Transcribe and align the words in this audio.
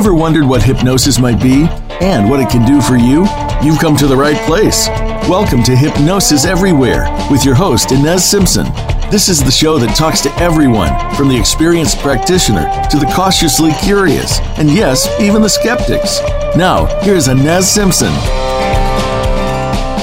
ever 0.00 0.14
wondered 0.14 0.46
what 0.46 0.62
hypnosis 0.62 1.18
might 1.18 1.38
be 1.42 1.66
and 2.00 2.30
what 2.30 2.40
it 2.40 2.48
can 2.48 2.66
do 2.66 2.80
for 2.80 2.96
you? 2.96 3.26
You've 3.62 3.78
come 3.78 3.98
to 3.98 4.06
the 4.06 4.16
right 4.16 4.38
place. 4.46 4.88
Welcome 5.28 5.62
to 5.64 5.76
Hypnosis 5.76 6.46
Everywhere 6.46 7.04
with 7.30 7.44
your 7.44 7.54
host, 7.54 7.92
Ines 7.92 8.24
Simpson. 8.24 8.64
This 9.10 9.28
is 9.28 9.44
the 9.44 9.50
show 9.50 9.78
that 9.78 9.94
talks 9.94 10.22
to 10.22 10.34
everyone, 10.36 10.88
from 11.16 11.28
the 11.28 11.38
experienced 11.38 11.98
practitioner 11.98 12.62
to 12.88 12.96
the 12.96 13.12
cautiously 13.14 13.72
curious, 13.82 14.38
and 14.56 14.70
yes, 14.70 15.06
even 15.20 15.42
the 15.42 15.50
skeptics. 15.50 16.20
Now, 16.56 16.86
here's 17.02 17.28
Ines 17.28 17.70
Simpson. 17.70 18.12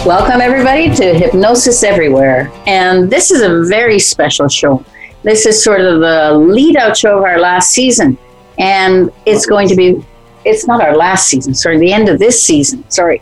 Welcome, 0.06 0.42
everybody, 0.42 0.94
to 0.94 1.16
Hypnosis 1.16 1.82
Everywhere. 1.82 2.52
And 2.68 3.10
this 3.10 3.32
is 3.32 3.42
a 3.42 3.68
very 3.68 3.98
special 3.98 4.48
show. 4.48 4.86
This 5.24 5.48
is 5.48 5.64
sort 5.64 5.82
of 5.82 6.02
the 6.02 6.34
lead 6.38 6.78
out 6.78 6.96
show 6.96 7.18
of 7.18 7.24
our 7.24 7.40
last 7.40 7.72
season. 7.72 8.16
And 8.58 9.12
it's 9.26 9.46
going 9.46 9.68
to 9.70 9.76
be, 9.76 10.04
it's 10.46 10.68
not 10.68 10.82
our 10.82 10.96
last 10.96 11.28
season, 11.28 11.54
sorry, 11.54 11.78
the 11.78 11.94
end 11.94 12.10
of 12.10 12.20
this 12.20 12.42
season. 12.42 12.90
Sorry. 12.90 13.20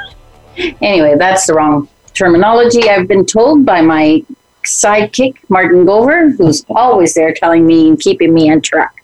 anyway, 0.80 1.16
that's 1.18 1.46
the 1.46 1.54
wrong 1.54 1.88
terminology. 2.14 2.88
I've 2.88 3.08
been 3.08 3.26
told 3.26 3.64
by 3.64 3.80
my 3.80 4.24
sidekick, 4.64 5.38
Martin 5.48 5.84
Gover, 5.84 6.36
who's 6.36 6.64
always 6.70 7.14
there 7.14 7.32
telling 7.34 7.66
me 7.66 7.88
and 7.88 8.00
keeping 8.00 8.32
me 8.32 8.50
on 8.50 8.60
track. 8.60 8.94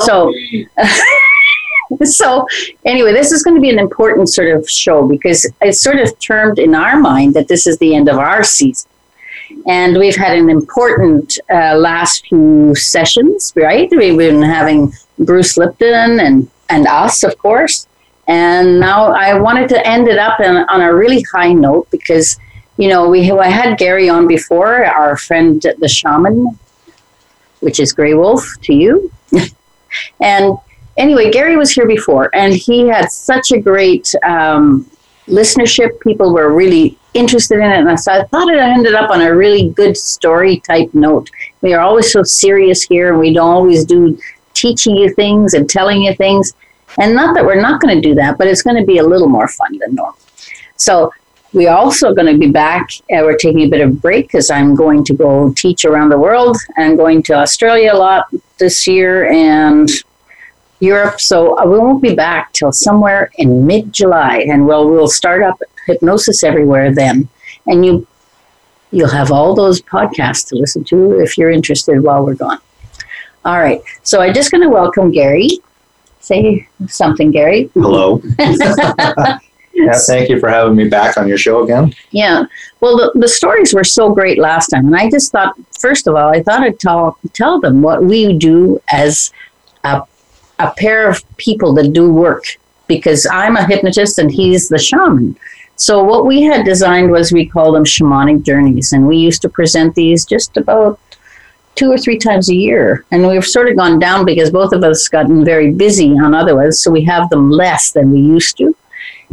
So, 0.00 0.32
so 2.04 2.46
anyway, 2.84 3.12
this 3.12 3.32
is 3.32 3.42
going 3.42 3.56
to 3.56 3.60
be 3.60 3.70
an 3.70 3.78
important 3.78 4.28
sort 4.28 4.54
of 4.54 4.68
show 4.68 5.06
because 5.06 5.50
it's 5.60 5.80
sort 5.80 5.98
of 5.98 6.18
termed 6.20 6.58
in 6.58 6.74
our 6.74 6.98
mind 6.98 7.34
that 7.34 7.48
this 7.48 7.66
is 7.66 7.78
the 7.78 7.94
end 7.94 8.08
of 8.08 8.18
our 8.18 8.44
season. 8.44 8.90
And 9.66 9.96
we've 9.96 10.16
had 10.16 10.36
an 10.36 10.50
important 10.50 11.38
uh, 11.50 11.74
last 11.76 12.26
few 12.26 12.74
sessions, 12.74 13.52
right? 13.56 13.88
We've 13.90 14.16
been 14.16 14.42
having 14.42 14.92
Bruce 15.18 15.56
Lipton 15.56 16.20
and, 16.20 16.50
and 16.68 16.86
us, 16.86 17.22
of 17.22 17.36
course. 17.38 17.86
And 18.26 18.78
now 18.78 19.12
I 19.12 19.38
wanted 19.38 19.68
to 19.70 19.86
end 19.86 20.06
it 20.06 20.18
up 20.18 20.38
in, 20.40 20.56
on 20.56 20.82
a 20.82 20.94
really 20.94 21.24
high 21.32 21.52
note 21.52 21.90
because, 21.90 22.38
you 22.76 22.88
know, 22.88 23.08
we 23.08 23.30
I 23.30 23.48
had 23.48 23.78
Gary 23.78 24.08
on 24.08 24.28
before, 24.28 24.84
our 24.84 25.16
friend 25.16 25.64
the 25.78 25.88
shaman, 25.88 26.58
which 27.60 27.80
is 27.80 27.92
Grey 27.92 28.14
Wolf 28.14 28.46
to 28.62 28.74
you. 28.74 29.10
and 30.20 30.58
anyway, 30.98 31.30
Gary 31.30 31.56
was 31.56 31.72
here 31.72 31.86
before, 31.86 32.30
and 32.34 32.52
he 32.52 32.86
had 32.86 33.10
such 33.10 33.50
a 33.50 33.58
great 33.58 34.14
um, 34.22 34.88
listenership. 35.26 35.98
People 36.00 36.34
were 36.34 36.52
really 36.52 36.98
interested 37.14 37.58
in 37.60 37.70
it, 37.70 37.86
and 37.86 37.98
so 37.98 38.12
I 38.12 38.24
thought 38.24 38.52
it 38.52 38.58
ended 38.58 38.94
up 38.94 39.10
on 39.10 39.22
a 39.22 39.34
really 39.34 39.70
good 39.70 39.96
story 39.96 40.60
type 40.60 40.92
note. 40.92 41.30
We 41.62 41.72
are 41.72 41.80
always 41.80 42.12
so 42.12 42.22
serious 42.22 42.82
here, 42.82 43.10
and 43.10 43.18
we 43.18 43.32
don't 43.32 43.48
always 43.48 43.86
do 43.86 44.18
teaching 44.60 44.96
you 44.96 45.12
things 45.14 45.54
and 45.54 45.68
telling 45.68 46.02
you 46.02 46.14
things. 46.14 46.54
And 46.98 47.14
not 47.14 47.34
that 47.34 47.44
we're 47.44 47.60
not 47.60 47.80
going 47.80 47.94
to 47.94 48.00
do 48.00 48.14
that, 48.16 48.38
but 48.38 48.46
it's 48.46 48.62
going 48.62 48.76
to 48.76 48.84
be 48.84 48.98
a 48.98 49.02
little 49.02 49.28
more 49.28 49.48
fun 49.48 49.78
than 49.78 49.94
normal. 49.94 50.18
So 50.76 51.12
we're 51.52 51.72
also 51.72 52.14
going 52.14 52.32
to 52.32 52.38
be 52.38 52.50
back. 52.50 52.90
Uh, 53.12 53.22
we're 53.22 53.36
taking 53.36 53.62
a 53.62 53.68
bit 53.68 53.80
of 53.80 54.00
break 54.02 54.26
because 54.26 54.50
I'm 54.50 54.74
going 54.74 55.04
to 55.04 55.14
go 55.14 55.52
teach 55.54 55.84
around 55.84 56.10
the 56.10 56.18
world. 56.18 56.56
I'm 56.76 56.96
going 56.96 57.22
to 57.24 57.34
Australia 57.34 57.92
a 57.94 57.96
lot 57.96 58.26
this 58.58 58.86
year 58.86 59.30
and 59.30 59.88
Europe. 60.80 61.20
So 61.20 61.58
uh, 61.58 61.66
we 61.66 61.78
won't 61.78 62.02
be 62.02 62.14
back 62.14 62.52
till 62.52 62.72
somewhere 62.72 63.30
in 63.36 63.66
mid 63.66 63.92
July, 63.92 64.44
and 64.48 64.66
we'll 64.66 64.88
we'll 64.88 65.08
start 65.08 65.42
up 65.42 65.60
hypnosis 65.86 66.44
everywhere 66.44 66.94
then. 66.94 67.28
And 67.66 67.84
you 67.84 68.06
you'll 68.90 69.08
have 69.08 69.32
all 69.32 69.54
those 69.54 69.80
podcasts 69.80 70.46
to 70.48 70.56
listen 70.56 70.84
to 70.84 71.20
if 71.20 71.36
you're 71.36 71.50
interested 71.50 72.00
while 72.00 72.24
we're 72.24 72.34
gone. 72.34 72.60
All 73.44 73.58
right. 73.58 73.80
So 74.02 74.20
I'm 74.20 74.34
just 74.34 74.50
going 74.50 74.62
to 74.62 74.68
welcome 74.68 75.10
Gary. 75.10 75.48
Say 76.20 76.68
something, 76.86 77.30
Gary. 77.30 77.70
Hello. 77.74 78.20
yeah, 78.38 79.92
thank 80.06 80.28
you 80.28 80.38
for 80.40 80.48
having 80.48 80.76
me 80.76 80.88
back 80.88 81.16
on 81.16 81.28
your 81.28 81.38
show 81.38 81.62
again. 81.62 81.94
Yeah. 82.10 82.44
Well, 82.80 82.96
the, 82.96 83.12
the 83.14 83.28
stories 83.28 83.72
were 83.72 83.84
so 83.84 84.12
great 84.12 84.38
last 84.38 84.68
time. 84.68 84.86
And 84.86 84.96
I 84.96 85.08
just 85.08 85.32
thought, 85.32 85.54
first 85.78 86.06
of 86.06 86.16
all, 86.16 86.28
I 86.28 86.42
thought 86.42 86.62
I'd 86.62 86.80
tell, 86.80 87.18
tell 87.32 87.60
them 87.60 87.80
what 87.80 88.04
we 88.04 88.36
do 88.36 88.80
as 88.90 89.32
a, 89.84 90.02
a 90.58 90.72
pair 90.72 91.08
of 91.08 91.24
people 91.36 91.72
that 91.74 91.92
do 91.92 92.12
work 92.12 92.44
because 92.88 93.26
I'm 93.30 93.56
a 93.56 93.66
hypnotist 93.66 94.18
and 94.18 94.30
he's 94.30 94.68
the 94.68 94.78
shaman. 94.78 95.38
So 95.76 96.02
what 96.02 96.26
we 96.26 96.42
had 96.42 96.64
designed 96.64 97.12
was 97.12 97.30
we 97.30 97.46
call 97.46 97.70
them 97.70 97.84
shamanic 97.84 98.42
journeys, 98.42 98.92
and 98.92 99.06
we 99.06 99.16
used 99.16 99.42
to 99.42 99.48
present 99.48 99.94
these 99.94 100.24
just 100.24 100.56
about 100.56 100.98
two 101.78 101.90
or 101.92 101.98
three 101.98 102.18
times 102.18 102.50
a 102.50 102.54
year. 102.54 103.04
And 103.12 103.26
we've 103.26 103.46
sort 103.46 103.68
of 103.70 103.76
gone 103.76 103.98
down 103.98 104.24
because 104.24 104.50
both 104.50 104.72
of 104.72 104.82
us 104.82 105.08
gotten 105.08 105.44
very 105.44 105.70
busy 105.70 106.10
on 106.18 106.34
other 106.34 106.56
ones, 106.56 106.80
so 106.80 106.90
we 106.90 107.04
have 107.04 107.30
them 107.30 107.50
less 107.50 107.92
than 107.92 108.10
we 108.10 108.20
used 108.20 108.56
to. 108.58 108.74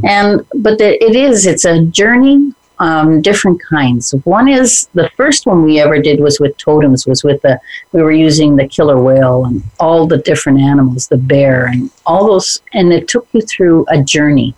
And 0.03 0.45
but 0.55 0.77
the, 0.77 1.03
it 1.03 1.15
is 1.15 1.47
it's 1.47 1.65
a 1.65 1.83
journey, 1.85 2.53
um, 2.79 3.21
different 3.21 3.61
kinds. 3.63 4.13
One 4.25 4.47
is 4.47 4.89
the 4.93 5.09
first 5.17 5.45
one 5.45 5.63
we 5.63 5.79
ever 5.79 5.99
did 5.99 6.19
was 6.19 6.39
with 6.39 6.55
totems. 6.57 7.07
Was 7.07 7.23
with 7.23 7.41
the 7.41 7.59
we 7.93 8.03
were 8.03 8.11
using 8.11 8.55
the 8.55 8.67
killer 8.67 9.01
whale 9.01 9.45
and 9.45 9.63
all 9.79 10.05
the 10.05 10.19
different 10.19 10.59
animals, 10.59 11.07
the 11.07 11.17
bear 11.17 11.67
and 11.67 11.89
all 12.05 12.27
those, 12.27 12.61
and 12.73 12.93
it 12.93 13.07
took 13.07 13.27
you 13.33 13.41
through 13.41 13.85
a 13.89 14.03
journey. 14.03 14.53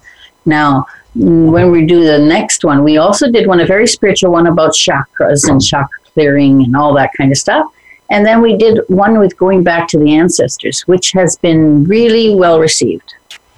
Now 0.46 0.86
when 1.16 1.72
we 1.72 1.86
do 1.86 2.04
the 2.04 2.20
next 2.20 2.64
one, 2.64 2.84
we 2.84 2.98
also 2.98 3.32
did 3.32 3.48
one, 3.48 3.60
a 3.60 3.66
very 3.66 3.88
spiritual 3.88 4.32
one 4.32 4.48
about 4.48 4.74
chakras 4.74 5.50
and 5.50 5.60
chakra 5.60 5.98
clearing 6.14 6.64
and 6.64 6.76
all 6.76 6.94
that 6.94 7.12
kind 7.18 7.32
of 7.32 7.38
stuff. 7.38 7.72
And 8.10 8.26
then 8.26 8.42
we 8.42 8.56
did 8.56 8.80
one 8.88 9.20
with 9.20 9.38
going 9.38 9.64
back 9.64 9.88
to 9.90 9.98
the 9.98 10.16
ancestors, 10.16 10.82
which 10.82 11.12
has 11.12 11.38
been 11.38 11.84
really 11.84 12.34
well 12.36 12.60
received. 12.60 13.16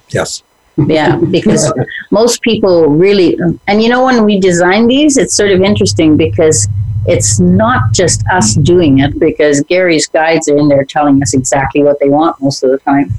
Yes. 0.10 0.44
yeah, 0.78 1.18
because 1.18 1.72
most 2.12 2.42
people 2.42 2.88
really, 2.88 3.38
and 3.68 3.84
you 3.84 3.90
know, 3.90 4.06
when 4.06 4.26
we 4.26 4.40
design 4.40 4.88
these, 4.88 5.18
it's 5.18 5.36
sort 5.36 5.52
of 5.52 5.62
interesting 5.62 6.18
because 6.18 6.68
it's 7.06 7.40
not 7.40 7.92
just 7.94 8.24
us 8.32 8.56
doing 8.56 9.00
it, 9.00 9.20
because 9.20 9.62
Gary's 9.62 10.08
guides 10.08 10.50
are 10.50 10.58
in 10.58 10.68
there 10.68 10.84
telling 10.84 11.22
us 11.22 11.34
exactly 11.34 11.84
what 11.84 12.00
they 12.00 12.10
want 12.10 12.42
most 12.42 12.64
of 12.64 12.72
the 12.72 12.78
time. 12.80 13.14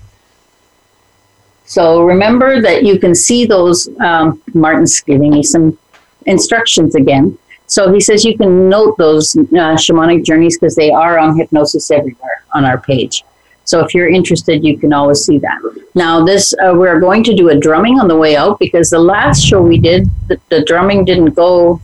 So 1.64 2.02
remember 2.02 2.60
that 2.60 2.84
you 2.84 2.98
can 2.98 3.14
see 3.14 3.46
those. 3.46 3.88
Um, 4.00 4.42
Martin's 4.54 5.00
giving 5.00 5.30
me 5.30 5.44
some 5.44 5.78
instructions 6.26 6.96
again. 6.96 7.38
So 7.70 7.92
he 7.92 8.00
says 8.00 8.24
you 8.24 8.36
can 8.36 8.68
note 8.68 8.98
those 8.98 9.36
uh, 9.36 9.76
shamanic 9.84 10.24
journeys 10.24 10.58
because 10.58 10.74
they 10.74 10.90
are 10.90 11.20
on 11.20 11.38
Hypnosis 11.38 11.92
Everywhere 11.92 12.42
on 12.52 12.64
our 12.64 12.78
page. 12.78 13.24
So 13.62 13.78
if 13.84 13.94
you're 13.94 14.08
interested, 14.08 14.64
you 14.64 14.76
can 14.76 14.92
always 14.92 15.24
see 15.24 15.38
that. 15.38 15.58
Now, 15.94 16.24
this 16.24 16.52
uh, 16.54 16.74
we're 16.74 16.98
going 16.98 17.22
to 17.24 17.34
do 17.34 17.50
a 17.50 17.56
drumming 17.56 18.00
on 18.00 18.08
the 18.08 18.16
way 18.16 18.34
out 18.34 18.58
because 18.58 18.90
the 18.90 18.98
last 18.98 19.40
show 19.44 19.62
we 19.62 19.78
did, 19.78 20.08
the, 20.26 20.40
the 20.48 20.64
drumming 20.64 21.04
didn't 21.04 21.34
go. 21.34 21.80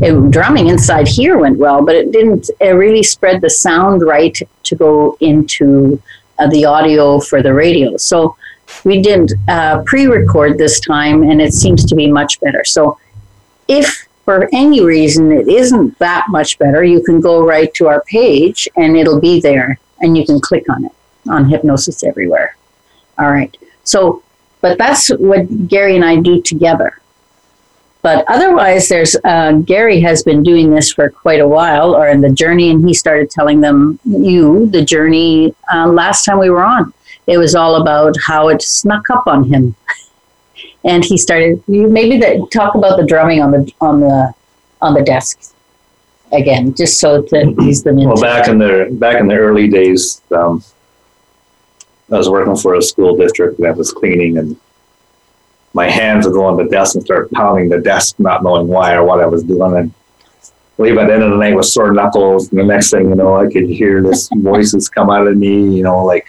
It, 0.00 0.30
drumming 0.30 0.68
inside 0.68 1.06
here 1.06 1.36
went 1.36 1.58
well, 1.58 1.84
but 1.84 1.94
it 1.94 2.10
didn't 2.10 2.48
it 2.58 2.70
really 2.70 3.02
spread 3.02 3.42
the 3.42 3.50
sound 3.50 4.00
right 4.00 4.36
to 4.62 4.76
go 4.76 5.18
into 5.20 6.00
uh, 6.38 6.48
the 6.48 6.64
audio 6.64 7.20
for 7.20 7.42
the 7.42 7.52
radio. 7.52 7.98
So 7.98 8.34
we 8.84 9.02
did 9.02 9.32
uh, 9.48 9.82
pre-record 9.84 10.56
this 10.56 10.80
time, 10.80 11.22
and 11.22 11.42
it 11.42 11.52
seems 11.52 11.84
to 11.84 11.94
be 11.94 12.10
much 12.10 12.40
better. 12.40 12.64
So, 12.64 12.98
if 13.66 14.07
for 14.28 14.46
any 14.52 14.84
reason 14.84 15.32
it 15.32 15.48
isn't 15.48 15.98
that 16.00 16.26
much 16.28 16.58
better, 16.58 16.84
you 16.84 17.02
can 17.02 17.18
go 17.18 17.42
right 17.42 17.72
to 17.72 17.88
our 17.88 18.02
page, 18.02 18.68
and 18.76 18.94
it'll 18.94 19.18
be 19.18 19.40
there, 19.40 19.78
and 20.02 20.18
you 20.18 20.26
can 20.26 20.38
click 20.38 20.68
on 20.68 20.84
it 20.84 20.92
on 21.30 21.48
Hypnosis 21.48 22.04
Everywhere. 22.04 22.54
All 23.18 23.30
right. 23.30 23.56
So, 23.84 24.22
but 24.60 24.76
that's 24.76 25.08
what 25.08 25.66
Gary 25.66 25.96
and 25.96 26.04
I 26.04 26.16
do 26.16 26.42
together. 26.42 27.00
But 28.02 28.26
otherwise, 28.28 28.90
there's 28.90 29.16
uh, 29.24 29.52
Gary 29.64 29.98
has 30.00 30.22
been 30.22 30.42
doing 30.42 30.74
this 30.74 30.92
for 30.92 31.08
quite 31.08 31.40
a 31.40 31.48
while, 31.48 31.94
or 31.94 32.08
in 32.08 32.20
the 32.20 32.30
journey, 32.30 32.68
and 32.68 32.86
he 32.86 32.92
started 32.92 33.30
telling 33.30 33.62
them 33.62 33.98
you 34.04 34.66
the 34.66 34.84
journey 34.84 35.54
uh, 35.72 35.86
last 35.86 36.26
time 36.26 36.38
we 36.38 36.50
were 36.50 36.62
on 36.62 36.92
it 37.28 37.36
was 37.36 37.54
all 37.54 37.76
about 37.76 38.14
how 38.26 38.48
it 38.48 38.62
snuck 38.62 39.08
up 39.10 39.26
on 39.26 39.44
him. 39.44 39.76
And 40.88 41.04
he 41.04 41.18
started 41.18 41.62
maybe 41.68 42.18
that 42.18 42.50
talk 42.50 42.74
about 42.74 42.98
the 42.98 43.06
drumming 43.06 43.40
on 43.42 43.50
the 43.52 43.72
on 43.80 44.00
the 44.00 44.34
on 44.80 44.94
the 44.94 45.02
desk 45.02 45.52
again, 46.32 46.74
just 46.74 46.98
so 46.98 47.26
ease 47.62 47.82
them 47.82 47.98
into. 47.98 48.08
Well, 48.08 48.22
back 48.22 48.48
in 48.48 48.58
the 48.58 48.88
back 48.92 49.20
in 49.20 49.28
the 49.28 49.36
early 49.36 49.68
days, 49.68 50.22
um, 50.34 50.62
I 52.10 52.16
was 52.16 52.28
working 52.28 52.56
for 52.56 52.74
a 52.74 52.82
school 52.82 53.16
district 53.16 53.60
that 53.60 53.76
was 53.76 53.92
cleaning, 53.92 54.38
and 54.38 54.56
my 55.74 55.88
hands 55.88 56.26
would 56.26 56.32
go 56.32 56.44
on 56.44 56.56
the 56.56 56.64
desk 56.64 56.94
and 56.94 57.04
start 57.04 57.30
pounding 57.32 57.68
the 57.68 57.78
desk, 57.78 58.18
not 58.18 58.42
knowing 58.42 58.66
why 58.66 58.94
or 58.94 59.04
what 59.04 59.20
I 59.20 59.26
was 59.26 59.42
doing, 59.42 59.76
and 59.76 59.92
leave 60.78 60.96
at 60.96 61.08
the 61.08 61.14
end 61.14 61.22
of 61.22 61.30
the 61.30 61.36
night 61.36 61.54
with 61.54 61.66
sore 61.66 61.92
knuckles. 61.92 62.50
And 62.50 62.60
the 62.60 62.64
next 62.64 62.90
thing 62.90 63.10
you 63.10 63.14
know, 63.14 63.36
I 63.36 63.50
could 63.50 63.68
hear 63.68 64.02
this 64.02 64.28
voices 64.34 64.88
come 64.88 65.10
out 65.10 65.26
of 65.26 65.36
me, 65.36 65.76
you 65.76 65.82
know, 65.82 66.04
like 66.04 66.26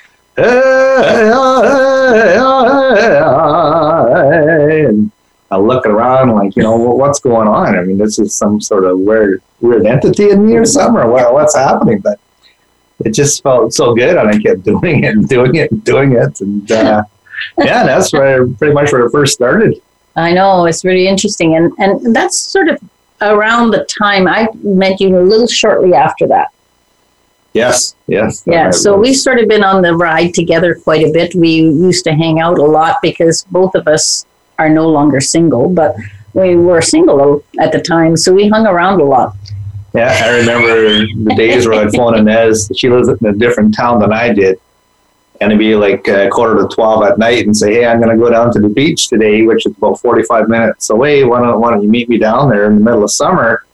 and 4.90 5.12
I 5.52 5.58
look 5.58 5.86
around 5.86 6.30
like, 6.32 6.56
you 6.56 6.64
know, 6.64 6.78
what's 6.78 7.20
going 7.20 7.48
on? 7.48 7.78
I 7.78 7.82
mean, 7.82 7.98
this 7.98 8.20
is 8.20 8.36
some 8.36 8.62
sort 8.62 8.86
of 8.86 9.00
weird, 9.00 9.42
weird 9.62 9.86
entity 9.86 10.30
in 10.30 10.46
me 10.46 10.56
or 10.56 10.66
something, 10.66 11.02
or 11.02 11.10
what, 11.10 11.34
what's 11.34 11.56
happening? 11.56 12.00
But 12.00 12.20
it 13.06 13.14
just 13.14 13.42
felt 13.44 13.74
so 13.74 13.96
good, 13.96 14.18
and 14.18 14.30
I 14.30 14.38
kept 14.40 14.64
doing 14.64 15.04
it 15.04 15.16
and 15.16 15.28
doing 15.28 15.56
it 15.56 15.72
and 15.72 15.84
doing 15.84 16.14
it, 16.14 16.42
and 16.42 16.72
uh, 16.72 17.04
yeah, 17.58 17.86
that's 17.86 18.14
where 18.14 18.48
pretty 18.48 18.74
much 18.74 18.92
where 18.92 19.06
it 19.06 19.12
first 19.12 19.34
started. 19.34 19.82
I 20.16 20.34
know 20.34 20.66
it's 20.66 20.84
really 20.84 21.08
interesting, 21.08 21.56
and 21.56 21.72
and 21.78 22.16
that's 22.16 22.38
sort 22.38 22.68
of 22.68 22.80
around 23.22 23.72
the 23.72 23.86
time 23.86 24.28
I 24.28 24.48
met 24.64 25.00
you 25.00 25.18
a 25.18 25.22
little 25.22 25.48
shortly 25.48 25.94
after 25.94 26.28
that. 26.28 26.50
Yes, 27.54 27.96
yes. 28.08 28.44
Yeah, 28.46 28.70
so 28.70 28.96
we've 28.96 29.16
sort 29.16 29.40
of 29.40 29.48
been 29.48 29.64
on 29.64 29.82
the 29.82 29.96
ride 29.96 30.34
together 30.34 30.76
quite 30.76 31.04
a 31.04 31.12
bit. 31.12 31.34
We 31.34 31.50
used 31.50 32.04
to 32.06 32.14
hang 32.14 32.40
out 32.40 32.60
a 32.60 32.64
lot 32.64 32.98
because 33.02 33.44
both 33.50 33.74
of 33.76 33.88
us 33.88 34.26
are 34.60 34.70
no 34.70 34.88
longer 34.88 35.20
single, 35.20 35.70
but 35.70 35.96
we 36.34 36.56
were 36.56 36.82
single 36.82 37.44
at 37.60 37.72
the 37.72 37.82
time, 37.82 38.16
so 38.16 38.34
we 38.34 38.48
hung 38.48 38.68
around 38.68 39.02
a 39.02 39.06
lot. 39.06 39.36
Yeah, 39.94 40.16
I 40.24 40.38
remember 40.38 41.00
the 41.24 41.36
days 41.36 41.68
where 41.68 41.82
I'd 41.82 41.92
phone 41.94 42.16
Ines. 42.16 42.72
She 42.76 42.90
lives 42.90 43.08
in 43.08 43.26
a 43.26 43.34
different 43.34 43.76
town 43.76 44.00
than 44.00 44.14
I 44.14 44.32
did. 44.32 44.60
And 45.42 45.52
it'd 45.52 45.60
be 45.60 45.74
like 45.74 46.08
a 46.08 46.30
quarter 46.30 46.62
to 46.62 46.68
12 46.68 47.04
at 47.04 47.18
night 47.18 47.46
and 47.46 47.56
say, 47.56 47.76
Hey, 47.76 47.86
I'm 47.86 48.02
going 48.02 48.16
to 48.16 48.22
go 48.22 48.30
down 48.30 48.52
to 48.54 48.60
the 48.60 48.68
beach 48.68 49.08
today, 49.08 49.44
which 49.44 49.66
is 49.66 49.76
about 49.78 50.00
45 50.00 50.50
minutes 50.50 50.90
away. 50.90 51.24
Why 51.24 51.40
don't, 51.40 51.60
why 51.62 51.72
don't 51.72 51.82
you 51.82 51.90
meet 51.90 52.10
me 52.10 52.18
down 52.18 52.50
there 52.50 52.66
in 52.66 52.76
the 52.76 52.84
middle 52.84 53.04
of 53.04 53.12
summer? 53.12 53.66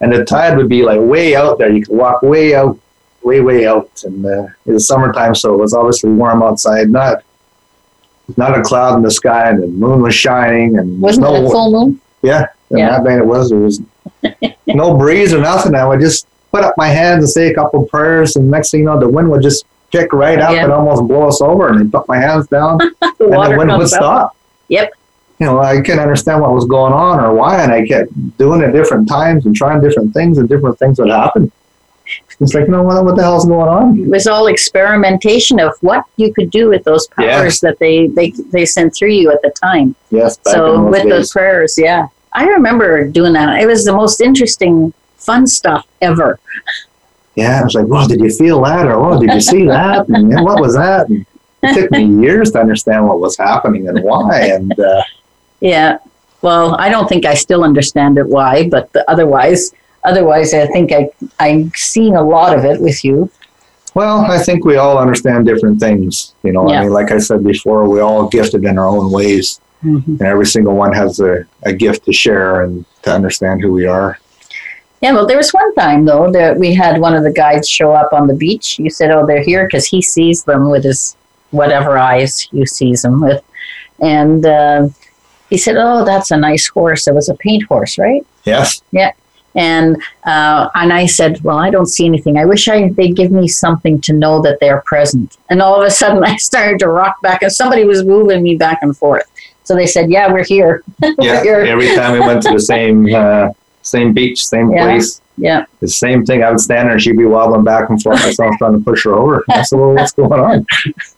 And 0.00 0.12
the 0.12 0.24
tide 0.24 0.56
would 0.56 0.68
be 0.68 0.82
like 0.82 1.00
way 1.00 1.36
out 1.36 1.58
there. 1.58 1.70
You 1.70 1.84
could 1.84 1.94
walk 1.94 2.22
way 2.22 2.54
out, 2.54 2.78
way, 3.24 3.40
way 3.40 3.66
out. 3.66 3.90
And 4.04 4.24
uh, 4.24 4.46
it 4.66 4.72
was 4.72 4.86
summertime, 4.86 5.34
so 5.34 5.54
it 5.54 5.58
was 5.58 5.74
obviously 5.74 6.10
warm 6.10 6.42
outside. 6.42 6.90
Not 6.90 7.22
not 8.36 8.56
a 8.58 8.62
cloud 8.62 8.96
in 8.96 9.02
the 9.02 9.10
sky, 9.10 9.50
and 9.50 9.62
the 9.62 9.66
moon 9.66 10.00
was 10.02 10.14
shining. 10.14 10.78
And 10.78 11.00
Wasn't 11.00 11.24
no, 11.24 11.34
it 11.34 11.44
a 11.44 11.50
full 11.50 11.70
moon? 11.72 12.00
Yeah, 12.22 12.46
and 12.70 12.78
Yeah. 12.78 12.90
that 12.90 13.04
night 13.04 13.18
it 13.18 13.26
was. 13.26 13.50
There 13.50 13.58
was 13.58 13.80
no 14.66 14.96
breeze 14.96 15.34
or 15.34 15.40
nothing. 15.40 15.74
I 15.74 15.86
would 15.86 16.00
just 16.00 16.26
put 16.52 16.62
up 16.64 16.74
my 16.76 16.88
hands 16.88 17.24
and 17.24 17.30
say 17.30 17.50
a 17.50 17.54
couple 17.54 17.82
of 17.84 17.88
prayers, 17.90 18.36
and 18.36 18.50
next 18.50 18.70
thing 18.70 18.80
you 18.80 18.86
know, 18.86 18.98
the 18.98 19.08
wind 19.08 19.30
would 19.30 19.42
just 19.42 19.64
kick 19.90 20.12
right 20.12 20.38
up 20.38 20.52
Yeah. 20.52 20.64
and 20.64 20.72
almost 20.72 21.06
blow 21.06 21.28
us 21.28 21.40
over. 21.42 21.68
And 21.68 21.80
I 21.94 21.98
put 21.98 22.08
my 22.08 22.16
hands 22.18 22.46
down, 22.48 22.78
The 23.00 23.24
and 23.26 23.52
the 23.52 23.58
wind 23.58 23.70
would 23.70 23.82
up. 23.82 23.88
stop. 23.88 24.36
Yep. 24.68 24.92
You 25.38 25.46
know, 25.46 25.58
I 25.60 25.80
couldn't 25.80 25.98
understand 25.98 26.40
what 26.40 26.52
was 26.52 26.64
going 26.66 26.92
on 26.92 27.18
or 27.18 27.34
why, 27.34 27.62
and 27.62 27.72
I 27.72 27.84
kept 27.84 28.12
doing 28.38 28.60
it 28.62 28.70
different 28.70 29.08
times 29.08 29.44
and 29.44 29.54
trying 29.56 29.80
different 29.80 30.14
things, 30.14 30.38
and 30.38 30.48
different 30.48 30.78
things 30.78 30.98
would 31.00 31.10
happen. 31.10 31.50
It's 32.40 32.54
like, 32.54 32.66
you 32.66 32.72
know 32.72 32.82
what? 32.82 33.04
What 33.04 33.16
the 33.16 33.22
hell's 33.22 33.46
going 33.46 33.68
on? 33.68 33.98
It 33.98 34.08
was 34.08 34.26
all 34.26 34.46
experimentation 34.46 35.60
of 35.60 35.72
what 35.80 36.04
you 36.16 36.32
could 36.32 36.50
do 36.50 36.68
with 36.68 36.84
those 36.84 37.06
Yeah. 37.18 37.38
powers 37.38 37.60
that 37.60 37.78
they, 37.78 38.08
they 38.08 38.30
they 38.50 38.64
sent 38.66 38.94
through 38.94 39.10
you 39.12 39.30
at 39.30 39.40
the 39.42 39.50
time. 39.50 39.94
Yes, 40.10 40.36
back 40.38 40.54
so 40.54 40.74
in 40.74 40.82
those 40.84 40.90
with 40.92 41.02
days. 41.02 41.10
those 41.10 41.32
prayers, 41.32 41.78
yeah, 41.78 42.06
I 42.32 42.44
remember 42.46 43.06
doing 43.08 43.32
that. 43.34 43.60
It 43.60 43.66
was 43.66 43.84
the 43.84 43.92
most 43.92 44.20
interesting, 44.20 44.92
fun 45.16 45.46
stuff 45.46 45.86
ever. 46.00 46.38
Yeah, 47.34 47.60
I 47.60 47.64
was 47.64 47.74
like, 47.74 47.86
well, 47.86 48.06
did 48.06 48.20
you 48.20 48.30
feel 48.30 48.62
that? 48.64 48.86
Or, 48.86 48.94
oh, 48.94 49.18
did 49.20 49.32
you 49.32 49.40
see 49.40 49.66
that? 49.66 50.08
And 50.08 50.30
yeah, 50.32 50.42
what 50.42 50.60
was 50.60 50.74
that? 50.74 51.08
And 51.08 51.24
it 51.62 51.74
took 51.74 51.90
me 51.90 52.04
years 52.22 52.50
to 52.52 52.60
understand 52.60 53.06
what 53.08 53.20
was 53.20 53.36
happening 53.38 53.88
and 53.88 54.02
why. 54.02 54.38
And 54.48 54.78
uh, 54.78 55.02
Yeah. 55.60 55.98
Well, 56.42 56.74
I 56.78 56.88
don't 56.90 57.08
think 57.08 57.24
I 57.24 57.34
still 57.34 57.62
understand 57.64 58.18
it 58.18 58.26
why, 58.26 58.68
but 58.68 58.92
the, 58.92 59.08
otherwise, 59.08 59.72
otherwise, 60.04 60.54
I 60.54 60.66
think 60.66 60.92
I 60.92 61.10
I've 61.40 61.74
seen 61.76 62.16
a 62.16 62.22
lot 62.22 62.56
of 62.56 62.64
it 62.64 62.80
with 62.80 63.04
you. 63.04 63.30
well, 63.94 64.20
I 64.20 64.38
think 64.38 64.64
we 64.64 64.76
all 64.76 64.96
understand 64.98 65.44
different 65.46 65.78
things. 65.80 66.34
You 66.42 66.52
know, 66.52 66.68
Yeah. 66.68 66.80
I 66.80 66.82
mean, 66.84 66.92
like 66.92 67.10
I 67.12 67.18
said 67.18 67.44
before, 67.44 67.88
we 67.88 68.00
all 68.00 68.28
gifted 68.28 68.64
in 68.64 68.78
our 68.78 68.88
own 68.88 69.10
ways, 69.12 69.60
and 69.82 70.22
every 70.22 70.46
single 70.46 70.74
one 70.74 70.92
has 70.92 71.20
a, 71.20 71.44
a 71.64 71.72
gift 71.72 72.04
to 72.06 72.12
share 72.12 72.62
and 72.62 72.84
to 73.02 73.12
understand 73.12 73.60
who 73.62 73.72
we 73.72 73.86
are. 73.86 74.18
Yeah. 75.02 75.12
Well, 75.12 75.26
there 75.26 75.36
was 75.36 75.50
one 75.50 75.74
time 75.74 76.04
though 76.04 76.30
that 76.32 76.56
we 76.56 76.72
had 76.74 77.00
one 77.00 77.14
of 77.14 77.24
the 77.24 77.32
guides 77.32 77.68
show 77.68 77.92
up 77.92 78.12
on 78.12 78.28
the 78.28 78.34
beach. 78.34 78.78
You 78.78 78.88
said, 78.90 79.10
"Oh, 79.10 79.26
they're 79.26 79.42
here," 79.42 79.64
because 79.66 79.86
he 79.86 80.00
sees 80.00 80.44
them 80.44 80.70
with 80.70 80.84
his 80.84 81.16
whatever 81.50 81.98
eyes 81.98 82.48
you 82.52 82.64
sees 82.66 83.02
them 83.02 83.20
with, 83.20 83.42
and 84.00 84.46
uh, 84.46 84.88
he 85.50 85.58
said, 85.58 85.76
"Oh, 85.76 86.04
that's 86.04 86.30
a 86.30 86.36
nice 86.36 86.66
horse. 86.68 87.06
It 87.08 87.14
was 87.14 87.28
a 87.28 87.34
paint 87.34 87.64
horse, 87.64 87.98
right?" 87.98 88.24
Yes. 88.44 88.82
And 89.54 89.96
uh, 90.24 90.68
and 90.74 90.92
I 90.92 91.06
said, 91.06 91.42
well, 91.44 91.58
I 91.58 91.70
don't 91.70 91.86
see 91.86 92.04
anything. 92.06 92.36
I 92.38 92.44
wish 92.44 92.68
I 92.68 92.88
they'd 92.90 93.14
give 93.16 93.30
me 93.32 93.48
something 93.48 94.00
to 94.02 94.12
know 94.12 94.40
that 94.42 94.58
they're 94.60 94.82
present. 94.82 95.36
And 95.50 95.62
all 95.62 95.80
of 95.80 95.86
a 95.86 95.90
sudden, 95.90 96.22
I 96.32 96.36
started 96.36 96.78
to 96.80 96.88
rock 96.88 97.20
back, 97.22 97.42
and 97.42 97.52
somebody 97.52 97.84
was 97.84 98.04
moving 98.04 98.42
me 98.42 98.56
back 98.56 98.78
and 98.82 98.96
forth. 98.96 99.30
So 99.64 99.74
they 99.76 99.86
said, 99.86 100.10
yeah, 100.10 100.30
we're 100.32 100.44
here. 100.44 100.82
Yeah. 101.18 101.42
You're- 101.42 101.68
Every 101.68 101.94
time 101.94 102.12
we 102.12 102.20
went 102.20 102.42
to 102.42 102.50
the 102.52 102.60
same 102.60 103.14
uh, 103.14 103.48
same 103.82 104.12
beach, 104.12 104.44
same 104.46 104.70
Yeah. 104.70 104.84
place, 104.84 105.21
Yeah, 105.38 105.64
the 105.80 105.88
same 105.88 106.26
thing. 106.26 106.42
I 106.44 106.50
would 106.50 106.60
stand 106.60 106.86
there 106.86 106.92
and 106.92 107.02
she'd 107.02 107.16
be 107.16 107.24
wobbling 107.24 107.64
back 107.64 107.88
and 107.88 108.00
forth. 108.02 108.20
Myself 108.20 108.54
trying 108.58 108.74
to 108.74 108.84
push 108.84 109.04
her 109.04 109.14
over. 109.14 109.42
I 109.50 109.62
said, 109.62 109.78
well, 109.78 109.94
what's 109.94 110.12
going 110.12 110.32
on? 110.40 110.66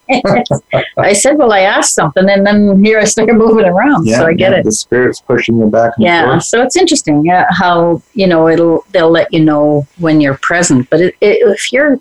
I 0.97 1.13
said, 1.13 1.37
well, 1.37 1.53
I 1.53 1.61
asked 1.61 1.95
something, 1.95 2.29
and 2.29 2.47
then 2.47 2.85
here 2.85 2.99
I 3.01 3.05
started 3.05 3.35
moving 3.45 3.65
around. 3.65 4.07
so 4.07 4.27
I 4.27 4.33
get 4.35 4.53
yeah, 4.53 4.59
it. 4.59 4.65
The 4.65 4.73
spirit's 4.73 5.21
pushing 5.21 5.59
you 5.59 5.67
back 5.67 5.93
and 5.97 6.05
Yeah, 6.05 6.27
forth. 6.27 6.45
so 6.45 6.63
it's 6.63 6.77
interesting 6.77 7.25
how 7.51 8.03
you 8.15 8.27
know 8.27 8.49
it'll 8.49 8.85
they'll 8.93 9.11
let 9.11 9.33
you 9.33 9.41
know 9.45 9.87
when 9.99 10.21
you're 10.21 10.39
present. 10.39 10.89
But 10.91 11.01
it, 11.01 11.17
it, 11.21 11.39
if 11.49 11.73
you're 11.73 11.99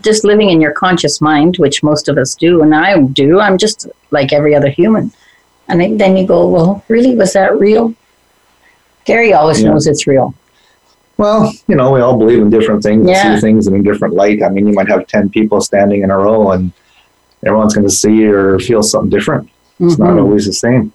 just 0.00 0.24
living 0.24 0.50
in 0.50 0.60
your 0.60 0.72
conscious 0.72 1.20
mind, 1.20 1.56
which 1.56 1.82
most 1.82 2.08
of 2.08 2.18
us 2.18 2.34
do, 2.34 2.62
and 2.62 2.74
I 2.74 3.00
do, 3.00 3.40
I'm 3.40 3.56
just 3.58 3.86
like 4.10 4.32
every 4.32 4.54
other 4.54 4.68
human. 4.68 5.12
And 5.68 5.80
then- 5.80 5.96
then 5.96 6.16
you 6.16 6.26
go, 6.26 6.46
well, 6.48 6.84
really, 6.88 7.14
was 7.14 7.32
that 7.32 7.58
real? 7.58 7.94
Gary 9.06 9.32
always 9.32 9.62
Yeah. 9.62 9.70
knows 9.70 9.86
it's 9.86 10.06
real. 10.06 10.34
Well, 11.16 11.52
you 11.68 11.76
know, 11.76 11.92
we 11.92 12.00
all 12.00 12.16
believe 12.16 12.38
in 12.40 12.50
different 12.50 12.82
things 12.82 13.00
and 13.00 13.08
Yeah. 13.10 13.34
see 13.36 13.40
things 13.40 13.66
in 13.68 13.74
a 13.76 13.82
different 13.82 14.14
light. 14.14 14.42
I 14.42 14.48
mean, 14.48 14.66
you 14.66 14.72
might 14.74 14.88
have 14.88 15.06
10 15.06 15.28
people 15.30 15.60
standing 15.60 16.02
in 16.02 16.10
a 16.10 16.16
row 16.18 16.50
and 16.52 16.72
everyone's 17.46 17.74
going 17.74 17.86
to 17.86 17.92
see 17.94 18.26
or 18.26 18.58
feel 18.58 18.82
something 18.82 19.10
different. 19.10 19.48
It's 19.80 19.98
not 19.98 20.10
Mhm. 20.14 20.22
always 20.22 20.46
the 20.46 20.52
same. 20.52 20.92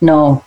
No. 0.00 0.42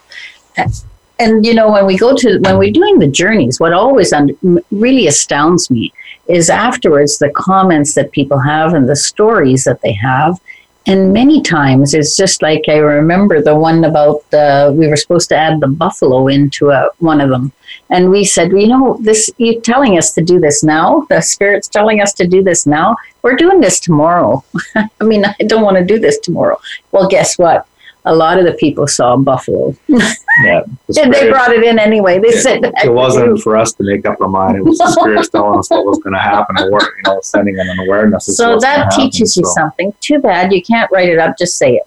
And 1.19 1.45
you 1.45 1.53
know, 1.53 1.71
when 1.71 1.86
we 1.86 1.98
go 1.98 2.15
to 2.15 2.39
when 2.39 2.57
we're 2.57 2.71
doing 2.71 2.98
the 3.00 3.07
journeys, 3.07 3.59
what 3.59 3.74
always 3.74 4.12
un- 4.12 4.36
really 4.71 5.06
astounds 5.07 5.69
me 5.69 5.94
is 6.27 6.50
afterwards 6.50 7.18
the 7.19 7.30
comments 7.30 7.94
that 7.94 8.12
people 8.12 8.39
have 8.39 8.74
and 8.74 8.89
the 8.89 8.95
stories 8.95 9.63
that 9.65 9.81
they 9.81 9.92
have. 9.94 10.39
And 10.88 11.13
many 11.13 11.42
times 11.42 11.94
it's 11.94 12.18
just 12.18 12.42
like 12.42 12.63
I 12.68 12.77
remember 12.77 13.39
the 13.42 13.56
one 13.56 13.83
about 13.83 14.27
the 14.31 14.74
we 14.75 14.88
were 14.88 14.95
supposed 14.95 15.30
to 15.30 15.36
add 15.36 15.59
the 15.59 15.68
buffalo 15.68 16.27
into 16.27 16.71
a, 16.71 16.89
one 16.98 17.21
of 17.21 17.30
them, 17.30 17.51
and 17.92 18.10
we 18.10 18.24
said, 18.24 18.52
you 18.52 18.68
know, 18.68 18.98
this 19.02 19.30
you're 19.38 19.62
telling 19.62 19.98
us 19.98 20.14
to 20.14 20.22
do 20.24 20.40
this 20.40 20.64
now. 20.64 21.06
The 21.10 21.22
spirit's 21.22 21.68
telling 21.68 22.02
us 22.02 22.14
to 22.14 22.28
do 22.28 22.42
this 22.42 22.66
now. 22.66 22.96
We're 23.22 23.36
doing 23.36 23.60
this 23.62 23.80
tomorrow. 23.80 24.44
I 24.75 25.04
mean, 25.04 25.25
I 25.25 25.36
don't 25.46 25.62
want 25.63 25.77
to 25.77 25.86
do 25.86 26.00
this 26.00 26.18
tomorrow. 26.20 26.58
Well, 26.92 27.08
guess 27.08 27.38
what? 27.38 27.68
A 28.06 28.15
lot 28.15 28.39
of 28.39 28.46
the 28.46 28.54
people 28.54 28.88
saw 28.88 29.15
buffalo. 29.15 29.75
Yeah. 29.88 30.63
And 30.98 31.13
they 31.13 31.30
brought 31.30 31.54
it 31.54 31.63
in 31.63 31.77
anyway. 31.80 32.18
They 32.20 32.32
said 32.32 32.62
that. 32.63 32.74
it 32.84 32.92
wasn't 32.92 33.39
for 33.42 33.56
us 33.56 33.74
to 33.74 33.84
make 33.84 34.06
up 34.06 34.20
our 34.20 34.27
mind. 34.27 34.58
It 34.58 34.63
was 34.65 34.77
the 34.80 34.92
spirits 34.92 35.30
telling 35.36 35.60
us 35.60 35.70
what 35.70 35.86
was 35.86 36.00
going 36.00 36.13
to 36.13 36.20
happen, 36.20 36.58
or 36.58 36.82
you 36.82 37.04
know, 37.06 37.20
sending 37.22 37.58
in 37.60 37.68
an 37.70 37.80
awareness. 37.80 38.25
So 38.36 38.60
that 38.60 38.77
happen. 38.92 39.00
teaches 39.00 39.38
you 39.38 39.46
So, 39.46 39.51
something. 39.54 39.94
Too 40.01 40.20
bad 40.20 40.51
you 40.51 40.62
can't 40.63 40.89
write 40.92 41.10
it 41.10 41.20
up. 41.20 41.38
Just 41.38 41.58
say 41.58 41.75
it. 41.75 41.84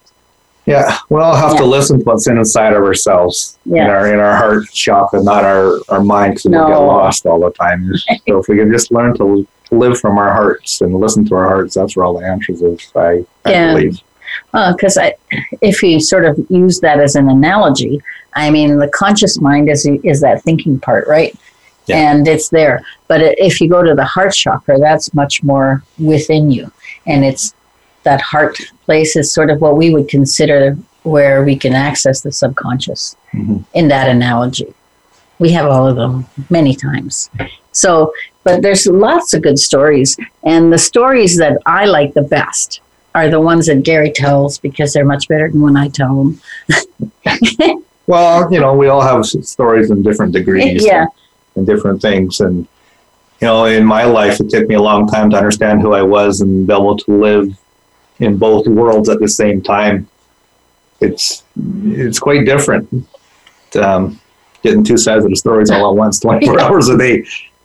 Yeah, 0.67 0.97
we 1.11 1.21
all 1.21 1.37
have 1.37 1.57
to 1.59 1.65
listen 1.65 1.99
to 1.99 2.05
what's 2.05 2.27
inside 2.27 2.73
of 2.73 2.83
ourselves, 2.83 3.59
in 3.67 3.79
our 3.81 4.13
in 4.13 4.19
our 4.19 4.35
heart 4.37 4.67
shop, 4.75 5.13
and 5.13 5.25
not 5.25 5.45
our 5.45 5.79
our 5.91 6.03
mind, 6.03 6.35
because 6.35 6.45
we 6.47 6.53
get 6.53 6.79
lost 6.79 7.27
all 7.27 7.39
the 7.41 7.51
time. 7.51 7.95
so 8.27 8.39
if 8.39 8.49
we 8.49 8.57
can 8.57 8.73
just 8.73 8.91
learn 8.91 9.15
to 9.19 9.47
live 9.71 9.99
from 10.01 10.17
our 10.17 10.33
hearts 10.33 10.81
and 10.81 10.95
listen 10.95 11.25
to 11.27 11.35
our 11.35 11.45
hearts, 11.49 11.75
that's 11.75 11.97
where 11.97 12.05
all 12.07 12.19
the 12.19 12.27
answers 12.27 12.63
is. 12.63 12.91
I, 12.97 13.25
I 13.45 13.51
Yeah. 13.51 13.75
believe. 13.75 14.01
Because 14.53 14.97
I, 14.99 15.15
if 15.61 15.83
you 15.83 16.01
sort 16.01 16.25
of 16.25 16.39
use 16.49 16.81
that 16.81 16.99
as 16.99 17.15
an 17.15 17.29
analogy, 17.29 18.03
I 18.35 18.51
mean, 18.51 18.79
the 18.79 18.89
conscious 18.89 19.41
mind 19.41 19.69
is 19.69 19.87
is 20.03 20.21
that 20.23 20.43
thinking 20.43 20.81
part, 20.81 21.07
right? 21.07 21.37
Yeah. 21.87 21.99
And 22.13 22.27
it's 22.27 22.49
there. 22.49 22.81
But 23.07 23.21
if 23.39 23.61
you 23.61 23.69
go 23.69 23.83
to 23.83 23.95
the 23.95 24.05
heart 24.05 24.33
chakra, 24.35 24.79
that's 24.79 25.13
much 25.13 25.43
more 25.43 25.83
within 25.99 26.51
you, 26.51 26.73
and 27.07 27.23
it's 27.25 27.53
that 28.05 28.21
heart 28.21 28.57
place 28.85 29.17
is 29.17 29.33
sort 29.33 29.51
of 29.51 29.61
what 29.61 29.77
we 29.77 29.91
would 29.93 30.09
consider 30.09 30.77
where 31.03 31.45
we 31.45 31.57
can 31.57 31.75
access 31.75 32.21
the 32.23 32.33
subconscious. 32.33 33.17
Mhm. 33.35 33.65
in 33.75 33.89
that 33.89 34.09
analogy. 34.09 34.73
We 35.41 35.51
have 35.53 35.67
all 35.67 35.87
of 35.89 35.97
them 35.97 36.27
many 36.49 36.75
times. 36.75 37.29
So, 37.73 38.13
but 38.45 38.63
there's 38.63 38.87
lots 38.87 39.35
of 39.35 39.43
good 39.43 39.59
stories. 39.59 40.17
And 40.45 40.73
the 40.73 40.79
stories 40.79 41.37
that 41.39 41.59
I 41.67 41.87
like 41.87 42.15
the 42.15 42.23
best 42.23 42.81
are 43.17 43.29
the 43.29 43.41
ones 43.41 43.67
that 43.67 43.83
Gary 43.83 44.13
tells 44.13 44.59
because 44.59 44.93
they're 44.93 45.05
much 45.05 45.27
better 45.29 45.51
than 45.51 45.61
when 45.61 45.77
I 45.77 45.89
tell 45.89 46.15
them. 46.15 46.41
Well, 48.07 48.53
you 48.53 48.61
know, 48.61 48.75
we 48.75 48.89
all 48.89 49.01
have 49.01 49.25
stories 49.25 49.91
in 49.91 50.03
different 50.03 50.33
degrees. 50.33 50.85
Yeah. 50.93 51.07
And 51.57 51.67
different 51.67 52.03
things. 52.03 52.41
And, 52.41 52.67
you 53.41 53.47
know, 53.47 53.65
in 53.65 53.85
my 53.85 54.05
life, 54.05 54.41
it 54.41 54.51
took 54.51 54.69
me 54.69 54.75
a 54.75 54.83
long 54.83 55.07
time 55.07 55.31
to 55.31 55.37
understand 55.37 55.81
who 55.83 55.95
I 55.95 56.03
was 56.03 56.41
and 56.41 56.67
be 56.67 56.73
able 56.73 56.97
to 56.99 57.11
live 57.13 57.57
in 58.25 58.37
both 58.37 58.67
worlds 58.67 59.09
at 59.09 59.21
the 59.21 59.29
same 59.29 59.61
time. 59.63 60.09
It's 61.01 61.45
it's 61.57 62.19
quite 62.19 62.45
different. 62.47 62.89
Um, 63.81 64.21
getting 64.63 64.85
two 64.85 64.97
sides 64.97 65.25
of 65.25 65.31
the 65.31 65.37
stories 65.37 65.71
all 65.71 65.91
at 65.91 65.97
once, 65.97 66.21
24 66.21 66.61
hours 66.65 66.89
a 66.89 66.97
day. 66.97 67.25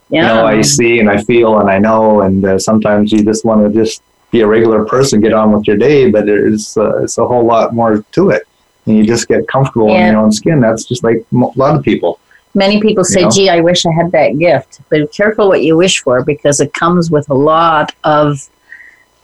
you 0.09 0.21
know 0.21 0.45
I 0.45 0.61
see 0.61 0.99
and 0.99 1.09
I 1.09 1.21
feel 1.21 1.59
and 1.59 1.69
I 1.69 1.77
know, 1.79 2.21
and 2.21 2.43
uh, 2.45 2.59
sometimes 2.59 3.11
you 3.11 3.23
just 3.23 3.45
want 3.45 3.65
to 3.65 3.73
just 3.73 4.01
be 4.31 4.41
a 4.41 4.47
regular 4.47 4.85
person, 4.85 5.21
get 5.21 5.33
on 5.33 5.51
with 5.51 5.65
your 5.67 5.77
day, 5.77 6.09
but 6.11 6.27
it's 6.27 6.75
uh, 6.77 7.03
it's 7.03 7.17
a 7.17 7.25
whole 7.27 7.45
lot 7.45 7.73
more 7.73 8.03
to 8.11 8.29
it, 8.31 8.43
and 8.85 8.97
you 8.97 9.05
just 9.05 9.27
get 9.27 9.47
comfortable 9.47 9.89
Yeah. 9.89 10.07
in 10.07 10.13
your 10.13 10.21
own 10.23 10.31
skin. 10.31 10.59
That's 10.59 10.83
just 10.85 11.03
like 11.03 11.17
a 11.31 11.35
lot 11.35 11.75
of 11.77 11.83
people. 11.83 12.19
Many 12.55 12.81
people 12.81 13.03
say, 13.03 13.19
You 13.19 13.25
know? 13.27 13.31
gee, 13.31 13.49
I 13.49 13.59
wish 13.61 13.85
I 13.85 13.91
had 13.91 14.11
that 14.11 14.37
gift. 14.39 14.81
But 14.89 15.01
be 15.01 15.07
careful 15.07 15.47
what 15.47 15.61
you 15.61 15.77
wish 15.77 16.01
for 16.01 16.23
because 16.23 16.59
it 16.59 16.73
comes 16.73 17.11
with 17.11 17.29
a 17.29 17.33
lot 17.35 17.93
of 18.03 18.49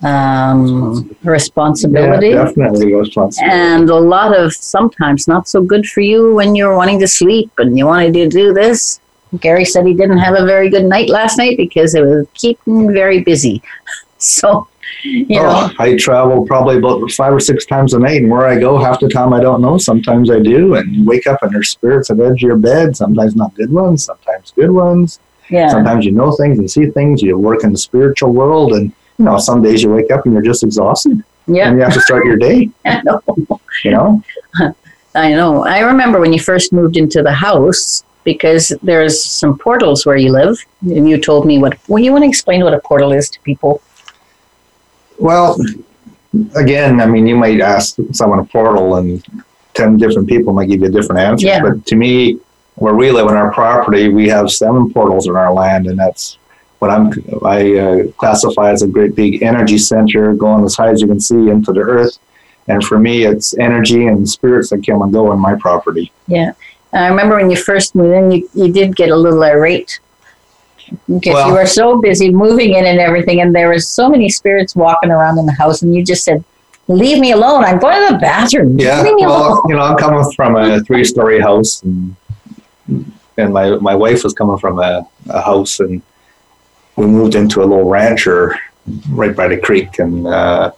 um, 0.06 1.16
responsibility 1.24 2.30
Yeah, 2.30 2.46
definitely 2.46 2.94
responsibility. 2.94 3.56
and 3.58 3.90
a 3.90 3.96
lot 3.96 4.36
of 4.38 4.54
sometimes 4.54 5.28
not 5.28 5.48
so 5.48 5.62
good 5.62 5.86
for 5.88 6.02
you 6.02 6.34
when 6.36 6.56
you're 6.56 6.76
wanting 6.76 7.00
to 7.00 7.08
sleep 7.08 7.52
and 7.58 7.78
you 7.78 7.86
wanted 7.88 8.14
to 8.14 8.28
do 8.30 8.54
this. 8.54 9.00
Gary 9.40 9.66
said 9.66 9.86
he 9.86 9.94
didn't 9.94 10.20
have 10.20 10.36
a 10.38 10.46
very 10.46 10.70
good 10.70 10.86
night 10.86 11.10
last 11.10 11.38
night 11.38 11.58
because 11.58 11.94
it 11.96 12.02
was 12.04 12.26
keeping 12.34 12.92
very 12.94 13.22
busy. 13.24 13.62
So, 14.18 14.68
you 15.04 15.26
know, 15.42 15.52
Oh, 15.70 15.72
I 15.78 15.98
travel 15.98 16.48
probably 16.48 16.78
about 16.78 17.12
five 17.12 17.34
or 17.34 17.40
six 17.40 17.66
times 17.66 17.94
a 17.94 18.00
night, 18.00 18.22
and 18.24 18.32
where 18.32 18.46
I 18.48 18.58
go, 18.58 18.78
half 18.80 19.00
the 19.02 19.10
time 19.10 19.34
I 19.34 19.42
don't 19.42 19.62
know. 19.62 19.78
Sometimes 19.78 20.32
I 20.32 20.40
do, 20.40 20.76
and 20.76 20.96
you 20.96 21.04
wake 21.06 21.28
up 21.28 21.44
and 21.44 21.54
there's 21.54 21.70
spirits 21.70 22.10
at 22.10 22.18
the 22.18 22.24
edge 22.26 22.42
of 22.44 22.48
your 22.52 22.58
bed. 22.58 22.96
Sometimes 22.96 23.36
not 23.36 23.54
good 23.56 23.72
ones, 23.72 24.06
sometimes 24.06 24.52
good 24.56 24.72
ones. 24.72 25.20
yeah. 25.50 25.68
Sometimes 25.68 26.06
you 26.06 26.12
know 26.12 26.32
things 26.32 26.58
and 26.60 26.72
see 26.72 26.86
things. 26.90 27.22
You 27.22 27.38
work 27.38 27.64
in 27.66 27.72
the 27.74 27.78
spiritual 27.78 28.32
world, 28.32 28.72
and 28.74 28.92
you 29.18 29.26
know 29.26 29.38
some 29.38 29.62
days 29.62 29.82
you 29.84 29.90
wake 29.92 30.12
up 30.12 30.26
and 30.26 30.34
you're 30.34 30.42
just 30.44 30.64
exhausted, 30.64 31.24
Yeah. 31.48 31.68
and 31.70 31.78
you 31.78 31.84
have 31.84 31.94
to 31.94 32.02
start 32.02 32.26
your 32.26 32.36
day. 32.38 32.70
I 32.86 33.02
know. 33.04 33.22
You 33.84 33.92
know, 33.92 34.24
I 35.16 35.32
know. 35.32 35.66
I 35.66 35.80
remember 35.80 36.20
when 36.20 36.34
you 36.34 36.40
first 36.40 36.74
moved 36.74 36.98
into 36.98 37.22
the 37.24 37.32
house 37.32 38.04
because 38.24 38.74
there's 38.82 39.24
some 39.24 39.58
portals 39.58 40.06
where 40.06 40.18
you 40.18 40.32
live, 40.32 40.58
and 40.82 41.08
you 41.10 41.20
told 41.22 41.46
me 41.46 41.58
what. 41.60 41.78
Well, 41.88 42.04
you 42.04 42.12
want 42.12 42.24
to 42.24 42.28
explain 42.30 42.64
what 42.64 42.74
a 42.74 42.80
portal 42.80 43.14
is 43.14 43.30
to 43.30 43.40
people? 43.42 43.82
well, 45.20 45.58
again, 46.56 47.00
I 47.00 47.06
mean, 47.06 47.26
you 47.28 47.36
might 47.38 47.62
ask 47.62 47.98
someone 48.12 48.40
a 48.40 48.46
portal, 48.46 48.96
and 48.96 49.24
ten 49.74 49.98
different 49.98 50.28
people 50.28 50.54
might 50.54 50.68
give 50.70 50.82
you 50.82 50.88
a 50.88 50.92
different 50.92 51.22
answers. 51.22 51.48
Yeah. 51.48 51.62
But 51.62 51.86
to 51.88 51.96
me, 51.96 52.40
where 52.76 52.96
we 52.96 53.12
live 53.12 53.28
on 53.28 53.36
our 53.38 53.54
property, 53.54 54.10
we 54.10 54.28
have 54.30 54.52
seven 54.52 54.92
portals 54.92 55.28
in 55.28 55.36
our 55.36 55.54
land, 55.54 55.88
and 55.88 55.98
that's 55.98 56.38
what 56.86 56.94
I'm 56.94 57.44
I 57.44 57.78
uh, 57.78 58.12
classify 58.14 58.72
as 58.72 58.82
a 58.84 58.88
great 58.88 59.16
big 59.16 59.42
energy 59.42 59.78
center 59.78 60.34
going 60.34 60.64
as 60.64 60.76
high 60.76 60.90
as 60.90 61.02
you 61.02 61.08
can 61.08 61.20
see 61.20 61.50
into 61.50 61.74
the 61.74 61.82
earth. 61.82 62.18
And 62.68 62.84
for 62.84 62.98
me, 62.98 63.26
it's 63.26 63.58
energy 63.58 64.08
and 64.08 64.28
spirits 64.28 64.70
that 64.72 64.86
come 64.86 65.02
and 65.02 65.14
go 65.14 65.32
on 65.32 65.40
my 65.40 65.56
property. 65.56 66.12
Yeah. 66.28 66.54
I 66.94 67.08
remember 67.08 67.36
when 67.36 67.50
you 67.50 67.58
first 67.58 67.94
moved 67.94 68.14
in, 68.14 68.32
you, 68.32 68.50
you 68.54 68.72
did 68.72 68.96
get 68.96 69.10
a 69.10 69.16
little 69.16 69.44
irate 69.44 70.00
because 71.08 71.34
Well- 71.34 71.48
you 71.50 71.54
were 71.54 71.66
so 71.66 72.00
busy 72.02 72.32
moving 72.32 72.74
in 72.74 72.86
and 72.86 73.00
everything, 73.00 73.42
and 73.42 73.54
there 73.54 73.70
was 73.70 73.88
so 73.88 74.10
many 74.10 74.30
spirits 74.30 74.76
walking 74.76 75.12
around 75.12 75.38
in 75.38 75.46
the 75.46 75.54
house, 75.54 75.82
and 75.82 75.94
you 75.96 76.04
just 76.06 76.24
said, 76.24 76.44
"Leave 76.88 77.20
me 77.20 77.32
alone! 77.32 77.64
I'm 77.66 77.80
going 77.80 78.08
to 78.08 78.14
the 78.14 78.20
bathroom. 78.20 78.80
Yeah, 78.80 79.02
me 79.02 79.24
alone." 79.24 79.28
well, 79.28 79.64
you 79.68 79.76
know, 79.76 79.82
I'm 79.82 79.98
coming 79.98 80.32
from 80.34 80.56
a 80.56 80.80
three-story 80.82 81.42
house, 81.42 81.82
and 81.84 82.16
and 83.38 83.52
my 83.52 83.78
my 83.90 83.96
wife 83.96 84.24
was 84.24 84.34
coming 84.34 84.60
from 84.60 84.80
a, 84.80 85.06
a 85.30 85.42
house, 85.42 85.80
and 85.80 86.02
we 86.96 87.06
moved 87.06 87.36
into 87.36 87.62
a 87.62 87.66
little 87.66 87.90
rancher 87.90 88.58
right 89.10 89.36
by 89.36 89.48
the 89.48 89.58
creek, 89.58 90.00
and 90.00 90.28
uh, 90.28 90.72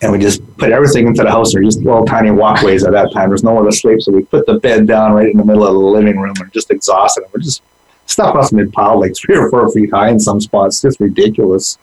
and 0.00 0.12
we 0.12 0.18
just 0.18 0.40
put 0.58 0.70
everything 0.70 1.06
into 1.08 1.22
the 1.24 1.30
house. 1.30 1.52
There 1.52 1.60
were 1.60 1.68
just 1.68 1.80
little 1.80 2.04
tiny 2.04 2.30
walkways 2.30 2.84
at 2.84 2.92
that 2.92 3.12
time. 3.12 3.28
there 3.28 3.28
There's 3.30 3.42
nowhere 3.42 3.64
to 3.64 3.72
sleep, 3.72 4.00
so 4.00 4.12
we 4.12 4.24
put 4.24 4.46
the 4.46 4.54
bed 4.54 4.86
down 4.86 5.12
right 5.12 5.28
in 5.28 5.36
the 5.36 5.44
middle 5.44 5.66
of 5.66 5.72
the 5.72 5.78
living 5.78 6.18
room, 6.20 6.34
and 6.40 6.52
just 6.52 6.70
exhausted. 6.70 7.24
And 7.24 7.32
we're 7.32 7.40
just 7.40 7.62
stuff 8.06 8.34
must 8.34 8.52
have 8.52 8.58
been 8.58 8.72
piled 8.72 9.00
like 9.00 9.14
three 9.16 9.36
or 9.36 9.50
four 9.50 9.70
feet 9.72 9.90
high 9.90 10.10
in 10.10 10.20
some 10.20 10.40
spots, 10.40 10.80
just 10.80 11.00
ridiculous. 11.00 11.78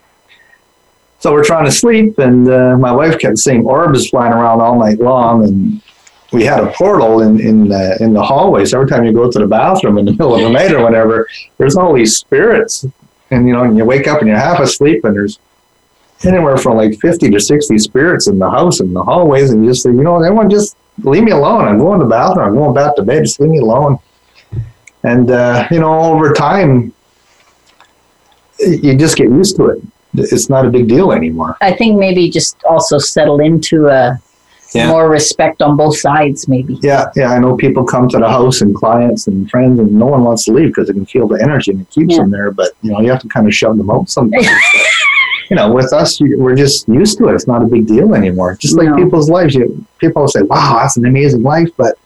So 1.19 1.31
we're 1.31 1.43
trying 1.43 1.65
to 1.65 1.71
sleep, 1.71 2.19
and 2.19 2.47
uh, 2.47 2.77
my 2.77 2.91
wife 2.91 3.19
kept 3.19 3.37
seeing 3.39 3.65
orbs 3.65 4.09
flying 4.09 4.33
around 4.33 4.61
all 4.61 4.77
night 4.77 4.99
long, 4.99 5.43
and 5.43 5.81
we 6.31 6.43
had 6.43 6.63
a 6.63 6.71
portal 6.71 7.21
in 7.21 7.39
in 7.39 7.67
the, 7.67 7.97
in 8.01 8.13
the 8.13 8.21
hallway. 8.21 8.65
So 8.65 8.79
every 8.79 8.89
time 8.89 9.05
you 9.05 9.13
go 9.13 9.29
to 9.29 9.39
the 9.39 9.47
bathroom 9.47 9.97
in 9.97 10.05
the 10.05 10.11
middle 10.11 10.35
of 10.35 10.41
the 10.41 10.49
night 10.49 10.71
or 10.71 10.81
whatever, 10.81 11.27
there's 11.57 11.75
all 11.75 11.93
these 11.93 12.17
spirits, 12.17 12.85
and 13.31 13.47
you 13.47 13.53
know, 13.53 13.63
and 13.63 13.77
you 13.77 13.85
wake 13.85 14.07
up 14.07 14.19
and 14.19 14.27
you're 14.27 14.37
half 14.37 14.59
asleep, 14.59 15.03
and 15.05 15.15
there's 15.15 15.39
anywhere 16.23 16.57
from 16.57 16.77
like 16.77 16.99
fifty 16.99 17.29
to 17.29 17.39
sixty 17.39 17.77
spirits 17.77 18.27
in 18.27 18.39
the 18.39 18.49
house 18.49 18.79
in 18.79 18.93
the 18.93 19.03
hallways, 19.03 19.51
and 19.51 19.63
you 19.63 19.71
just 19.71 19.83
say, 19.83 19.91
you 19.91 20.03
know, 20.03 20.21
everyone 20.21 20.49
just 20.49 20.75
leave 21.03 21.23
me 21.23 21.31
alone. 21.31 21.65
I'm 21.65 21.77
going 21.77 21.99
to 21.99 22.05
the 22.05 22.09
bathroom. 22.09 22.47
I'm 22.47 22.55
going 22.55 22.73
back 22.73 22.95
to 22.95 23.03
bed. 23.03 23.23
Just 23.23 23.39
leave 23.39 23.51
me 23.51 23.59
alone. 23.59 23.99
And 25.03 25.29
uh, 25.29 25.67
you 25.69 25.79
know, 25.79 25.93
over 25.99 26.33
time, 26.33 26.93
you 28.59 28.97
just 28.97 29.17
get 29.17 29.29
used 29.29 29.55
to 29.57 29.67
it. 29.67 29.81
It's 30.17 30.49
not 30.49 30.65
a 30.65 30.69
big 30.69 30.87
deal 30.87 31.11
anymore. 31.11 31.57
I 31.61 31.73
think 31.73 31.99
maybe 31.99 32.29
just 32.29 32.63
also 32.63 32.97
settle 32.97 33.41
into 33.41 33.87
a 33.87 34.17
Yeah. 34.75 34.89
more 34.89 35.09
respect 35.09 35.61
on 35.61 35.75
both 35.77 35.97
sides, 35.97 36.47
maybe. 36.47 36.77
Yeah, 36.81 37.05
yeah. 37.15 37.31
I 37.31 37.39
know 37.39 37.55
people 37.55 37.83
come 37.85 38.07
to 38.09 38.17
the 38.17 38.29
house 38.29 38.61
and 38.61 38.75
clients 38.75 39.27
and 39.27 39.49
friends, 39.49 39.79
and 39.79 39.91
no 39.93 40.05
one 40.05 40.23
wants 40.23 40.45
to 40.45 40.53
leave 40.53 40.67
because 40.69 40.87
they 40.87 40.93
can 40.93 41.05
feel 41.05 41.27
the 41.27 41.41
energy 41.41 41.71
and 41.71 41.81
it 41.81 41.89
keeps 41.89 42.13
Yeah. 42.15 42.21
them 42.21 42.31
there. 42.31 42.51
But 42.51 42.71
you 42.81 42.91
know, 42.91 42.99
you 43.01 43.09
have 43.09 43.21
to 43.21 43.27
kind 43.27 43.47
of 43.47 43.53
shove 43.55 43.77
them 43.77 43.89
out 43.89 44.09
sometimes. 44.09 44.47
you 45.49 45.55
know, 45.55 45.71
with 45.71 45.93
us, 45.93 46.19
we're 46.21 46.55
just 46.55 46.87
used 46.87 47.17
to 47.19 47.29
it. 47.29 47.35
It's 47.35 47.47
not 47.47 47.61
a 47.61 47.65
big 47.65 47.87
deal 47.87 48.13
anymore. 48.15 48.57
Just 48.59 48.75
like 48.77 48.89
No. 48.89 48.95
people's 48.95 49.29
lives, 49.29 49.55
you 49.55 49.85
people 49.99 50.27
say, 50.27 50.41
"Wow, 50.41 50.79
that's 50.81 50.97
an 50.97 51.05
amazing 51.05 51.43
life," 51.43 51.69
but 51.77 51.97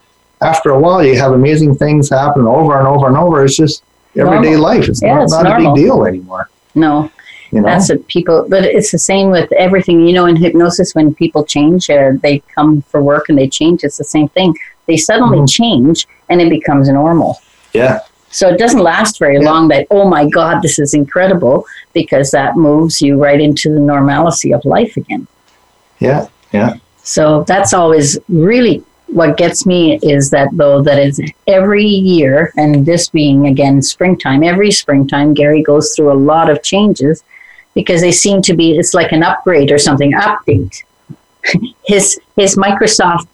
after 0.42 0.70
a 0.72 0.80
while, 0.80 1.04
you 1.04 1.18
have 1.18 1.32
amazing 1.34 1.76
things 1.76 2.10
happen 2.10 2.46
over 2.48 2.78
and 2.78 2.88
over 2.88 3.08
and 3.08 3.18
over. 3.18 3.44
It's 3.44 3.56
just 3.58 3.84
everyday 4.18 4.52
Normal. 4.52 4.62
life. 4.62 4.90
It's 4.90 5.02
Yeah, 5.02 5.16
not, 5.16 5.24
it's 5.24 5.34
not 5.34 5.46
a 5.48 5.58
big 5.64 5.76
deal 5.76 6.06
anymore. 6.06 6.50
No, 6.76 7.10
You 7.52 7.62
know, 7.62 7.66
that's 7.68 7.90
what 7.90 8.06
people. 8.08 8.46
But 8.48 8.64
it's 8.66 8.92
the 8.92 9.00
same 9.00 9.32
with 9.32 9.52
everything. 9.54 10.06
You 10.06 10.14
know, 10.14 10.26
in 10.28 10.36
hypnosis, 10.36 10.94
when 10.94 11.14
people 11.16 11.44
change, 11.46 11.90
uh, 11.90 12.12
they 12.22 12.40
come 12.56 12.84
for 12.84 13.02
work 13.02 13.30
and 13.30 13.38
they 13.38 13.48
change. 13.48 13.84
It's 13.84 13.98
the 13.98 14.04
same 14.04 14.30
thing. 14.30 14.54
They 14.86 14.98
suddenly 14.98 15.40
Mhm. 15.40 15.50
change 15.50 16.08
and 16.30 16.42
it 16.42 16.50
becomes 16.50 16.90
normal. 16.90 17.40
yeah, 17.74 18.00
So 18.32 18.48
it 18.50 18.58
doesn't 18.60 18.82
last 18.82 19.18
very 19.20 19.40
Yeah. 19.40 19.50
long 19.50 19.68
that, 19.70 19.86
oh 19.90 20.08
my 20.08 20.26
God, 20.28 20.62
this 20.62 20.78
is 20.80 20.94
incredible, 20.94 21.66
because 21.94 22.30
that 22.32 22.56
moves 22.58 23.02
you 23.02 23.18
right 23.18 23.40
into 23.42 23.72
the 23.74 23.80
normalcy 23.80 24.52
of 24.54 24.64
life 24.66 24.96
again. 24.98 25.28
Yeah. 26.00 26.26
Yeah, 26.52 26.74
So 27.04 27.44
that's 27.48 27.74
always 27.74 28.18
really 28.28 28.84
what 29.08 29.38
gets 29.38 29.66
me 29.66 30.00
is 30.02 30.30
that 30.32 30.50
though 30.54 30.82
that 30.84 31.00
is 31.00 31.20
every 31.48 31.86
year, 31.86 32.52
and 32.58 32.86
this 32.86 33.10
being 33.10 33.48
again 33.48 33.82
springtime, 33.82 34.44
every 34.44 34.72
springtime, 34.72 35.34
Gary 35.34 35.62
goes 35.64 35.96
through 35.96 36.12
a 36.12 36.20
lot 36.34 36.50
of 36.50 36.62
changes 36.64 37.24
because 37.84 38.02
they 38.02 38.12
seem 38.12 38.42
to 38.44 38.54
be 38.54 38.78
it's 38.78 38.94
like 38.94 39.12
an 39.12 39.24
upgrade 39.24 39.72
or 39.72 39.78
something, 39.78 40.12
update. 40.14 40.84
his 41.86 42.20
his 42.36 42.56
Microsoft 42.56 43.28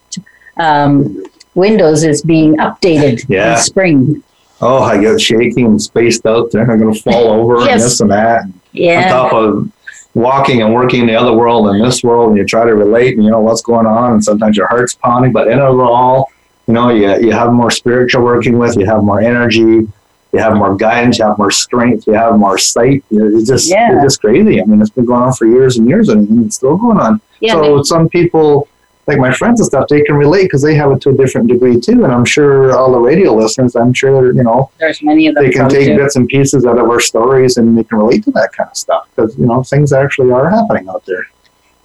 um, 0.57 1.23
Windows 1.55 2.03
is 2.03 2.21
being 2.21 2.57
updated 2.57 3.25
Yeah. 3.27 3.55
in 3.57 3.61
spring. 3.63 4.23
Oh, 4.61 4.81
I 4.83 4.99
get 5.01 5.19
shaking 5.19 5.65
and 5.65 5.81
spaced 5.81 6.25
out 6.25 6.51
there. 6.51 6.69
I'm 6.71 6.79
going 6.79 6.93
to 6.93 7.01
fall 7.01 7.27
over 7.39 7.59
Yes. 7.65 7.71
and 7.73 7.81
this 7.81 7.99
and 8.01 8.11
that. 8.11 8.41
Yeah. 8.71 9.03
on 9.03 9.09
top 9.09 9.33
of 9.33 9.71
walking 10.13 10.61
and 10.61 10.73
working 10.73 11.01
in 11.01 11.07
the 11.07 11.15
other 11.15 11.33
world 11.33 11.67
and 11.69 11.83
this 11.83 12.03
world, 12.03 12.29
and 12.29 12.37
you 12.37 12.45
try 12.45 12.63
to 12.65 12.73
relate, 12.73 13.15
and 13.15 13.23
you 13.25 13.31
know 13.31 13.41
what's 13.41 13.61
going 13.61 13.85
on, 13.85 14.13
and 14.13 14.23
sometimes 14.23 14.55
your 14.55 14.67
heart's 14.67 14.95
pounding. 14.95 15.33
But 15.33 15.47
in 15.49 15.59
it 15.59 15.61
all, 15.63 16.31
you 16.67 16.73
know, 16.73 16.89
you 16.89 17.07
you 17.25 17.31
have 17.31 17.51
more 17.51 17.71
spiritual 17.71 18.23
working 18.23 18.57
with, 18.57 18.77
you 18.77 18.85
have 18.85 19.03
more 19.03 19.19
energy, 19.21 19.87
you 20.33 20.39
have 20.39 20.55
more 20.55 20.75
guidance, 20.75 21.17
you 21.19 21.25
have 21.25 21.37
more 21.37 21.51
strength, 21.51 22.07
you 22.07 22.13
have 22.13 22.37
more 22.37 22.57
sight. 22.57 23.03
It's 23.09 23.47
just 23.47 23.69
Yeah. 23.69 23.93
it's 23.95 24.03
just 24.03 24.21
crazy. 24.21 24.61
I 24.61 24.65
mean, 24.65 24.81
it's 24.81 24.89
been 24.89 25.05
going 25.05 25.21
on 25.23 25.33
for 25.33 25.45
years 25.45 25.77
and 25.77 25.87
years, 25.87 26.09
and 26.09 26.45
it's 26.45 26.57
still 26.57 26.77
going 26.77 26.99
on. 26.99 27.21
Yeah. 27.39 27.53
so 27.53 27.83
some 27.83 28.09
people. 28.09 28.67
Like 29.07 29.19
my 29.19 29.31
friends 29.31 29.59
and 29.59 29.67
stuff, 29.67 29.87
they 29.87 30.01
can 30.01 30.15
relate 30.15 30.45
because 30.45 30.63
they 30.63 30.73
have 30.73 30.89
it 30.91 30.99
to 31.01 31.11
a 31.11 31.13
different 31.13 31.47
degree 31.47 31.79
too. 31.79 32.03
And 32.05 32.11
I'm 32.11 32.25
sure 32.25 32.75
all 32.75 32.91
the 32.91 32.97
radio 32.99 33.35
listeners, 33.35 33.75
I'm 33.75 33.93
sure 33.93 34.33
you 34.33 34.41
know, 34.41 34.71
there's 34.79 35.03
many 35.03 35.27
of 35.27 35.35
them. 35.35 35.43
they 35.43 35.51
can 35.51 35.69
take 35.69 35.89
too. 35.89 35.95
bits 35.95 36.15
and 36.15 36.27
pieces 36.27 36.65
out 36.65 36.79
of 36.79 36.89
our 36.89 36.99
stories 36.99 37.57
and 37.57 37.77
they 37.77 37.83
can 37.83 37.99
relate 37.99 38.23
to 38.23 38.31
that 38.31 38.49
kind 38.57 38.67
of 38.67 38.75
stuff 38.75 39.07
because 39.15 39.37
you 39.37 39.45
know 39.45 39.61
things 39.61 39.93
actually 39.93 40.31
are 40.31 40.49
happening 40.49 40.89
out 40.89 41.05
there 41.05 41.27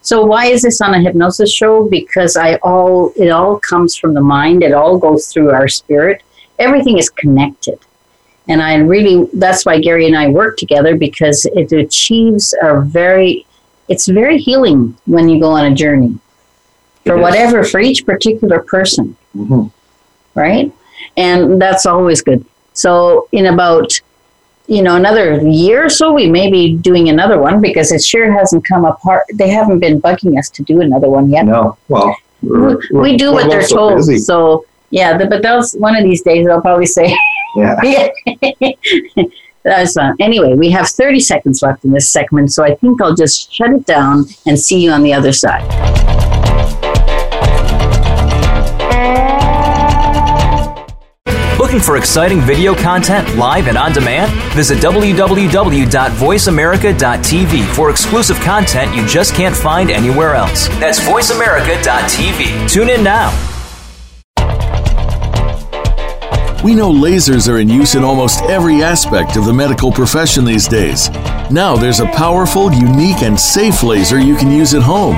So 0.01 0.25
why 0.25 0.47
is 0.47 0.63
this 0.63 0.81
on 0.81 0.95
a 0.95 1.01
hypnosis 1.03 1.53
show? 1.53 1.87
Because 1.91 2.39
I 2.39 2.55
all 2.63 3.13
it 3.15 3.29
all 3.29 3.61
comes 3.61 3.97
from 3.97 4.15
the 4.15 4.23
mind. 4.23 4.63
It 4.63 4.73
all 4.73 4.97
goes 4.97 5.27
through 5.31 5.51
our 5.51 5.69
spirit. 5.69 6.23
Everything 6.59 6.97
is 6.97 7.11
connected. 7.11 7.79
And 8.51 8.61
I 8.61 8.75
really 8.79 9.29
that's 9.33 9.65
why 9.65 9.79
Gary 9.79 10.07
and 10.07 10.17
I 10.17 10.27
work 10.27 10.57
together 10.57 10.97
because 10.97 11.47
it 11.55 11.71
achieves 11.71 12.53
a 12.61 12.81
very 12.81 13.47
it's 13.89 14.09
very 14.09 14.39
healing 14.39 14.97
when 15.07 15.29
you 15.29 15.39
go 15.41 15.51
on 15.51 15.73
a 15.73 15.75
journey. 15.75 16.19
For 17.07 17.17
whatever 17.17 17.65
for 17.65 17.81
each 17.81 18.05
particular 18.05 18.61
person, 18.61 19.17
mm-hmm. 19.35 19.69
right? 20.39 20.71
And 21.17 21.63
that's 21.63 21.87
always 21.87 22.23
good. 22.23 22.45
So 22.75 23.29
in 23.31 23.47
about 23.47 24.01
you 24.67 24.83
know 24.83 24.97
another 24.97 25.41
year 25.47 25.87
or 25.87 25.89
so 25.89 26.13
we 26.13 26.29
may 26.29 26.51
be 26.51 26.77
doing 26.77 27.09
another 27.09 27.39
one 27.41 27.61
because 27.61 27.93
it 27.93 28.03
sure 28.03 28.33
hasn't 28.33 28.65
come 28.65 28.85
apart 28.85 29.25
they 29.35 29.49
haven't 29.49 29.81
been 29.81 30.01
bugging 30.01 30.39
us 30.39 30.49
to 30.49 30.63
do 30.63 30.81
another 30.81 31.09
one 31.09 31.29
yet 31.29 31.45
no 31.45 31.77
well 31.89 32.15
we, 32.41 32.51
we're, 32.51 32.81
we 32.93 33.17
do 33.17 33.33
we're 33.33 33.43
what 33.43 33.51
they're 33.51 33.67
told 33.67 33.97
busy. 33.97 34.17
so 34.17 34.65
yeah 34.91 35.19
the, 35.19 35.27
but 35.27 35.43
those 35.43 35.75
one 35.75 35.97
of 35.97 36.05
these 36.05 36.23
days 36.23 36.47
they'll 36.47 36.61
probably 36.61 36.87
say 36.87 37.13
Yeah. 37.57 37.75
that 39.65 39.65
was 39.65 39.95
fun. 39.95 40.17
Anyway, 40.21 40.55
we 40.55 40.71
have 40.71 40.89
30 40.89 41.21
seconds 41.21 41.63
left 41.63 41.85
in 41.85 41.93
this 41.93 42.09
segment, 42.09 42.53
so 42.53 42.65
I 42.65 42.75
think 42.75 43.01
I'll 43.03 43.15
just 43.15 43.53
shut 43.53 43.71
it 43.71 43.87
down 43.87 44.25
and 44.47 44.59
see 44.59 44.83
you 44.83 44.91
on 44.91 45.03
the 45.03 45.13
other 45.13 45.33
side. 45.33 45.67
Looking 51.59 51.81
for 51.81 51.97
exciting 51.99 52.41
video 52.41 52.75
content 52.75 53.37
live 53.37 53.69
and 53.69 53.77
on 53.79 53.93
demand? 53.93 54.33
Visit 54.55 54.79
www.voiceamerica.tv 54.79 57.75
for 57.75 57.91
exclusive 57.91 58.41
content 58.41 58.97
you 58.97 59.07
just 59.07 59.35
can't 59.35 59.55
find 59.55 59.91
anywhere 59.91 60.35
else. 60.35 60.67
That's 60.81 60.99
voiceamerica.tv. 60.99 62.69
Tune 62.69 62.89
in 62.89 63.05
now. 63.05 63.31
We 66.63 66.75
know 66.75 66.93
lasers 66.93 67.49
are 67.49 67.59
in 67.59 67.71
use 67.71 67.95
in 67.95 68.05
almost 68.05 68.43
every 68.43 68.83
aspect 68.83 69.37
of 69.37 69.47
the 69.47 69.53
medical 69.53 69.91
profession 69.91 70.45
these 70.45 70.69
days. 70.69 71.09
Now 71.51 71.75
there's 71.75 72.01
a 72.01 72.07
powerful, 72.09 72.71
unique, 72.71 73.23
and 73.23 73.41
safe 73.41 73.83
laser 73.83 74.21
you 74.21 74.37
can 74.37 74.51
use 74.51 74.75
at 74.75 74.83
home. 74.83 75.17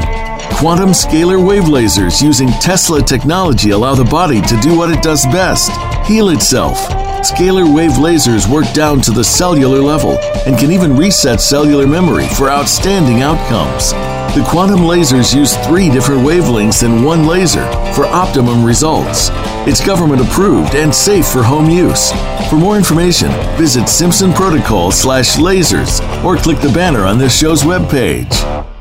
Quantum 0.56 0.90
scalar 0.90 1.44
wave 1.44 1.64
lasers 1.64 2.22
using 2.22 2.49
Tesla 2.61 3.02
technology 3.02 3.70
allow 3.70 3.96
the 3.96 4.04
body 4.04 4.40
to 4.40 4.61
do 4.61 4.78
what 4.78 4.90
it 4.90 5.02
does 5.02 5.26
best 5.26 5.72
heal 6.06 6.28
itself. 6.28 6.78
Scalar 7.26 7.75
wave 7.75 7.92
lasers 7.92 8.49
work 8.49 8.72
down 8.72 9.00
to 9.00 9.11
the 9.11 9.25
cellular 9.25 9.80
level 9.80 10.18
and 10.46 10.56
can 10.56 10.70
even 10.70 10.96
reset 10.96 11.40
cellular 11.40 11.88
memory 11.88 12.28
for 12.28 12.50
outstanding 12.50 13.22
outcomes. 13.22 14.12
The 14.34 14.42
quantum 14.48 14.78
lasers 14.78 15.34
use 15.34 15.54
three 15.66 15.90
different 15.90 16.22
wavelengths 16.22 16.82
in 16.84 17.04
one 17.04 17.26
laser 17.26 17.70
for 17.92 18.06
optimum 18.06 18.64
results. 18.64 19.28
It's 19.68 19.84
government 19.84 20.22
approved 20.22 20.74
and 20.74 20.94
safe 20.94 21.26
for 21.26 21.42
home 21.42 21.68
use. 21.68 22.12
For 22.48 22.56
more 22.56 22.78
information, 22.78 23.30
visit 23.58 23.90
Simpson 23.90 24.32
Protocol 24.32 24.90
slash 24.90 25.36
lasers 25.36 26.00
or 26.24 26.38
click 26.38 26.60
the 26.60 26.72
banner 26.72 27.04
on 27.04 27.18
this 27.18 27.36
show's 27.36 27.60
webpage. 27.62 28.72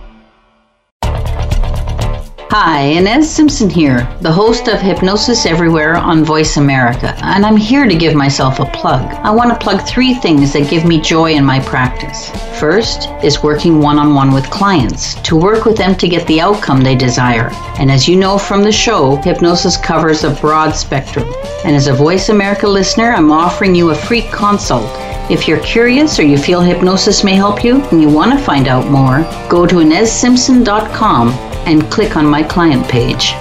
Hi, 2.54 2.82
Ines 2.82 3.30
Simpson 3.30 3.70
here, 3.70 4.06
the 4.20 4.30
host 4.30 4.68
of 4.68 4.82
Hypnosis 4.82 5.46
Everywhere 5.46 5.96
on 5.96 6.26
Voice 6.26 6.58
America, 6.58 7.16
and 7.24 7.46
I'm 7.46 7.56
here 7.56 7.88
to 7.88 7.96
give 7.96 8.14
myself 8.14 8.60
a 8.60 8.66
plug. 8.66 9.06
I 9.24 9.32
want 9.32 9.52
to 9.52 9.58
plug 9.58 9.88
three 9.88 10.16
things 10.16 10.52
that 10.52 10.70
give 10.70 10.84
me 10.84 11.00
joy 11.00 11.32
in 11.32 11.46
my 11.46 11.62
practice. 11.62 12.30
First 12.60 13.08
is 13.24 13.42
working 13.42 13.80
one 13.80 13.98
on 13.98 14.14
one 14.14 14.34
with 14.34 14.50
clients 14.50 15.14
to 15.22 15.38
work 15.38 15.64
with 15.64 15.78
them 15.78 15.96
to 15.96 16.10
get 16.10 16.28
the 16.28 16.42
outcome 16.42 16.82
they 16.82 16.94
desire. 16.94 17.52
And 17.80 17.90
as 17.90 18.06
you 18.06 18.18
know 18.18 18.38
from 18.38 18.64
the 18.64 18.72
show, 18.74 19.16
hypnosis 19.16 19.78
covers 19.78 20.26
a 20.26 20.36
broad 20.42 20.72
spectrum. 20.72 21.34
And 21.64 21.74
as 21.74 21.88
a 21.88 21.94
Voice 21.94 22.28
America 22.28 22.68
listener, 22.68 23.14
I'm 23.14 23.32
offering 23.32 23.74
you 23.74 23.92
a 23.92 23.96
free 23.96 24.24
consult. 24.24 24.92
If 25.32 25.48
you're 25.48 25.64
curious 25.64 26.20
or 26.20 26.24
you 26.24 26.38
feel 26.38 26.60
hypnosis 26.60 27.24
may 27.24 27.36
help 27.36 27.64
you 27.64 27.82
and 27.82 28.02
you 28.02 28.10
want 28.10 28.38
to 28.38 28.44
find 28.44 28.68
out 28.68 28.92
more, 28.92 29.20
go 29.50 29.66
to 29.66 29.76
InesSimpson.com 29.76 31.51
and 31.66 31.90
click 31.92 32.16
on 32.16 32.26
my 32.26 32.44
client 32.44 32.88
page. 32.90 33.32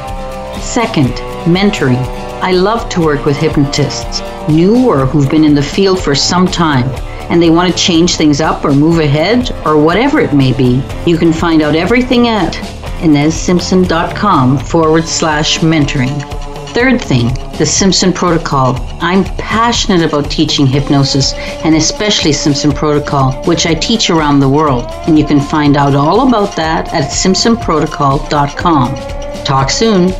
Second, 0.62 1.12
mentoring. 1.46 2.02
I 2.42 2.52
love 2.52 2.88
to 2.90 3.00
work 3.00 3.24
with 3.26 3.36
hypnotists, 3.36 4.20
new 4.48 4.88
or 4.88 5.06
who've 5.06 5.30
been 5.30 5.44
in 5.44 5.54
the 5.54 5.62
field 5.62 6.00
for 6.00 6.14
some 6.14 6.46
time, 6.46 6.88
and 7.30 7.42
they 7.42 7.50
want 7.50 7.70
to 7.70 7.78
change 7.78 8.16
things 8.16 8.40
up 8.40 8.64
or 8.64 8.72
move 8.72 8.98
ahead 8.98 9.50
or 9.66 9.82
whatever 9.82 10.20
it 10.20 10.34
may 10.34 10.52
be. 10.52 10.82
You 11.06 11.18
can 11.18 11.32
find 11.32 11.62
out 11.62 11.74
everything 11.74 12.28
at 12.28 12.54
InesSimpson.com 13.02 14.58
forward 14.58 15.06
slash 15.06 15.58
mentoring. 15.58 16.49
Third 16.72 17.02
thing, 17.02 17.34
the 17.58 17.66
Simpson 17.66 18.12
Protocol. 18.12 18.76
I'm 19.00 19.24
passionate 19.36 20.08
about 20.08 20.30
teaching 20.30 20.68
hypnosis 20.68 21.32
and 21.64 21.74
especially 21.74 22.32
Simpson 22.32 22.70
Protocol, 22.70 23.32
which 23.44 23.66
I 23.66 23.74
teach 23.74 24.08
around 24.08 24.38
the 24.38 24.48
world. 24.48 24.84
And 25.08 25.18
you 25.18 25.26
can 25.26 25.40
find 25.40 25.76
out 25.76 25.96
all 25.96 26.28
about 26.28 26.54
that 26.56 26.94
at 26.94 27.10
simpsonprotocol.com. 27.10 29.44
Talk 29.44 29.70
soon. 29.70 30.10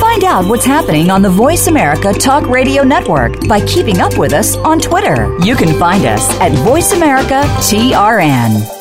Find 0.00 0.24
out 0.24 0.46
what's 0.46 0.64
happening 0.64 1.10
on 1.10 1.20
the 1.20 1.30
Voice 1.30 1.66
America 1.66 2.14
Talk 2.14 2.48
Radio 2.48 2.82
Network 2.82 3.46
by 3.48 3.60
keeping 3.66 4.00
up 4.00 4.16
with 4.16 4.32
us 4.32 4.56
on 4.56 4.80
Twitter. 4.80 5.36
You 5.44 5.56
can 5.56 5.78
find 5.78 6.06
us 6.06 6.26
at 6.40 6.52
Voice 6.64 6.92
America 6.92 7.42
TRN. 7.58 8.79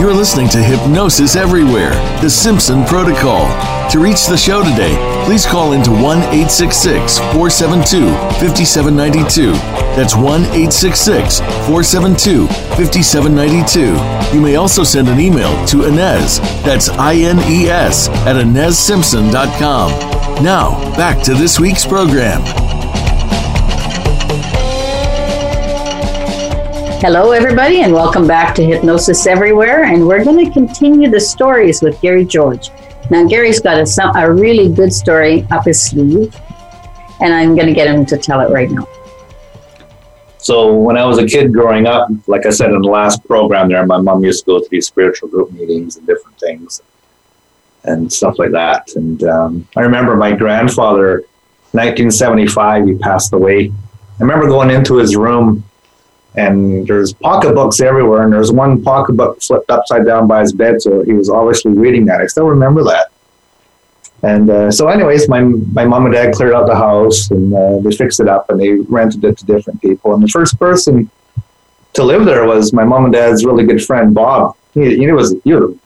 You're 0.00 0.14
listening 0.14 0.48
to 0.48 0.62
Hypnosis 0.62 1.36
Everywhere, 1.36 1.90
The 2.22 2.30
Simpson 2.30 2.86
Protocol. 2.86 3.44
To 3.90 3.98
reach 3.98 4.28
the 4.28 4.36
show 4.36 4.62
today, 4.62 4.96
please 5.26 5.44
call 5.44 5.74
into 5.74 5.90
1 5.90 6.00
866 6.00 7.18
472 7.18 8.08
5792. 8.40 9.52
That's 9.94 10.16
1 10.16 10.24
866 10.24 11.40
472 11.40 12.46
5792. 12.46 14.34
You 14.34 14.40
may 14.40 14.56
also 14.56 14.84
send 14.84 15.08
an 15.08 15.20
email 15.20 15.52
to 15.66 15.84
Ines, 15.84 16.40
that's 16.64 16.88
I 16.88 17.16
N 17.16 17.38
E 17.40 17.68
S, 17.68 18.08
at 18.26 18.36
InesSimpson.com. 18.36 19.90
Now, 20.42 20.80
back 20.96 21.22
to 21.24 21.34
this 21.34 21.60
week's 21.60 21.84
program. 21.84 22.40
Hello, 27.02 27.30
everybody, 27.30 27.80
and 27.80 27.94
welcome 27.94 28.26
back 28.26 28.54
to 28.54 28.62
Hypnosis 28.62 29.26
Everywhere. 29.26 29.84
And 29.84 30.06
we're 30.06 30.22
going 30.22 30.44
to 30.44 30.52
continue 30.52 31.08
the 31.10 31.18
stories 31.18 31.80
with 31.80 31.98
Gary 32.02 32.26
George. 32.26 32.68
Now, 33.10 33.26
Gary's 33.26 33.58
got 33.58 33.78
a, 33.78 34.18
a 34.18 34.30
really 34.30 34.68
good 34.68 34.92
story 34.92 35.46
up 35.50 35.64
his 35.64 35.80
sleeve, 35.80 36.36
and 37.22 37.32
I'm 37.32 37.54
going 37.54 37.68
to 37.68 37.72
get 37.72 37.86
him 37.88 38.04
to 38.04 38.18
tell 38.18 38.42
it 38.42 38.52
right 38.52 38.70
now. 38.70 38.86
So, 40.36 40.74
when 40.74 40.98
I 40.98 41.06
was 41.06 41.16
a 41.16 41.24
kid 41.24 41.54
growing 41.54 41.86
up, 41.86 42.10
like 42.26 42.44
I 42.44 42.50
said 42.50 42.70
in 42.70 42.82
the 42.82 42.90
last 42.90 43.24
program 43.24 43.70
there, 43.70 43.86
my 43.86 43.96
mom 43.96 44.22
used 44.22 44.44
to 44.44 44.46
go 44.46 44.60
to 44.60 44.68
these 44.70 44.86
spiritual 44.86 45.30
group 45.30 45.52
meetings 45.52 45.96
and 45.96 46.06
different 46.06 46.38
things 46.38 46.82
and 47.84 48.12
stuff 48.12 48.38
like 48.38 48.50
that. 48.50 48.94
And 48.96 49.24
um, 49.24 49.66
I 49.74 49.80
remember 49.80 50.16
my 50.16 50.32
grandfather, 50.32 51.24
1975, 51.72 52.88
he 52.88 52.94
passed 52.96 53.32
away. 53.32 53.72
I 54.18 54.22
remember 54.22 54.48
going 54.48 54.68
into 54.68 54.96
his 54.96 55.16
room 55.16 55.64
and 56.36 56.86
there's 56.86 57.12
pocketbooks 57.12 57.80
everywhere, 57.80 58.22
and 58.22 58.32
there's 58.32 58.52
one 58.52 58.82
pocketbook 58.82 59.42
flipped 59.42 59.70
upside 59.70 60.04
down 60.06 60.26
by 60.26 60.40
his 60.40 60.52
bed, 60.52 60.80
so 60.80 61.02
he 61.02 61.12
was 61.12 61.28
obviously 61.28 61.72
reading 61.72 62.04
that. 62.06 62.20
I 62.20 62.26
still 62.26 62.46
remember 62.46 62.84
that. 62.84 63.08
And 64.22 64.50
uh, 64.50 64.70
so, 64.70 64.88
anyways, 64.88 65.28
my 65.28 65.40
my 65.40 65.84
mom 65.84 66.04
and 66.04 66.14
dad 66.14 66.34
cleared 66.34 66.52
out 66.52 66.66
the 66.66 66.76
house, 66.76 67.30
and 67.30 67.54
uh, 67.54 67.78
they 67.80 67.90
fixed 67.90 68.20
it 68.20 68.28
up, 68.28 68.50
and 68.50 68.60
they 68.60 68.72
rented 68.72 69.24
it 69.24 69.38
to 69.38 69.46
different 69.46 69.80
people. 69.80 70.14
And 70.14 70.22
the 70.22 70.28
first 70.28 70.58
person 70.58 71.10
to 71.94 72.04
live 72.04 72.24
there 72.24 72.44
was 72.46 72.72
my 72.72 72.84
mom 72.84 73.04
and 73.04 73.12
dad's 73.12 73.44
really 73.44 73.64
good 73.64 73.82
friend 73.82 74.14
Bob. 74.14 74.56
He, 74.74 74.96
he 74.96 75.10
was 75.10 75.34
he 75.42 75.54
was 75.54 75.70
an 75.70 75.80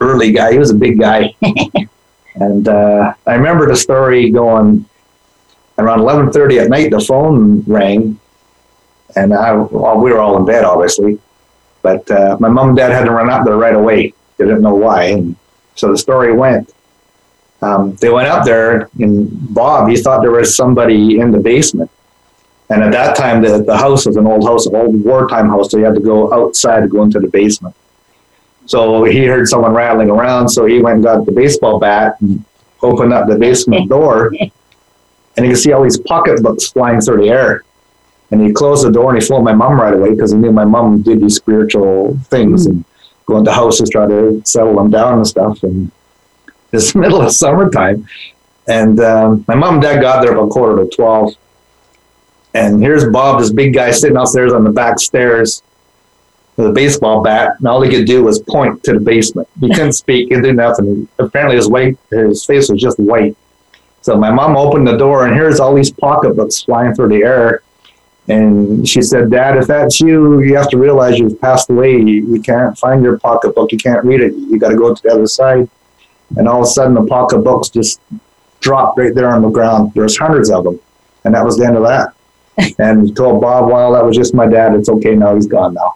early 0.00 0.32
guy. 0.32 0.52
He 0.52 0.58
was 0.58 0.70
a 0.70 0.74
big 0.74 0.98
guy, 0.98 1.34
and 2.34 2.66
uh, 2.66 3.12
I 3.26 3.34
remember 3.34 3.68
the 3.68 3.76
story 3.76 4.30
going 4.30 4.86
around 5.78 6.00
eleven 6.00 6.32
thirty 6.32 6.58
at 6.58 6.68
night. 6.68 6.90
The 6.90 7.00
phone 7.00 7.62
rang, 7.66 8.18
and 9.16 9.34
I, 9.34 9.52
well, 9.52 9.98
we 9.98 10.12
were 10.12 10.20
all 10.20 10.36
in 10.36 10.44
bed, 10.44 10.64
obviously. 10.64 11.18
But 11.82 12.10
uh, 12.10 12.36
my 12.38 12.48
mom 12.48 12.68
and 12.68 12.76
dad 12.76 12.92
had 12.92 13.04
to 13.04 13.10
run 13.10 13.30
up 13.30 13.44
there 13.44 13.56
right 13.56 13.74
away. 13.74 14.12
They 14.36 14.44
didn't 14.44 14.62
know 14.62 14.74
why. 14.74 15.04
And 15.04 15.36
so 15.74 15.90
the 15.90 15.98
story 15.98 16.32
went. 16.32 16.72
Um, 17.62 17.96
they 17.96 18.10
went 18.10 18.28
up 18.28 18.44
there, 18.44 18.90
and 19.00 19.54
Bob, 19.54 19.88
he 19.88 19.96
thought 19.96 20.20
there 20.20 20.30
was 20.30 20.54
somebody 20.54 21.18
in 21.18 21.30
the 21.30 21.38
basement. 21.38 21.90
And 22.68 22.82
at 22.82 22.92
that 22.92 23.16
time, 23.16 23.40
the, 23.42 23.62
the 23.62 23.76
house 23.76 24.06
was 24.06 24.16
an 24.16 24.26
old 24.26 24.44
house, 24.44 24.66
an 24.66 24.74
old 24.74 25.02
wartime 25.04 25.48
house, 25.48 25.70
so 25.70 25.78
you 25.78 25.84
had 25.84 25.94
to 25.94 26.00
go 26.00 26.32
outside 26.34 26.80
to 26.80 26.88
go 26.88 27.02
into 27.02 27.18
the 27.18 27.28
basement. 27.28 27.74
So 28.66 29.04
he 29.04 29.24
heard 29.24 29.46
someone 29.48 29.72
rattling 29.72 30.10
around, 30.10 30.48
so 30.48 30.66
he 30.66 30.80
went 30.80 30.96
and 30.96 31.04
got 31.04 31.24
the 31.24 31.32
baseball 31.32 31.78
bat 31.78 32.20
and 32.20 32.44
opened 32.82 33.12
up 33.12 33.28
the 33.28 33.36
basement 33.36 33.88
door. 33.96 34.32
And 34.38 35.46
you 35.46 35.52
can 35.52 35.56
see 35.56 35.72
all 35.72 35.84
these 35.84 35.98
pocketbooks 35.98 36.70
flying 36.70 37.00
through 37.00 37.22
the 37.22 37.30
air. 37.30 37.64
And 38.30 38.40
he 38.40 38.52
closed 38.52 38.84
the 38.84 38.90
door 38.90 39.12
and 39.12 39.22
he 39.22 39.26
phoned 39.26 39.44
my 39.44 39.54
mom 39.54 39.80
right 39.80 39.94
away 39.94 40.10
because 40.10 40.32
he 40.32 40.38
knew 40.38 40.50
my 40.50 40.64
mom 40.64 41.02
did 41.02 41.20
these 41.20 41.36
spiritual 41.36 42.18
things 42.24 42.66
mm-hmm. 42.66 42.78
and 42.78 42.84
go 43.26 43.38
into 43.38 43.52
houses, 43.52 43.90
try 43.90 44.06
to 44.06 44.42
settle 44.44 44.74
them 44.76 44.90
down 44.90 45.14
and 45.14 45.26
stuff. 45.26 45.62
And 45.62 45.90
it's 46.72 46.92
the 46.92 46.98
middle 46.98 47.22
of 47.22 47.32
summertime. 47.32 48.06
And 48.68 48.98
um, 49.00 49.44
my 49.46 49.54
mom 49.54 49.74
and 49.74 49.82
dad 49.82 50.00
got 50.00 50.22
there 50.22 50.32
about 50.32 50.50
quarter 50.50 50.84
to 50.84 50.90
12. 50.90 51.34
And 52.54 52.82
here's 52.82 53.04
Bob, 53.08 53.40
this 53.40 53.52
big 53.52 53.74
guy 53.74 53.90
sitting 53.90 54.16
upstairs 54.16 54.52
on 54.52 54.64
the 54.64 54.70
back 54.70 54.98
stairs 54.98 55.62
with 56.56 56.68
a 56.68 56.72
baseball 56.72 57.22
bat. 57.22 57.56
And 57.58 57.68
all 57.68 57.82
he 57.82 57.90
could 57.90 58.06
do 58.06 58.24
was 58.24 58.40
point 58.40 58.82
to 58.84 58.94
the 58.94 59.00
basement. 59.00 59.46
He 59.60 59.68
couldn't 59.68 59.92
speak, 60.04 60.30
he 60.30 60.40
did 60.40 60.56
nothing. 60.56 61.06
Apparently 61.18 61.56
his, 61.56 61.68
white, 61.68 61.98
his 62.10 62.44
face 62.44 62.68
was 62.68 62.80
just 62.80 62.98
white. 62.98 63.36
So 64.00 64.16
my 64.16 64.30
mom 64.30 64.56
opened 64.56 64.86
the 64.86 64.96
door 64.96 65.26
and 65.26 65.34
here's 65.34 65.60
all 65.60 65.74
these 65.74 65.90
pocketbooks 65.90 66.62
flying 66.62 66.94
through 66.94 67.08
the 67.08 67.24
air 67.24 67.62
and 68.28 68.88
she 68.88 69.02
said, 69.02 69.30
Dad, 69.30 69.56
if 69.56 69.66
that's 69.66 70.00
you, 70.00 70.40
you 70.40 70.56
have 70.56 70.68
to 70.70 70.78
realize 70.78 71.18
you've 71.18 71.40
passed 71.40 71.70
away. 71.70 71.92
You, 71.92 72.34
you 72.34 72.42
can't 72.42 72.76
find 72.76 73.02
your 73.02 73.18
pocketbook. 73.18 73.70
You 73.70 73.78
can't 73.78 74.04
read 74.04 74.20
it. 74.20 74.34
You 74.34 74.58
got 74.58 74.70
to 74.70 74.76
go 74.76 74.94
to 74.94 75.02
the 75.02 75.10
other 75.10 75.26
side. 75.26 75.68
and 76.36 76.48
all 76.48 76.60
of 76.60 76.64
a 76.64 76.70
sudden 76.70 76.94
the 76.94 77.06
pocketbooks 77.06 77.68
just 77.68 78.00
dropped 78.60 78.98
right 78.98 79.14
there 79.14 79.30
on 79.30 79.42
the 79.42 79.48
ground. 79.48 79.92
There's 79.94 80.16
hundreds 80.16 80.50
of 80.50 80.64
them, 80.64 80.80
and 81.24 81.34
that 81.34 81.44
was 81.44 81.56
the 81.56 81.66
end 81.66 81.76
of 81.76 81.84
that. 81.84 82.14
and 82.78 83.14
told 83.14 83.40
Bob, 83.40 83.70
"Well, 83.70 83.92
that 83.92 84.04
was 84.04 84.16
just 84.16 84.34
my 84.34 84.46
dad. 84.46 84.74
It's 84.74 84.88
okay 84.88 85.14
now. 85.14 85.34
He's 85.34 85.46
gone 85.46 85.74
now." 85.74 85.94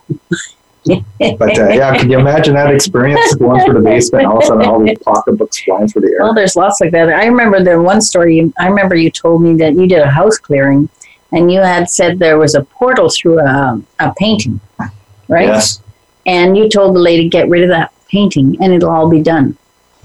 but 0.85 1.59
uh, 1.59 1.67
yeah, 1.69 1.97
can 1.97 2.09
you 2.09 2.19
imagine 2.19 2.53
that 2.55 2.73
experience 2.73 3.35
going 3.39 3.63
through 3.63 3.75
the 3.75 3.81
basement? 3.81 4.25
All 4.25 4.37
of 4.37 4.43
a 4.43 4.47
sudden, 4.47 4.65
all 4.65 4.83
these 4.83 4.97
pocketbooks 4.99 5.61
flying 5.61 5.87
through 5.87 6.03
the 6.03 6.07
air. 6.09 6.21
Well, 6.21 6.33
there's 6.33 6.55
lots 6.55 6.79
like 6.81 6.91
that. 6.91 7.09
I 7.09 7.25
remember 7.25 7.63
the 7.63 7.81
one 7.81 8.01
story. 8.01 8.51
I 8.59 8.67
remember 8.67 8.95
you 8.95 9.11
told 9.11 9.41
me 9.41 9.55
that 9.57 9.73
you 9.73 9.87
did 9.87 9.99
a 9.99 10.09
house 10.09 10.37
clearing, 10.37 10.87
and 11.31 11.51
you 11.51 11.61
had 11.61 11.89
said 11.89 12.19
there 12.19 12.37
was 12.37 12.55
a 12.55 12.63
portal 12.63 13.09
through 13.09 13.39
a, 13.39 13.81
a 13.99 14.13
painting, 14.15 14.59
right? 15.27 15.47
Yes. 15.47 15.81
And 16.25 16.57
you 16.57 16.69
told 16.69 16.95
the 16.95 16.99
lady 16.99 17.29
get 17.29 17.49
rid 17.49 17.63
of 17.63 17.69
that 17.69 17.93
painting, 18.09 18.57
and 18.61 18.73
it'll 18.73 18.89
all 18.89 19.09
be 19.09 19.21
done. 19.21 19.57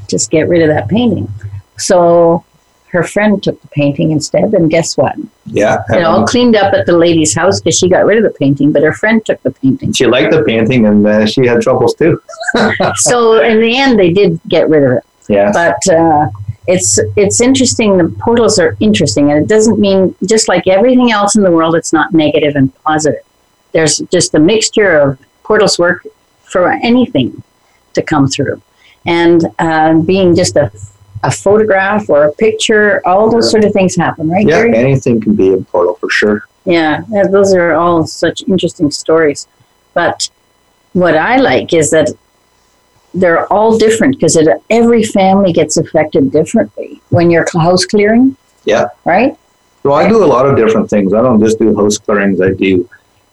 Just 0.09 0.31
get 0.31 0.49
rid 0.49 0.63
of 0.63 0.69
that 0.69 0.89
painting. 0.89 1.29
So 1.77 2.45
her 2.89 3.03
friend 3.03 3.43
took 3.43 3.61
the 3.61 3.69
painting 3.69 4.13
instead, 4.13 4.55
and 4.55 4.71
guess 4.71 4.97
what? 4.97 5.15
Yeah. 5.45 5.83
It 5.91 6.03
all 6.05 6.27
cleaned 6.27 6.57
up 6.57 6.73
at 6.73 6.87
the 6.87 6.97
lady's 6.97 7.35
house 7.35 7.61
because 7.61 7.77
she 7.77 7.89
got 7.89 8.07
rid 8.07 8.19
of 8.19 8.25
the 8.25 8.39
painting, 8.39 8.73
but 8.73 8.83
her 8.83 8.93
friend 8.93 9.25
took 9.25 9.43
the 9.43 9.51
painting. 9.51 9.93
she 9.93 10.07
liked 10.07 10.33
the 10.33 10.43
painting, 10.45 10.87
and 10.87 11.07
uh, 11.07 11.27
she 11.27 11.47
had 11.47 11.61
troubles 11.61 11.95
too. 11.95 12.23
so 12.95 13.43
in 13.43 13.61
the 13.61 13.77
end, 13.77 13.99
they 13.99 14.13
did 14.13 14.41
get 14.49 14.69
rid 14.69 14.85
of 14.85 14.93
it. 14.93 15.05
Yeah. 15.29 15.51
But 15.53 15.87
uh, 15.93 16.29
it's 16.67 16.99
it's 17.17 17.41
interesting. 17.41 17.97
The 17.97 18.09
portals 18.21 18.59
are 18.59 18.77
interesting, 18.81 19.31
and 19.31 19.43
it 19.43 19.49
doesn't 19.49 19.79
mean 19.79 20.15
just 20.25 20.49
like 20.49 20.67
everything 20.67 21.13
else 21.13 21.37
in 21.37 21.43
the 21.43 21.51
world, 21.51 21.75
it's 21.75 21.93
not 21.93 22.13
negative 22.13 22.57
and 22.57 22.75
positive. 22.83 23.23
There's 23.73 23.99
just 24.11 24.35
a 24.35 24.41
mixture 24.41 24.99
of 24.99 25.19
portals 25.43 25.79
work 25.79 26.07
for 26.45 26.71
anything 26.71 27.43
to 27.95 28.03
come 28.03 28.29
through, 28.29 28.61
and 29.05 29.43
uh, 29.59 29.95
being 30.01 30.35
just 30.35 30.57
a 30.57 30.71
a 31.23 31.31
photograph 31.31 32.09
or 32.09 32.25
a 32.25 32.33
picture, 32.33 33.03
all 33.07 33.31
those 33.31 33.51
sort 33.51 33.65
of 33.65 33.73
things 33.73 33.97
happen, 33.97 34.29
right, 34.29 34.47
yeah, 34.47 34.63
Gary? 34.63 34.77
anything 34.77 35.21
can 35.21 35.35
be 35.35 35.53
a 35.53 35.59
portal 35.59 35.95
for 35.95 36.11
sure. 36.11 36.47
Yeah, 36.65 37.03
yeah, 37.11 37.25
those 37.29 37.55
are 37.55 37.73
all 37.73 38.07
such 38.07 38.43
interesting 38.47 38.91
stories. 38.91 39.49
But 39.95 40.29
what 40.93 41.17
I 41.17 41.37
like 41.39 41.73
is 41.73 41.91
that 41.91 42.11
they're 43.21 43.51
all 43.53 43.77
different 43.79 44.17
because 44.17 44.37
every 44.71 45.03
family 45.05 45.53
gets 45.53 45.77
affected 45.77 46.31
differently 46.31 47.01
when 47.11 47.31
you're 47.31 47.47
house 47.53 47.85
clearing. 47.85 48.37
Yeah. 48.65 48.87
Right? 49.05 49.37
Well, 49.83 49.95
I 49.95 50.09
do 50.09 50.23
a 50.23 50.27
lot 50.27 50.47
of 50.47 50.57
different 50.57 50.91
things. 50.91 51.13
I 51.15 51.23
don't 51.23 51.41
just 51.41 51.59
do 51.59 51.75
house 51.77 51.99
clearings. 51.99 52.41
I 52.41 52.53
do 52.53 52.89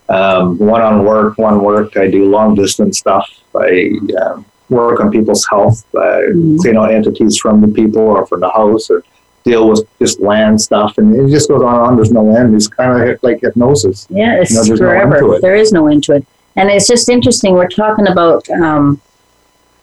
um, 0.09 0.57
one 0.59 0.81
on 0.81 1.05
work, 1.05 1.37
one 1.37 1.63
work. 1.63 1.97
I 1.97 2.07
do 2.09 2.25
long 2.29 2.55
distance 2.55 2.99
stuff. 2.99 3.27
I 3.55 3.91
um, 4.21 4.45
work 4.69 4.99
on 4.99 5.11
people's 5.11 5.45
health, 5.47 5.83
uh, 5.95 5.99
Mhm. 6.29 6.59
clean 6.59 6.77
out 6.77 6.91
entities 6.93 7.37
from 7.37 7.61
the 7.61 7.67
people 7.67 8.01
or 8.01 8.25
from 8.27 8.41
the 8.41 8.49
house, 8.49 8.89
or 8.89 9.03
deal 9.43 9.67
with 9.69 9.81
just 9.99 10.19
land 10.21 10.61
stuff, 10.61 10.97
and 10.97 11.13
it 11.15 11.29
just 11.29 11.49
goes 11.49 11.61
on 11.61 11.75
and 11.75 11.83
on. 11.87 11.95
There's 11.95 12.11
no 12.11 12.35
end. 12.35 12.55
It's 12.55 12.67
kind 12.67 13.09
of 13.09 13.19
like 13.23 13.41
hypnosis. 13.41 14.07
Yeah, 14.09 14.35
it's 14.41 14.53
No, 14.53 14.61
no 14.63 14.69
end 14.71 14.77
forever. 14.79 15.19
to 15.19 15.31
it. 15.33 15.41
there 15.41 15.55
is 15.55 15.71
no 15.71 15.87
end 15.87 16.03
to 16.05 16.13
it. 16.13 16.25
And 16.55 16.69
it's 16.69 16.87
just 16.87 17.09
interesting. 17.09 17.53
We're 17.55 17.67
talking 17.67 18.07
about 18.07 18.47
um, 18.51 19.01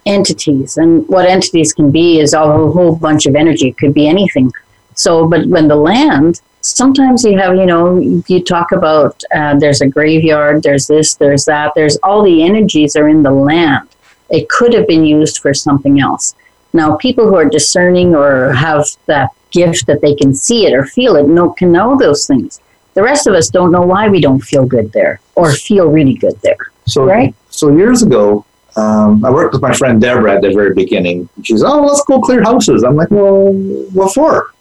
entities, 0.07 0.77
and 0.77 1.07
what 1.09 1.27
entities 1.27 1.73
can 1.73 1.91
be 1.91 2.21
is 2.21 2.33
a 2.35 2.41
whole, 2.41 2.73
whole 2.73 2.97
bunch 2.97 3.27
of 3.27 3.35
energy. 3.35 3.69
It 3.69 3.79
could 3.79 3.95
be 3.95 4.09
anything. 4.09 4.51
So, 4.95 5.27
but 5.29 5.47
when 5.47 5.69
the 5.69 5.77
land, 5.77 6.41
sometimes 6.61 7.25
you 7.25 7.39
have, 7.39 7.57
you 7.57 7.67
know, 7.67 7.99
you 8.29 8.43
talk 8.43 8.73
about 8.73 9.23
uh, 9.35 9.59
there's 9.59 9.81
a 9.81 9.89
graveyard, 9.89 10.63
there's 10.63 10.87
this, 10.87 11.15
there's 11.15 11.45
that, 11.47 11.73
there's 11.75 11.97
all 12.03 12.23
the 12.23 12.43
energies 12.43 12.97
are 12.97 13.09
in 13.09 13.23
the 13.23 13.31
land. 13.31 13.89
It 14.31 14.49
could 14.49 14.73
have 14.75 14.87
been 14.87 15.05
used 15.05 15.39
for 15.39 15.55
something 15.55 16.01
else. 16.01 16.35
Now, 16.73 16.97
people 16.97 17.27
who 17.27 17.35
are 17.37 17.49
discerning 17.49 18.15
or 18.15 18.53
have 18.53 18.87
that 19.07 19.31
gift 19.51 19.87
that 19.87 20.01
they 20.01 20.15
can 20.15 20.35
see 20.35 20.67
it 20.67 20.73
or 20.73 20.85
feel 20.85 21.17
it 21.17 21.27
know, 21.27 21.51
can 21.51 21.73
know 21.73 21.99
those 21.99 22.27
things. 22.27 22.61
The 22.95 23.03
rest 23.03 23.27
of 23.27 23.35
us 23.35 23.49
don't 23.49 23.73
know 23.73 23.83
why 23.83 24.09
we 24.09 24.21
don't 24.21 24.41
feel 24.41 24.67
good 24.67 24.93
there 24.93 25.21
or 25.35 25.53
feel 25.53 25.89
really 25.89 26.15
good 26.15 26.41
there. 26.43 26.59
So, 26.87 27.05
Right. 27.05 27.35
so 27.49 27.75
years 27.75 28.03
ago, 28.03 28.45
um, 28.77 29.25
I 29.25 29.31
worked 29.31 29.53
with 29.53 29.63
my 29.63 29.73
friend 29.73 30.01
Deborah 30.01 30.35
at 30.35 30.43
the 30.43 30.53
very 30.53 30.75
beginning. 30.75 31.29
She's, 31.43 31.63
oh, 31.63 31.83
let's 31.83 32.05
go 32.05 32.21
clear 32.21 32.43
houses. 32.43 32.83
I'm 32.85 32.97
like, 32.97 33.11
well, 33.11 33.53
what 33.53 34.15
for? 34.15 34.53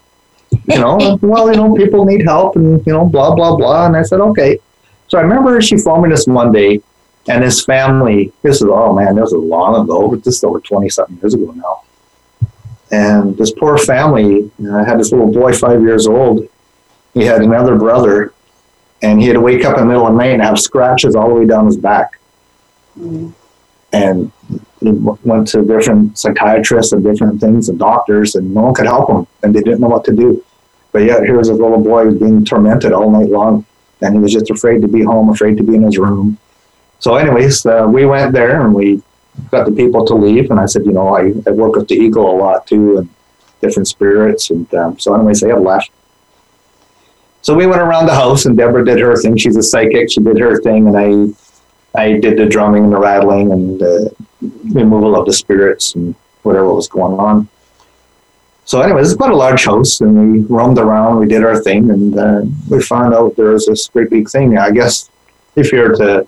You 0.50 0.80
know, 0.80 1.18
well, 1.22 1.50
you 1.50 1.56
know, 1.56 1.74
people 1.74 2.04
need 2.04 2.22
help 2.22 2.56
and, 2.56 2.84
you 2.86 2.92
know, 2.92 3.04
blah, 3.06 3.34
blah, 3.34 3.56
blah. 3.56 3.86
And 3.86 3.96
I 3.96 4.02
said, 4.02 4.20
okay. 4.20 4.58
So 5.08 5.18
I 5.18 5.22
remember 5.22 5.60
she 5.60 5.76
phoned 5.76 6.02
me 6.02 6.10
this 6.10 6.26
one 6.26 6.50
day 6.52 6.80
and 7.28 7.44
his 7.44 7.64
family, 7.64 8.32
this 8.42 8.56
is, 8.56 8.68
oh 8.68 8.92
man, 8.92 9.14
this 9.14 9.32
was 9.32 9.44
long 9.44 9.84
ago, 9.84 10.08
but 10.08 10.24
this 10.24 10.36
is 10.36 10.44
over 10.44 10.60
20 10.60 10.88
something 10.88 11.16
years 11.18 11.34
ago 11.34 11.52
now. 11.52 11.82
And 12.90 13.36
this 13.36 13.52
poor 13.52 13.78
family 13.78 14.50
uh, 14.68 14.84
had 14.84 14.98
this 14.98 15.12
little 15.12 15.32
boy, 15.32 15.52
five 15.52 15.80
years 15.82 16.08
old. 16.08 16.48
He 17.14 17.24
had 17.24 17.40
another 17.40 17.76
brother, 17.76 18.32
and 19.02 19.20
he 19.20 19.28
had 19.28 19.34
to 19.34 19.40
wake 19.40 19.64
up 19.64 19.76
in 19.76 19.82
the 19.82 19.86
middle 19.86 20.06
of 20.06 20.12
the 20.12 20.18
night 20.18 20.32
and 20.32 20.42
have 20.42 20.58
scratches 20.58 21.14
all 21.14 21.28
the 21.28 21.34
way 21.34 21.46
down 21.46 21.66
his 21.66 21.76
back 21.76 22.18
and 23.92 24.30
went 24.80 25.48
to 25.48 25.62
different 25.62 26.18
psychiatrists 26.18 26.92
and 26.92 27.04
different 27.04 27.40
things 27.40 27.68
and 27.68 27.78
doctors, 27.78 28.34
and 28.34 28.54
no 28.54 28.62
one 28.62 28.74
could 28.74 28.86
help 28.86 29.10
him, 29.10 29.26
and 29.42 29.54
they 29.54 29.60
didn't 29.60 29.80
know 29.80 29.88
what 29.88 30.04
to 30.04 30.12
do. 30.12 30.44
But 30.92 31.02
yet, 31.02 31.22
here's 31.22 31.48
this 31.48 31.58
little 31.58 31.82
boy 31.82 32.10
being 32.12 32.44
tormented 32.44 32.92
all 32.92 33.10
night 33.10 33.28
long, 33.28 33.64
and 34.00 34.14
he 34.14 34.20
was 34.20 34.32
just 34.32 34.50
afraid 34.50 34.80
to 34.82 34.88
be 34.88 35.02
home, 35.02 35.28
afraid 35.28 35.56
to 35.58 35.62
be 35.62 35.74
in 35.74 35.82
his 35.82 35.98
room. 35.98 36.38
So, 36.98 37.16
anyways, 37.16 37.64
uh, 37.66 37.86
we 37.88 38.06
went 38.06 38.32
there 38.32 38.64
and 38.64 38.74
we 38.74 39.02
got 39.50 39.66
the 39.66 39.72
people 39.72 40.04
to 40.06 40.14
leave, 40.14 40.50
and 40.50 40.58
I 40.58 40.66
said, 40.66 40.84
you 40.84 40.92
know, 40.92 41.14
I, 41.14 41.32
I 41.46 41.50
work 41.50 41.76
with 41.76 41.88
the 41.88 41.94
eagle 41.94 42.30
a 42.30 42.36
lot 42.36 42.66
too, 42.66 42.98
and 42.98 43.08
different 43.60 43.88
spirits, 43.88 44.50
and 44.50 44.72
um, 44.74 44.98
so, 44.98 45.14
anyways, 45.14 45.40
they 45.40 45.48
had 45.48 45.60
left. 45.60 45.90
So 47.42 47.54
we 47.54 47.66
went 47.66 47.80
around 47.80 48.06
the 48.06 48.14
house, 48.14 48.44
and 48.46 48.56
Deborah 48.56 48.84
did 48.84 48.98
her 48.98 49.16
thing. 49.16 49.36
She's 49.36 49.56
a 49.56 49.62
psychic. 49.62 50.10
She 50.10 50.20
did 50.20 50.38
her 50.38 50.60
thing, 50.60 50.88
and 50.88 50.96
I 50.96 51.34
I 51.94 52.18
did 52.18 52.38
the 52.38 52.46
drumming 52.46 52.84
and 52.84 52.92
the 52.92 52.98
rattling 52.98 53.52
and 53.52 53.80
the 53.80 54.14
removal 54.72 55.16
of 55.16 55.26
the 55.26 55.32
spirits 55.32 55.94
and 55.94 56.14
whatever 56.42 56.72
was 56.72 56.88
going 56.88 57.18
on. 57.18 57.48
So, 58.64 58.80
anyways, 58.80 59.10
it's 59.10 59.16
quite 59.16 59.32
a 59.32 59.36
large 59.36 59.64
house, 59.64 60.00
and 60.00 60.32
we 60.32 60.40
roamed 60.42 60.78
around. 60.78 61.18
We 61.18 61.26
did 61.26 61.42
our 61.42 61.60
thing, 61.60 61.90
and 61.90 62.16
uh, 62.16 62.42
we 62.68 62.80
found 62.80 63.14
out 63.14 63.34
there 63.34 63.50
was 63.50 63.66
this 63.66 63.88
great 63.88 64.10
big 64.10 64.30
thing. 64.30 64.56
I 64.58 64.70
guess 64.70 65.10
if 65.56 65.72
you 65.72 65.80
were 65.80 65.96
to 65.96 66.26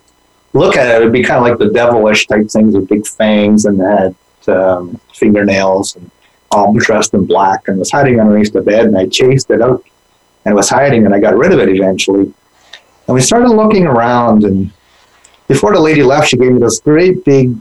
look 0.52 0.76
at 0.76 0.88
it, 0.88 1.02
it'd 1.02 1.12
be 1.12 1.22
kind 1.22 1.38
of 1.38 1.48
like 1.48 1.58
the 1.58 1.72
devilish 1.72 2.26
type 2.26 2.50
things 2.50 2.74
with 2.74 2.88
big 2.88 3.06
fangs 3.06 3.64
and 3.64 3.80
had 3.80 4.14
um, 4.48 5.00
fingernails 5.14 5.94
and 5.94 6.10
all 6.50 6.74
dressed 6.74 7.14
in 7.14 7.24
black 7.26 7.68
and 7.68 7.78
was 7.78 7.92
hiding 7.92 8.18
underneath 8.18 8.52
the 8.52 8.60
bed. 8.60 8.86
And 8.86 8.98
I 8.98 9.06
chased 9.06 9.50
it 9.50 9.62
out, 9.62 9.84
and 10.44 10.52
it 10.52 10.56
was 10.56 10.68
hiding, 10.68 11.06
and 11.06 11.14
I 11.14 11.20
got 11.20 11.36
rid 11.36 11.52
of 11.52 11.60
it 11.60 11.68
eventually. 11.68 12.32
And 13.06 13.14
we 13.14 13.20
started 13.20 13.50
looking 13.50 13.86
around, 13.86 14.42
and 14.42 14.72
before 15.52 15.74
the 15.74 15.80
lady 15.80 16.02
left, 16.02 16.28
she 16.28 16.38
gave 16.38 16.52
me 16.52 16.58
this 16.58 16.80
great 16.80 17.24
big 17.26 17.54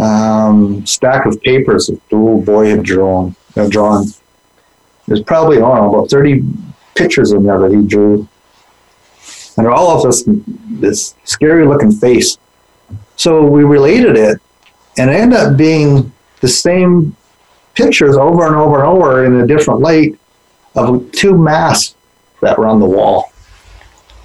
um, 0.00 0.84
stack 0.84 1.26
of 1.26 1.40
papers 1.42 1.86
that 1.86 2.00
the 2.08 2.16
little 2.16 2.42
boy 2.42 2.70
had 2.70 2.82
drawn. 2.82 3.36
Uh, 3.56 3.68
drawn. 3.68 4.04
There's 5.06 5.22
probably 5.22 5.58
I 5.58 5.60
don't 5.60 5.76
know 5.76 5.94
about 5.94 6.10
30 6.10 6.42
pictures 6.96 7.30
in 7.30 7.44
there 7.44 7.60
that 7.60 7.70
he 7.70 7.86
drew, 7.86 8.28
and 9.56 9.64
they're 9.64 9.70
all 9.70 9.96
of 9.96 10.02
this 10.02 10.24
this 10.26 11.14
scary 11.24 11.66
looking 11.66 11.92
face. 11.92 12.36
So 13.14 13.46
we 13.46 13.62
related 13.62 14.16
it, 14.16 14.38
and 14.98 15.08
it 15.08 15.14
ended 15.14 15.38
up 15.38 15.56
being 15.56 16.12
the 16.40 16.48
same 16.48 17.16
pictures 17.74 18.16
over 18.16 18.46
and 18.46 18.56
over 18.56 18.80
and 18.80 18.88
over 18.88 19.24
in 19.24 19.40
a 19.40 19.46
different 19.46 19.80
light 19.80 20.18
of 20.74 21.10
two 21.12 21.36
masks 21.38 21.94
that 22.40 22.58
were 22.58 22.66
on 22.66 22.80
the 22.80 22.86
wall. 22.86 23.32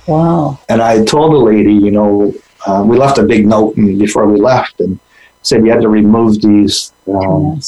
Wow. 0.07 0.59
And 0.69 0.81
I 0.81 1.03
told 1.05 1.33
the 1.33 1.38
lady, 1.38 1.73
you 1.73 1.91
know, 1.91 2.33
uh, 2.65 2.84
we 2.86 2.97
left 2.97 3.17
a 3.17 3.23
big 3.23 3.45
note 3.45 3.76
and 3.78 3.99
before 3.99 4.28
we 4.28 4.39
left 4.39 4.80
and 4.80 4.99
said 5.43 5.65
you 5.65 5.71
had 5.71 5.82
to 5.82 5.89
remove 5.89 6.41
these 6.41 6.93
um, 7.08 7.60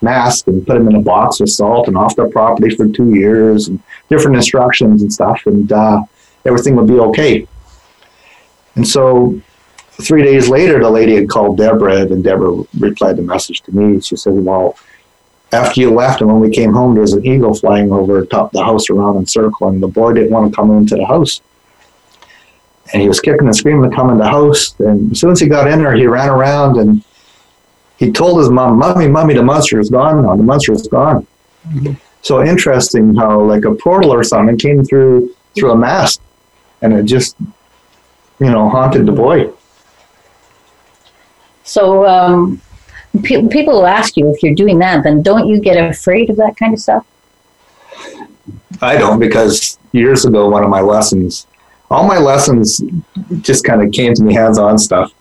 masks 0.00 0.46
and 0.48 0.66
put 0.66 0.74
them 0.74 0.88
in 0.88 0.96
a 0.96 1.02
box 1.02 1.40
with 1.40 1.50
salt 1.50 1.86
and 1.86 1.96
off 1.96 2.16
the 2.16 2.26
property 2.28 2.74
for 2.74 2.88
two 2.88 3.14
years 3.14 3.68
and 3.68 3.80
different 4.08 4.36
instructions 4.36 5.02
and 5.02 5.12
stuff, 5.12 5.42
and 5.46 5.70
uh, 5.70 6.02
everything 6.44 6.74
would 6.76 6.86
be 6.86 6.98
okay. 6.98 7.46
And 8.74 8.86
so 8.86 9.40
three 10.00 10.22
days 10.22 10.48
later, 10.48 10.78
the 10.78 10.90
lady 10.90 11.16
had 11.16 11.28
called 11.28 11.58
Deborah, 11.58 12.02
and 12.02 12.24
Deborah 12.24 12.64
replied 12.78 13.16
the 13.16 13.22
message 13.22 13.60
to 13.62 13.72
me. 13.72 14.00
She 14.00 14.16
said, 14.16 14.32
Well, 14.32 14.76
after 15.52 15.80
you 15.80 15.90
left 15.90 16.20
and 16.20 16.30
when 16.30 16.40
we 16.40 16.50
came 16.50 16.72
home, 16.72 16.94
there 16.94 17.02
was 17.02 17.12
an 17.12 17.26
eagle 17.26 17.54
flying 17.54 17.92
over 17.92 18.24
top 18.24 18.52
the 18.52 18.62
house 18.62 18.88
around 18.88 19.16
in 19.16 19.26
circle, 19.26 19.68
and 19.68 19.82
the 19.82 19.88
boy 19.88 20.12
didn't 20.12 20.30
want 20.30 20.50
to 20.50 20.56
come 20.56 20.70
into 20.76 20.96
the 20.96 21.04
house. 21.04 21.42
And 22.92 23.02
he 23.02 23.08
was 23.08 23.20
kicking 23.20 23.46
and 23.46 23.54
screaming 23.54 23.90
to 23.90 23.94
come 23.94 24.10
in 24.10 24.18
the 24.18 24.28
house. 24.28 24.78
And 24.80 25.12
as 25.12 25.20
soon 25.20 25.32
as 25.32 25.40
he 25.40 25.48
got 25.48 25.70
in 25.70 25.82
there, 25.82 25.94
he 25.94 26.06
ran 26.06 26.28
around 26.28 26.78
and 26.78 27.04
he 27.98 28.10
told 28.12 28.38
his 28.38 28.48
mom, 28.48 28.78
Mommy, 28.78 29.08
Mommy, 29.08 29.34
the 29.34 29.42
monster 29.42 29.80
is 29.80 29.90
gone 29.90 30.22
now. 30.22 30.36
The 30.36 30.42
monster 30.42 30.72
is 30.72 30.86
gone. 30.86 31.26
So 32.22 32.42
interesting 32.42 33.14
how 33.14 33.40
like 33.42 33.64
a 33.64 33.74
portal 33.74 34.12
or 34.12 34.22
something 34.22 34.56
came 34.56 34.84
through 34.84 35.34
through 35.54 35.72
a 35.72 35.76
mask 35.76 36.20
and 36.82 36.92
it 36.92 37.04
just 37.04 37.36
you 38.38 38.50
know 38.50 38.68
haunted 38.68 39.06
the 39.06 39.12
boy. 39.12 39.50
So 41.64 42.06
um, 42.06 42.60
pe- 43.22 43.46
people 43.48 43.74
will 43.74 43.86
ask 43.86 44.16
you 44.16 44.30
if 44.30 44.42
you're 44.42 44.54
doing 44.54 44.78
that, 44.78 45.02
then 45.04 45.22
don't 45.22 45.46
you 45.46 45.60
get 45.60 45.76
afraid 45.76 46.30
of 46.30 46.36
that 46.36 46.56
kind 46.56 46.72
of 46.72 46.80
stuff? 46.80 47.06
I 48.80 48.96
don't 48.96 49.18
because 49.18 49.78
years 49.92 50.24
ago, 50.24 50.48
one 50.48 50.64
of 50.64 50.70
my 50.70 50.80
lessons, 50.80 51.46
all 51.90 52.06
my 52.06 52.18
lessons 52.18 52.82
just 53.40 53.64
kind 53.64 53.82
of 53.82 53.92
came 53.92 54.14
to 54.14 54.22
me 54.22 54.34
hands 54.34 54.58
on 54.58 54.78
stuff. 54.78 55.12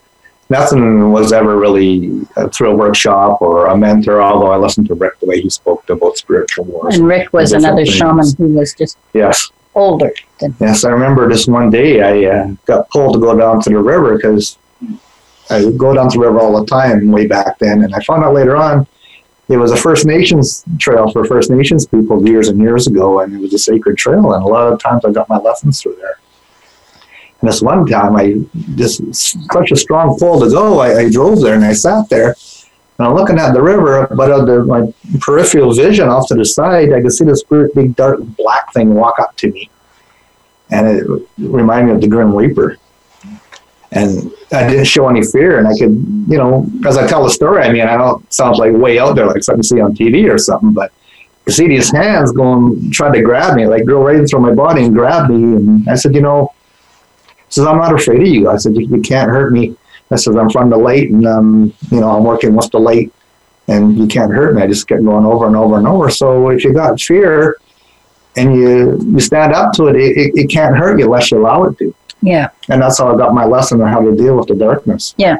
Nothing 0.49 1.11
was 1.11 1.33
ever 1.33 1.57
really 1.57 2.21
through 2.53 2.71
a 2.71 2.75
workshop 2.75 3.41
or 3.41 3.67
a 3.67 3.77
mentor, 3.77 4.21
although 4.21 4.51
I 4.51 4.57
listened 4.57 4.87
to 4.87 4.93
Rick 4.95 5.19
the 5.19 5.25
way 5.25 5.41
he 5.41 5.49
spoke 5.49 5.89
about 5.89 6.17
spiritual 6.17 6.63
wars. 6.65 6.95
And 6.97 7.05
Rick 7.07 7.33
was 7.33 7.51
Different 7.51 7.65
another 7.65 7.83
things. 7.85 7.95
shaman 7.97 8.25
who 8.37 8.47
was 8.57 8.73
just 8.73 8.97
Yes. 9.13 9.49
older 9.75 10.11
than 10.39 10.55
Yes, 10.61 10.85
I 10.85 10.91
remember 10.91 11.27
this 11.27 11.47
one 11.47 11.69
day 11.69 12.01
I 12.01 12.31
uh, 12.33 12.47
got 12.65 12.89
pulled 12.89 13.13
to 13.15 13.19
go 13.19 13.37
down 13.37 13.61
to 13.63 13.69
the 13.69 13.79
river 13.79 14.15
because 14.15 14.57
I 15.49 15.63
would 15.65 15.77
go 15.77 15.93
down 15.93 16.09
to 16.11 16.17
the 16.17 16.25
river 16.25 16.39
all 16.39 16.57
the 16.59 16.65
time 16.65 17.11
way 17.11 17.27
back 17.27 17.59
then. 17.59 17.83
And 17.83 17.93
I 17.93 17.99
found 18.01 18.23
out 18.23 18.33
later 18.33 18.55
on 18.55 18.87
it 19.49 19.57
was 19.57 19.71
a 19.71 19.77
First 19.77 20.05
Nations 20.05 20.63
trail 20.79 21.11
for 21.11 21.25
First 21.25 21.49
Nations 21.51 21.85
people 21.85 22.25
years 22.25 22.47
and 22.47 22.59
years 22.59 22.87
ago. 22.87 23.19
And 23.19 23.33
it 23.33 23.39
was 23.41 23.53
a 23.53 23.59
sacred 23.59 23.97
trail. 23.97 24.31
And 24.33 24.43
a 24.43 24.47
lot 24.47 24.71
of 24.71 24.79
times 24.81 25.03
I 25.03 25.11
got 25.11 25.27
my 25.27 25.37
lessons 25.39 25.81
through 25.81 25.95
there. 25.97 26.19
And 27.39 27.49
this 27.49 27.61
one 27.61 27.85
time 27.85 28.15
I 28.15 28.35
just 28.75 29.01
such 29.53 29.71
a 29.71 29.75
strong 29.75 30.17
pull 30.17 30.39
to 30.39 30.49
go. 30.49 30.79
I, 30.79 31.01
I 31.01 31.09
drove 31.09 31.41
there 31.41 31.55
and 31.55 31.63
I 31.63 31.73
sat 31.73 32.09
there 32.09 32.35
and 32.97 33.07
I'm 33.07 33.13
looking 33.13 33.37
at 33.37 33.53
the 33.53 33.61
river, 33.61 34.07
but 34.15 34.45
the, 34.45 34.63
my 34.65 34.91
peripheral 35.19 35.73
vision 35.73 36.09
off 36.09 36.27
to 36.29 36.35
the 36.35 36.45
side, 36.45 36.93
I 36.93 37.01
could 37.01 37.13
see 37.13 37.25
this 37.25 37.43
big, 37.43 37.73
big 37.75 37.95
dark 37.95 38.19
black 38.37 38.73
thing 38.73 38.95
walk 38.95 39.19
up 39.19 39.35
to 39.37 39.51
me 39.51 39.69
and 40.69 40.87
it 40.87 41.27
reminded 41.37 41.85
me 41.87 41.91
of 41.93 42.01
the 42.01 42.07
Grim 42.07 42.35
Reaper. 42.35 42.77
And 43.91 44.31
I 44.51 44.67
didn't 44.67 44.85
show 44.85 45.07
any 45.07 45.23
fear, 45.23 45.59
and 45.59 45.67
I 45.67 45.71
could, 45.71 45.91
you 46.27 46.37
know, 46.37 46.69
as 46.85 46.97
I 46.97 47.07
tell 47.07 47.23
the 47.23 47.29
story, 47.29 47.63
I 47.63 47.71
mean, 47.71 47.83
I 47.83 48.15
it 48.15 48.33
sounds 48.33 48.59
like 48.59 48.73
way 48.73 48.99
out 48.99 49.15
there, 49.15 49.25
like 49.25 49.43
something 49.43 49.59
you 49.59 49.63
see 49.63 49.79
on 49.79 49.95
TV 49.95 50.29
or 50.29 50.37
something, 50.37 50.73
but 50.73 50.91
you 51.45 51.53
see 51.53 51.69
these 51.69 51.89
hands 51.89 52.33
going, 52.33 52.91
trying 52.91 53.13
to 53.13 53.21
grab 53.21 53.55
me, 53.55 53.65
like 53.65 53.85
go 53.85 54.03
right 54.03 54.29
through 54.29 54.41
my 54.41 54.53
body 54.53 54.83
and 54.83 54.93
grab 54.93 55.29
me. 55.29 55.35
And 55.35 55.89
I 55.89 55.95
said, 55.95 56.13
you 56.13 56.21
know, 56.21 56.53
says, 57.57 57.65
I'm 57.67 57.77
not 57.77 57.93
afraid 57.93 58.21
of 58.21 58.27
you. 58.27 58.49
I 58.49 58.57
said, 58.57 58.75
you, 58.75 58.87
you 58.87 59.01
can't 59.01 59.29
hurt 59.29 59.51
me. 59.51 59.75
I 60.09 60.15
said, 60.15 60.35
I'm 60.37 60.49
from 60.49 60.69
the 60.69 60.77
light, 60.77 61.09
and, 61.09 61.25
um, 61.27 61.73
you 61.91 61.99
know, 61.99 62.09
I'm 62.11 62.23
working 62.23 62.55
with 62.55 62.71
the 62.71 62.79
light, 62.79 63.11
and 63.67 63.97
you 63.97 64.07
can't 64.07 64.31
hurt 64.31 64.55
me. 64.55 64.61
I 64.61 64.67
just 64.67 64.87
kept 64.87 65.03
going 65.03 65.25
over 65.25 65.45
and 65.47 65.55
over 65.55 65.77
and 65.77 65.85
over. 65.87 66.09
So 66.09 66.49
if 66.49 66.63
you 66.63 66.73
got 66.73 66.99
fear, 67.01 67.57
and 68.37 68.53
you 68.53 68.99
you 69.13 69.19
stand 69.19 69.51
up 69.53 69.73
to 69.73 69.87
it, 69.87 69.95
it, 69.95 70.15
it, 70.17 70.31
it 70.35 70.47
can't 70.49 70.77
hurt 70.77 70.99
you 70.99 71.05
unless 71.05 71.31
you 71.31 71.39
allow 71.39 71.63
it 71.63 71.77
to. 71.79 71.93
yeah. 72.21 72.49
And 72.69 72.81
that's 72.81 72.99
how 72.99 73.11
I 73.13 73.17
got 73.17 73.33
my 73.33 73.45
lesson 73.45 73.81
on 73.81 73.87
how 73.87 73.99
to 74.01 74.15
deal 74.15 74.37
with 74.37 74.47
the 74.47 74.55
darkness. 74.55 75.13
Yeah. 75.17 75.37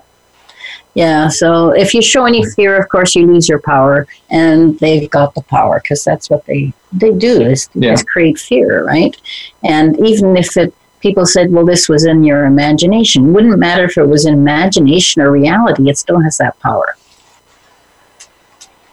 Yeah, 0.96 1.28
so 1.30 1.70
if 1.84 1.94
you 1.94 2.02
show 2.02 2.26
any 2.26 2.44
fear, 2.56 2.76
of 2.82 2.90
course, 2.90 3.16
you 3.16 3.28
lose 3.28 3.48
your 3.48 3.60
power, 3.62 4.08
and 4.32 4.80
they've 4.80 5.08
got 5.12 5.36
the 5.36 5.44
power 5.44 5.80
because 5.80 6.04
that's 6.04 6.28
what 6.32 6.44
they 6.48 6.74
they 6.92 7.12
do 7.14 7.40
is, 7.42 7.70
Yeah. 7.76 7.94
is 7.94 8.04
create 8.04 8.40
fear, 8.40 8.84
right? 8.84 9.16
And 9.64 10.00
even 10.06 10.36
if 10.36 10.58
it 10.58 10.74
people 11.08 11.26
said, 11.26 11.52
well, 11.52 11.66
this 11.66 11.88
was 11.94 12.06
in 12.06 12.24
your 12.24 12.46
imagination, 12.46 13.34
wouldn't 13.34 13.58
matter 13.58 13.86
if 13.86 13.98
it 13.98 14.08
was 14.16 14.26
imagination 14.26 15.22
or 15.22 15.32
reality, 15.32 15.90
it 15.90 15.98
still 15.98 16.20
has 16.22 16.38
that 16.38 16.60
power. 16.60 16.90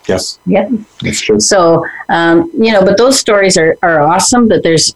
Yes, 0.07 0.39
Yep. 0.47 0.71
that's 1.03 1.21
true. 1.21 1.41
So 1.41 1.85
um, 2.11 2.51
you 2.65 2.73
know, 2.73 2.83
but 2.85 2.97
those 2.99 3.19
stories 3.19 3.57
are 3.57 3.77
are 3.83 4.01
awesome. 4.03 4.49
But 4.49 4.63
there's 4.63 4.95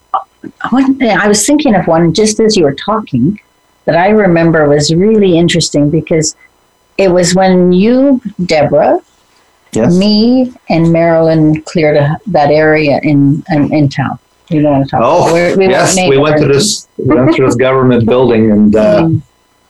one. 0.71 1.03
I 1.03 1.27
was 1.27 1.47
thinking 1.47 1.75
of 1.75 1.87
one 1.87 2.13
just 2.13 2.41
as 2.41 2.57
you 2.57 2.65
were 2.65 2.75
talking 2.75 3.41
that 3.87 3.97
I 3.97 4.11
remember 4.11 4.69
was 4.69 4.95
really 4.95 5.39
interesting 5.39 5.89
because 5.89 6.37
it 6.99 7.09
was 7.11 7.35
when 7.35 7.73
you, 7.73 8.21
Deborah, 8.45 9.01
Yes. 9.73 9.97
me 9.97 10.53
and 10.69 10.93
Marilyn 10.93 11.63
cleared 11.63 11.97
a, 11.97 12.19
that 12.27 12.51
area 12.51 13.01
in, 13.03 13.43
in 13.51 13.73
in 13.73 13.89
town. 13.89 14.19
We 14.51 14.61
don't 14.63 14.73
want 14.73 14.85
to 14.87 14.91
talk. 14.91 15.01
Oh, 15.03 15.33
We're- 15.33 15.57
we 15.57 15.69
yes, 15.69 15.97
we 16.09 16.17
went 16.19 16.39
to 16.41 16.47
this 16.49 16.89
we 16.97 17.15
went 17.15 17.35
to 17.37 17.45
this 17.45 17.55
government 17.67 18.07
building, 18.07 18.51
and 18.51 18.75
uh, 18.75 18.81
anything. 18.81 19.23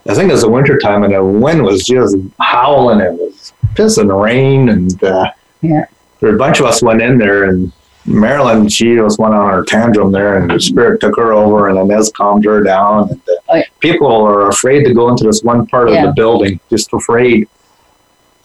I 0.07 0.13
think 0.15 0.29
it 0.29 0.33
was 0.33 0.41
the 0.41 0.49
winter 0.49 0.77
time, 0.79 1.03
and 1.03 1.13
the 1.13 1.23
wind 1.23 1.63
was 1.63 1.85
just 1.85 2.15
howling. 2.39 3.01
And 3.01 3.19
it 3.19 3.21
was 3.21 3.53
pissing 3.75 4.09
rain, 4.23 4.69
and 4.69 5.03
uh, 5.03 5.31
Yeah. 5.61 5.85
there 6.19 6.29
were 6.29 6.35
a 6.35 6.39
bunch 6.39 6.59
of 6.59 6.65
us 6.65 6.81
went 6.81 7.01
in 7.01 7.17
there, 7.17 7.43
and 7.45 7.71
Marilyn, 8.05 8.69
she 8.69 8.95
just 8.95 9.19
went 9.19 9.33
on 9.35 9.51
her 9.51 9.63
tantrum 9.65 10.11
there, 10.11 10.37
and 10.37 10.49
the 10.49 10.59
spirit 10.59 11.01
took 11.01 11.15
her 11.17 11.33
over, 11.33 11.67
and 11.67 11.77
Ines 11.77 12.11
calmed 12.11 12.45
her 12.45 12.63
down. 12.63 13.09
And 13.09 13.21
uh, 13.29 13.33
Oh, 13.49 13.55
yeah. 13.57 13.63
people 13.81 14.07
are 14.11 14.47
afraid 14.47 14.85
to 14.85 14.93
go 14.93 15.09
into 15.09 15.25
this 15.25 15.43
one 15.43 15.67
part 15.67 15.89
Yeah. 15.91 15.99
of 15.99 16.05
the 16.07 16.13
building, 16.13 16.59
just 16.69 16.91
afraid. 16.93 17.47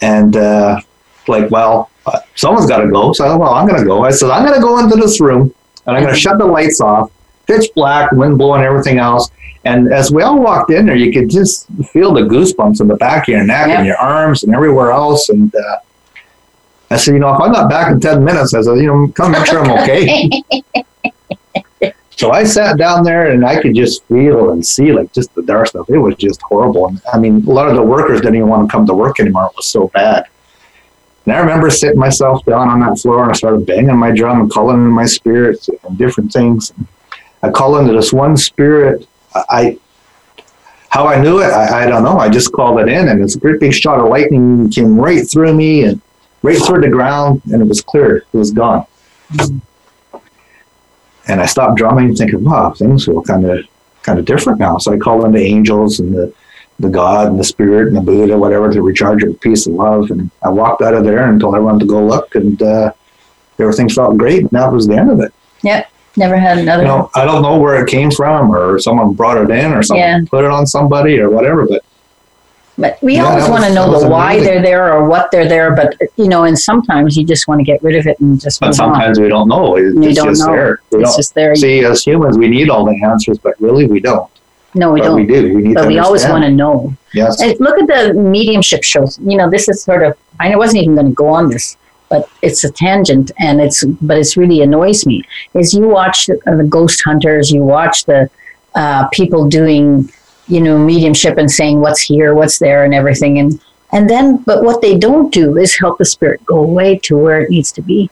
And 0.02 0.36
uh, 0.36 0.80
like, 1.28 1.50
well, 1.50 1.90
someone's 2.34 2.66
got 2.66 2.78
to 2.78 2.88
go. 2.90 3.12
So 3.12 3.24
I 3.24 3.36
well, 3.36 3.54
I'm 3.54 3.66
going 3.66 3.80
to 3.80 3.86
go. 3.86 4.04
I 4.04 4.10
said, 4.10 4.28
I'm 4.30 4.44
going 4.44 4.56
to 4.58 4.60
go 4.60 4.78
into 4.80 4.96
this 4.96 5.20
room, 5.20 5.54
and 5.86 5.96
I'm 5.96 6.02
going 6.02 6.14
to 6.14 6.20
shut 6.20 6.38
the 6.38 6.46
lights 6.46 6.80
off, 6.80 7.10
pitch 7.46 7.70
black, 7.74 8.10
wind 8.12 8.38
blowing, 8.38 8.62
everything 8.62 8.98
else. 8.98 9.30
And 9.64 9.92
as 9.92 10.10
we 10.12 10.22
all 10.22 10.38
walked 10.40 10.70
in 10.70 10.86
there, 10.86 10.96
you 10.96 11.10
could 11.12 11.30
just 11.30 11.66
feel 11.92 12.12
the 12.12 12.20
goosebumps 12.22 12.80
in 12.80 12.88
the 12.88 12.96
back 12.96 13.28
of 13.28 13.32
your 13.32 13.44
neck 13.44 13.68
Yeah. 13.68 13.78
and 13.78 13.86
your 13.86 13.96
arms 13.96 14.42
and 14.44 14.54
everywhere 14.54 14.90
else. 14.90 15.28
And 15.30 15.54
uh, 15.54 15.76
I 16.90 16.96
said, 16.96 17.14
you 17.14 17.20
know, 17.20 17.34
if 17.34 17.40
I'm 17.40 17.52
not 17.52 17.70
back 17.70 17.90
in 17.90 17.98
10 17.98 18.22
minutes, 18.24 18.52
I 18.54 18.60
said, 18.60 18.76
you 18.76 18.86
know, 18.86 19.08
come 19.14 19.32
make 19.32 19.46
sure 19.46 19.64
I'm 19.64 19.70
okay. 19.82 20.30
so 22.10 22.30
I 22.30 22.44
sat 22.44 22.76
down 22.78 23.04
there 23.04 23.30
and 23.30 23.44
I 23.44 23.60
could 23.60 23.74
just 23.74 24.04
feel 24.04 24.50
and 24.52 24.64
see 24.64 24.92
like 24.92 25.12
just 25.12 25.34
the 25.34 25.42
dark 25.42 25.68
stuff. 25.68 25.88
It 25.88 25.98
was 25.98 26.14
just 26.16 26.40
horrible. 26.42 26.88
And 26.88 27.00
I 27.12 27.18
mean, 27.18 27.44
a 27.46 27.50
lot 27.50 27.68
of 27.68 27.74
the 27.76 27.82
workers 27.82 28.20
didn't 28.20 28.36
even 28.36 28.48
want 28.48 28.68
to 28.68 28.72
come 28.72 28.86
to 28.86 28.94
work 28.94 29.18
anymore. 29.18 29.46
It 29.46 29.56
was 29.56 29.68
so 29.68 29.88
bad. 29.88 30.26
And 31.24 31.34
I 31.34 31.38
remember 31.38 31.70
sitting 31.70 31.98
myself 31.98 32.44
down 32.44 32.68
on 32.68 32.80
that 32.80 32.98
floor 32.98 33.22
and 33.22 33.30
I 33.30 33.34
started 33.34 33.66
banging 33.66 33.96
my 33.96 34.10
drum 34.10 34.42
and 34.42 34.50
calling 34.50 34.76
in 34.76 34.90
my 34.90 35.06
spirits 35.06 35.68
and 35.68 35.96
different 35.96 36.32
things. 36.32 36.72
I 37.42 37.50
call 37.50 37.78
into 37.78 37.92
this 37.92 38.12
one 38.12 38.36
spirit. 38.36 39.06
I, 39.34 39.78
how 40.90 41.08
I 41.08 41.20
knew 41.20 41.40
it, 41.40 41.46
I, 41.46 41.84
I 41.84 41.86
don't 41.86 42.04
know. 42.04 42.18
I 42.18 42.28
just 42.28 42.52
called 42.52 42.78
it 42.78 42.88
in, 42.88 43.08
and 43.08 43.22
this 43.22 43.34
great 43.34 43.58
big 43.58 43.74
shot 43.74 43.98
of 43.98 44.08
lightning 44.08 44.70
came 44.70 44.98
right 44.98 45.28
through 45.28 45.52
me 45.52 45.84
and 45.84 46.00
right 46.42 46.56
through 46.56 46.82
the 46.82 46.88
ground, 46.88 47.42
and 47.52 47.60
it 47.60 47.66
was 47.66 47.80
clear. 47.80 48.18
It 48.18 48.36
was 48.36 48.52
gone. 48.52 48.86
And 51.26 51.40
I 51.40 51.46
stopped 51.46 51.78
drumming, 51.78 52.14
thinking, 52.14 52.44
"Wow, 52.44 52.74
things 52.74 53.06
feel 53.06 53.22
kind 53.22 53.44
of 53.44 53.64
kind 54.02 54.20
of 54.20 54.24
different 54.24 54.60
now." 54.60 54.78
So 54.78 54.92
I 54.92 54.98
called 54.98 55.24
in 55.24 55.32
the 55.32 55.42
angels 55.42 55.98
and 55.98 56.14
the 56.14 56.32
the 56.80 56.88
God 56.88 57.28
and 57.28 57.38
the 57.38 57.44
Spirit 57.44 57.88
and 57.88 57.96
the 57.96 58.00
Buddha, 58.00 58.36
whatever, 58.36 58.70
to 58.72 58.82
recharge 58.82 59.22
it 59.22 59.28
with 59.28 59.40
peace 59.40 59.66
and 59.66 59.76
love. 59.76 60.10
And 60.10 60.30
I 60.42 60.48
walked 60.48 60.82
out 60.82 60.94
of 60.94 61.04
there 61.04 61.28
and 61.28 61.40
told 61.40 61.54
everyone 61.54 61.78
to 61.78 61.86
go 61.86 62.04
look, 62.04 62.34
and 62.34 62.60
uh, 62.62 62.92
everything 63.58 63.88
felt 63.88 64.16
great. 64.16 64.40
And 64.42 64.50
that 64.50 64.72
was 64.72 64.86
the 64.86 64.96
end 64.96 65.10
of 65.10 65.20
it. 65.20 65.32
Yep. 65.62 65.88
Never 66.16 66.36
had 66.36 66.58
another. 66.58 66.82
You 66.82 66.88
know, 66.88 67.10
I 67.14 67.24
don't 67.24 67.42
know 67.42 67.58
where 67.58 67.82
it 67.84 67.88
came 67.88 68.10
from, 68.10 68.54
or 68.54 68.78
someone 68.78 69.14
brought 69.14 69.36
it 69.38 69.50
in, 69.50 69.72
or 69.72 69.82
someone 69.82 70.06
Yeah. 70.06 70.20
put 70.30 70.44
it 70.44 70.50
on 70.50 70.66
somebody, 70.66 71.18
or 71.18 71.28
whatever. 71.30 71.66
But 71.66 71.82
But 72.76 72.98
we 73.02 73.14
Yeah, 73.16 73.26
always 73.28 73.48
want 73.48 73.64
to 73.64 73.72
know 73.72 74.00
the 74.00 74.08
why 74.08 74.32
amazing. 74.34 74.44
they're 74.52 74.62
there 74.62 74.92
or 74.92 75.08
what 75.08 75.30
they're 75.30 75.48
there. 75.48 75.74
But 75.76 75.96
you 76.16 76.28
know, 76.28 76.42
and 76.44 76.58
sometimes 76.58 77.16
you 77.16 77.24
just 77.24 77.46
want 77.46 77.60
to 77.60 77.64
get 77.64 77.80
rid 77.84 77.94
of 77.96 78.06
it 78.08 78.18
and 78.20 78.40
just 78.40 78.58
but 78.60 78.66
move 78.66 78.80
on. 78.80 78.94
sometimes 78.94 79.20
we 79.20 79.28
don't 79.28 79.46
know. 79.48 79.76
It's 79.76 79.94
don't 80.16 80.26
just 80.34 80.44
know. 80.44 80.52
there. 80.52 80.78
We 80.90 81.02
It's 81.02 81.16
just 81.16 81.34
there. 81.36 81.54
see 81.54 81.84
as 81.84 82.02
humans. 82.04 82.36
We 82.36 82.48
need 82.48 82.70
all 82.70 82.84
the 82.84 83.00
answers, 83.04 83.38
but 83.38 83.54
really 83.60 83.86
we 83.86 84.00
don't. 84.00 84.28
No, 84.74 84.92
we 84.92 85.00
but 85.00 85.06
don't. 85.06 85.16
we 85.16 85.26
do. 85.26 85.54
We 85.54 85.62
need 85.62 85.74
but 85.74 85.86
we 85.86 85.98
always 85.98 86.24
want 86.24 86.44
to 86.44 86.50
know. 86.50 86.94
Yes. 87.12 87.40
And 87.40 87.58
look 87.60 87.78
at 87.78 87.86
the 87.86 88.14
mediumship 88.14 88.82
shows. 88.82 89.18
You 89.20 89.36
know, 89.36 89.48
this 89.48 89.68
is 89.68 89.82
sort 89.82 90.02
of. 90.02 90.16
I 90.40 90.54
wasn't 90.56 90.82
even 90.82 90.94
going 90.94 91.06
to 91.06 91.12
go 91.12 91.28
on 91.28 91.48
this, 91.48 91.76
but 92.08 92.28
it's 92.42 92.64
a 92.64 92.72
tangent, 92.72 93.30
and 93.38 93.60
it's 93.60 93.84
but 93.84 94.18
it's 94.18 94.36
really 94.36 94.62
annoys 94.62 95.06
me. 95.06 95.22
Is 95.54 95.74
you 95.74 95.88
watch 95.88 96.26
the, 96.26 96.40
uh, 96.46 96.56
the 96.56 96.64
ghost 96.64 97.02
hunters, 97.04 97.52
you 97.52 97.62
watch 97.62 98.04
the 98.04 98.28
uh, 98.74 99.08
people 99.08 99.48
doing, 99.48 100.10
you 100.48 100.60
know, 100.60 100.76
mediumship 100.76 101.38
and 101.38 101.50
saying 101.50 101.80
what's 101.80 102.00
here, 102.00 102.34
what's 102.34 102.58
there, 102.58 102.84
and 102.84 102.92
everything, 102.94 103.38
and 103.38 103.60
and 103.92 104.10
then 104.10 104.38
but 104.38 104.64
what 104.64 104.82
they 104.82 104.98
don't 104.98 105.32
do 105.32 105.56
is 105.56 105.78
help 105.78 105.98
the 105.98 106.04
spirit 106.04 106.44
go 106.44 106.58
away 106.58 106.98
to 107.04 107.16
where 107.16 107.40
it 107.40 107.50
needs 107.50 107.70
to 107.72 107.82
be. 107.82 108.10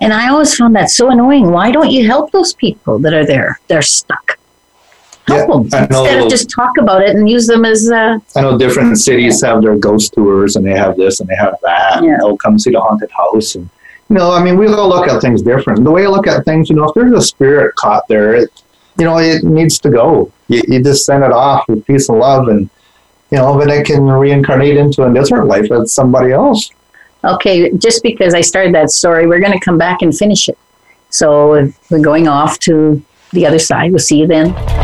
And 0.00 0.12
I 0.12 0.28
always 0.28 0.54
found 0.56 0.74
that 0.74 0.90
so 0.90 1.10
annoying. 1.10 1.52
Why 1.52 1.70
don't 1.70 1.90
you 1.90 2.04
help 2.06 2.32
those 2.32 2.52
people 2.52 2.98
that 2.98 3.14
are 3.14 3.24
there? 3.24 3.60
They're 3.68 3.80
stuck. 3.80 4.23
Help 5.26 5.48
Yeah, 5.72 5.78
them 5.78 5.90
instead 5.90 6.22
of 6.22 6.28
just 6.28 6.50
talk 6.50 6.72
about 6.78 7.02
it 7.02 7.16
and 7.16 7.28
use 7.28 7.46
them 7.46 7.64
as 7.64 7.90
uh, 7.90 8.18
I 8.36 8.40
know 8.42 8.58
different 8.58 8.98
cities 8.98 9.42
have 9.42 9.62
their 9.62 9.76
ghost 9.76 10.12
tours, 10.12 10.56
and 10.56 10.66
they 10.66 10.72
have 10.72 10.96
this 10.96 11.20
and 11.20 11.28
they 11.28 11.36
have 11.36 11.56
that. 11.62 12.04
Yeah. 12.04 12.18
They'll 12.20 12.36
come 12.36 12.58
see 12.58 12.70
the 12.70 12.80
haunted 12.80 13.10
house, 13.10 13.54
and 13.54 13.68
you 14.10 14.16
know, 14.16 14.32
I 14.32 14.42
mean, 14.44 14.58
we 14.58 14.66
all 14.66 14.88
look 14.88 15.08
at 15.08 15.22
things 15.22 15.40
different. 15.40 15.82
The 15.82 15.90
way 15.90 16.04
I 16.04 16.08
look 16.08 16.26
at 16.26 16.44
things, 16.44 16.68
you 16.68 16.76
know, 16.76 16.84
if 16.84 16.94
there's 16.94 17.12
a 17.12 17.22
spirit 17.22 17.74
caught 17.76 18.06
there, 18.06 18.34
it, 18.34 18.62
you 18.98 19.06
know, 19.06 19.18
it 19.18 19.44
needs 19.44 19.78
to 19.78 19.90
go. 19.90 20.30
You, 20.48 20.62
you 20.68 20.82
just 20.82 21.06
send 21.06 21.24
it 21.24 21.32
off 21.32 21.66
with 21.68 21.86
peace 21.86 22.10
and 22.10 22.18
love, 22.18 22.48
and 22.48 22.68
you 23.30 23.38
know, 23.38 23.58
then 23.58 23.70
it 23.70 23.86
can 23.86 24.04
reincarnate 24.04 24.76
into 24.76 25.04
a 25.04 25.12
different 25.12 25.46
life 25.46 25.72
as 25.72 25.92
somebody 25.92 26.32
else. 26.32 26.70
Okay, 27.24 27.72
just 27.78 28.02
because 28.02 28.34
I 28.34 28.42
started 28.42 28.74
that 28.74 28.90
story, 28.90 29.26
we're 29.26 29.40
going 29.40 29.58
to 29.58 29.64
come 29.64 29.78
back 29.78 30.02
and 30.02 30.14
finish 30.14 30.50
it. 30.50 30.58
So 31.08 31.72
we're 31.90 32.02
going 32.02 32.28
off 32.28 32.58
to 32.60 33.02
the 33.32 33.46
other 33.46 33.58
side. 33.58 33.90
We'll 33.90 34.00
see 34.00 34.18
you 34.18 34.26
then. 34.26 34.83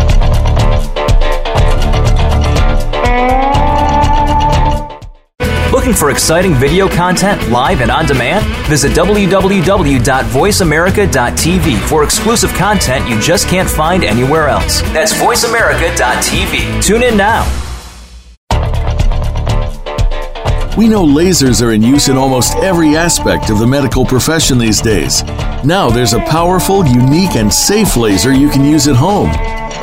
Looking 5.90 6.03
for 6.03 6.11
exciting 6.12 6.55
video 6.55 6.88
content 6.88 7.50
live 7.50 7.81
and 7.81 7.90
on 7.90 8.07
demand? 8.07 8.46
Visit 8.68 8.92
www.voiceamerica.tv 8.92 11.88
for 11.88 12.05
exclusive 12.05 12.55
content 12.55 13.09
you 13.09 13.20
just 13.20 13.48
can't 13.48 13.68
find 13.68 14.05
anywhere 14.05 14.46
else. 14.46 14.83
That's 14.92 15.12
voiceamerica.tv. 15.14 16.85
Tune 16.85 17.03
in 17.03 17.16
now. 17.16 17.42
We 20.79 20.87
know 20.87 21.05
lasers 21.05 21.61
are 21.61 21.72
in 21.72 21.83
use 21.83 22.07
in 22.07 22.16
almost 22.16 22.55
every 22.59 22.96
aspect 22.96 23.50
of 23.50 23.59
the 23.59 23.66
medical 23.66 24.07
profession 24.07 24.59
these 24.59 24.81
days. 24.81 25.24
Now 25.64 25.90
there's 25.90 26.12
a 26.12 26.20
powerful, 26.20 26.87
unique, 26.87 27.35
and 27.35 27.53
safe 27.53 27.96
laser 27.96 28.33
you 28.33 28.48
can 28.48 28.64
use 28.64 28.87
at 28.87 28.94
home. 28.94 29.33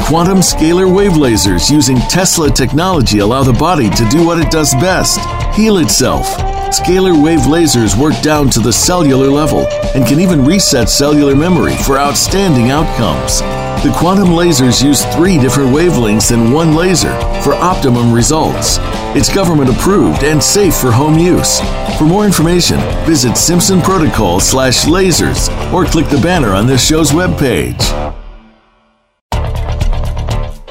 Quantum 0.04 0.38
scalar 0.38 0.94
wave 0.94 1.14
lasers 1.14 1.70
using 1.70 1.98
Tesla 2.10 2.50
technology 2.50 3.20
allow 3.20 3.44
the 3.44 3.54
body 3.54 3.90
to 3.90 4.08
do 4.10 4.26
what 4.26 4.40
it 4.40 4.50
does 4.50 4.74
best 4.76 5.20
heal 5.54 5.78
itself. 5.78 6.28
Scalar 6.68 7.22
wave 7.22 7.42
lasers 7.42 7.98
work 8.00 8.20
down 8.22 8.50
to 8.50 8.60
the 8.60 8.72
cellular 8.72 9.28
level 9.28 9.68
and 9.96 10.06
can 10.06 10.20
even 10.20 10.46
reset 10.46 10.90
cellular 10.90 11.36
memory 11.36 11.76
for 11.78 11.98
outstanding 11.98 12.72
outcomes. 12.72 13.42
The 13.84 13.94
quantum 13.98 14.30
lasers 14.30 14.84
use 14.84 15.06
three 15.16 15.38
different 15.38 15.70
wavelengths 15.70 16.32
in 16.32 16.52
one 16.52 16.74
laser 16.74 17.12
for 17.42 17.54
optimum 17.54 18.12
results. 18.12 18.78
It's 19.16 19.34
government 19.34 19.70
approved 19.70 20.24
and 20.24 20.42
safe 20.42 20.76
for 20.76 20.92
home 20.92 21.18
use. 21.18 21.60
For 21.98 22.06
more 22.06 22.26
information, 22.26 22.80
visit 23.06 23.38
Simpson 23.38 23.82
Protocol 23.82 24.40
slash 24.40 24.86
lasers 24.86 25.50
or 25.72 25.86
click 25.86 26.08
the 26.10 26.20
banner 26.20 26.54
on 26.54 26.66
this 26.66 26.86
show's 26.86 27.12
webpage. 27.12 28.17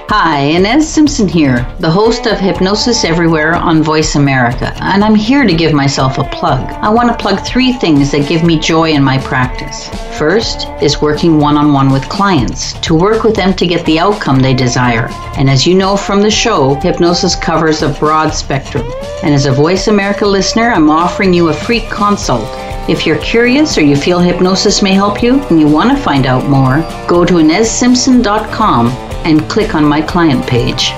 Hi, 0.08 0.38
Ines 0.38 0.88
Simpson 0.88 1.26
here, 1.26 1.66
the 1.80 1.90
host 1.90 2.26
of 2.26 2.38
Hypnosis 2.38 3.02
Everywhere 3.02 3.56
on 3.56 3.82
Voice 3.82 4.14
America, 4.14 4.72
and 4.80 5.02
I'm 5.02 5.16
here 5.16 5.44
to 5.44 5.52
give 5.52 5.72
myself 5.72 6.18
a 6.18 6.30
plug. 6.30 6.60
I 6.74 6.88
want 6.90 7.08
to 7.08 7.20
plug 7.20 7.44
three 7.44 7.72
things 7.72 8.12
that 8.12 8.28
give 8.28 8.44
me 8.44 8.60
joy 8.60 8.92
in 8.92 9.02
my 9.02 9.18
practice. 9.18 9.88
First 10.16 10.68
is 10.80 11.02
working 11.02 11.40
one 11.40 11.56
on 11.56 11.72
one 11.72 11.90
with 11.90 12.08
clients 12.08 12.74
to 12.82 12.94
work 12.94 13.24
with 13.24 13.34
them 13.34 13.52
to 13.54 13.66
get 13.66 13.84
the 13.84 13.98
outcome 13.98 14.38
they 14.38 14.54
desire. 14.54 15.08
And 15.36 15.50
as 15.50 15.66
you 15.66 15.74
know 15.74 15.96
from 15.96 16.22
the 16.22 16.30
show, 16.30 16.74
hypnosis 16.76 17.34
covers 17.34 17.82
a 17.82 17.92
broad 17.98 18.30
spectrum. 18.30 18.86
And 19.24 19.34
as 19.34 19.46
a 19.46 19.52
Voice 19.52 19.88
America 19.88 20.24
listener, 20.24 20.70
I'm 20.70 20.88
offering 20.88 21.34
you 21.34 21.48
a 21.48 21.52
free 21.52 21.80
consult 21.80 22.48
if 22.88 23.04
you're 23.04 23.18
curious 23.18 23.76
or 23.76 23.80
you 23.80 23.96
feel 23.96 24.20
hypnosis 24.20 24.80
may 24.80 24.92
help 24.92 25.20
you 25.20 25.40
and 25.46 25.58
you 25.58 25.66
want 25.66 25.90
to 25.90 26.00
find 26.00 26.24
out 26.24 26.48
more, 26.48 26.82
go 27.08 27.24
to 27.24 27.34
InesSimpson.com 27.34 29.05
and 29.26 29.50
click 29.50 29.74
on 29.74 29.84
my 29.84 30.00
client 30.00 30.46
page. 30.46 30.92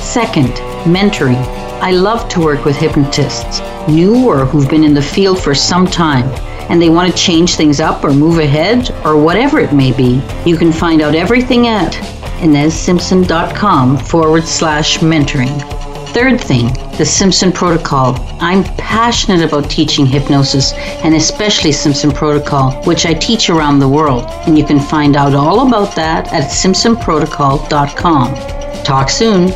Second, 0.00 0.52
mentoring. 0.86 1.42
I 1.82 1.90
love 1.90 2.28
to 2.30 2.40
work 2.40 2.64
with 2.64 2.76
hypnotists, 2.76 3.60
new 3.88 4.28
or 4.28 4.46
who've 4.46 4.70
been 4.70 4.84
in 4.84 4.94
the 4.94 5.02
field 5.02 5.42
for 5.42 5.54
some 5.54 5.86
time, 5.86 6.26
and 6.70 6.80
they 6.80 6.88
want 6.88 7.10
to 7.10 7.18
change 7.18 7.56
things 7.56 7.80
up 7.80 8.04
or 8.04 8.12
move 8.12 8.38
ahead 8.38 8.90
or 9.04 9.20
whatever 9.20 9.58
it 9.58 9.72
may 9.72 9.92
be. 9.92 10.22
You 10.46 10.56
can 10.56 10.72
find 10.72 11.02
out 11.02 11.16
everything 11.16 11.66
at 11.66 11.92
InesSimpson.com 12.40 13.98
forward 13.98 14.44
slash 14.44 14.98
mentoring. 14.98 15.85
Third 16.16 16.40
thing, 16.40 16.72
the 16.96 17.04
Simpson 17.04 17.52
Protocol. 17.52 18.16
I'm 18.40 18.64
passionate 18.78 19.46
about 19.46 19.68
teaching 19.68 20.06
hypnosis 20.06 20.72
and 21.04 21.14
especially 21.14 21.72
Simpson 21.72 22.10
Protocol, 22.10 22.82
which 22.84 23.04
I 23.04 23.12
teach 23.12 23.50
around 23.50 23.80
the 23.80 23.88
world. 23.88 24.24
And 24.46 24.56
you 24.56 24.64
can 24.64 24.80
find 24.80 25.14
out 25.14 25.34
all 25.34 25.68
about 25.68 25.94
that 25.96 26.32
at 26.32 26.44
simpsonprotocol.com. 26.44 28.34
Talk 28.82 29.10
soon. 29.10 29.48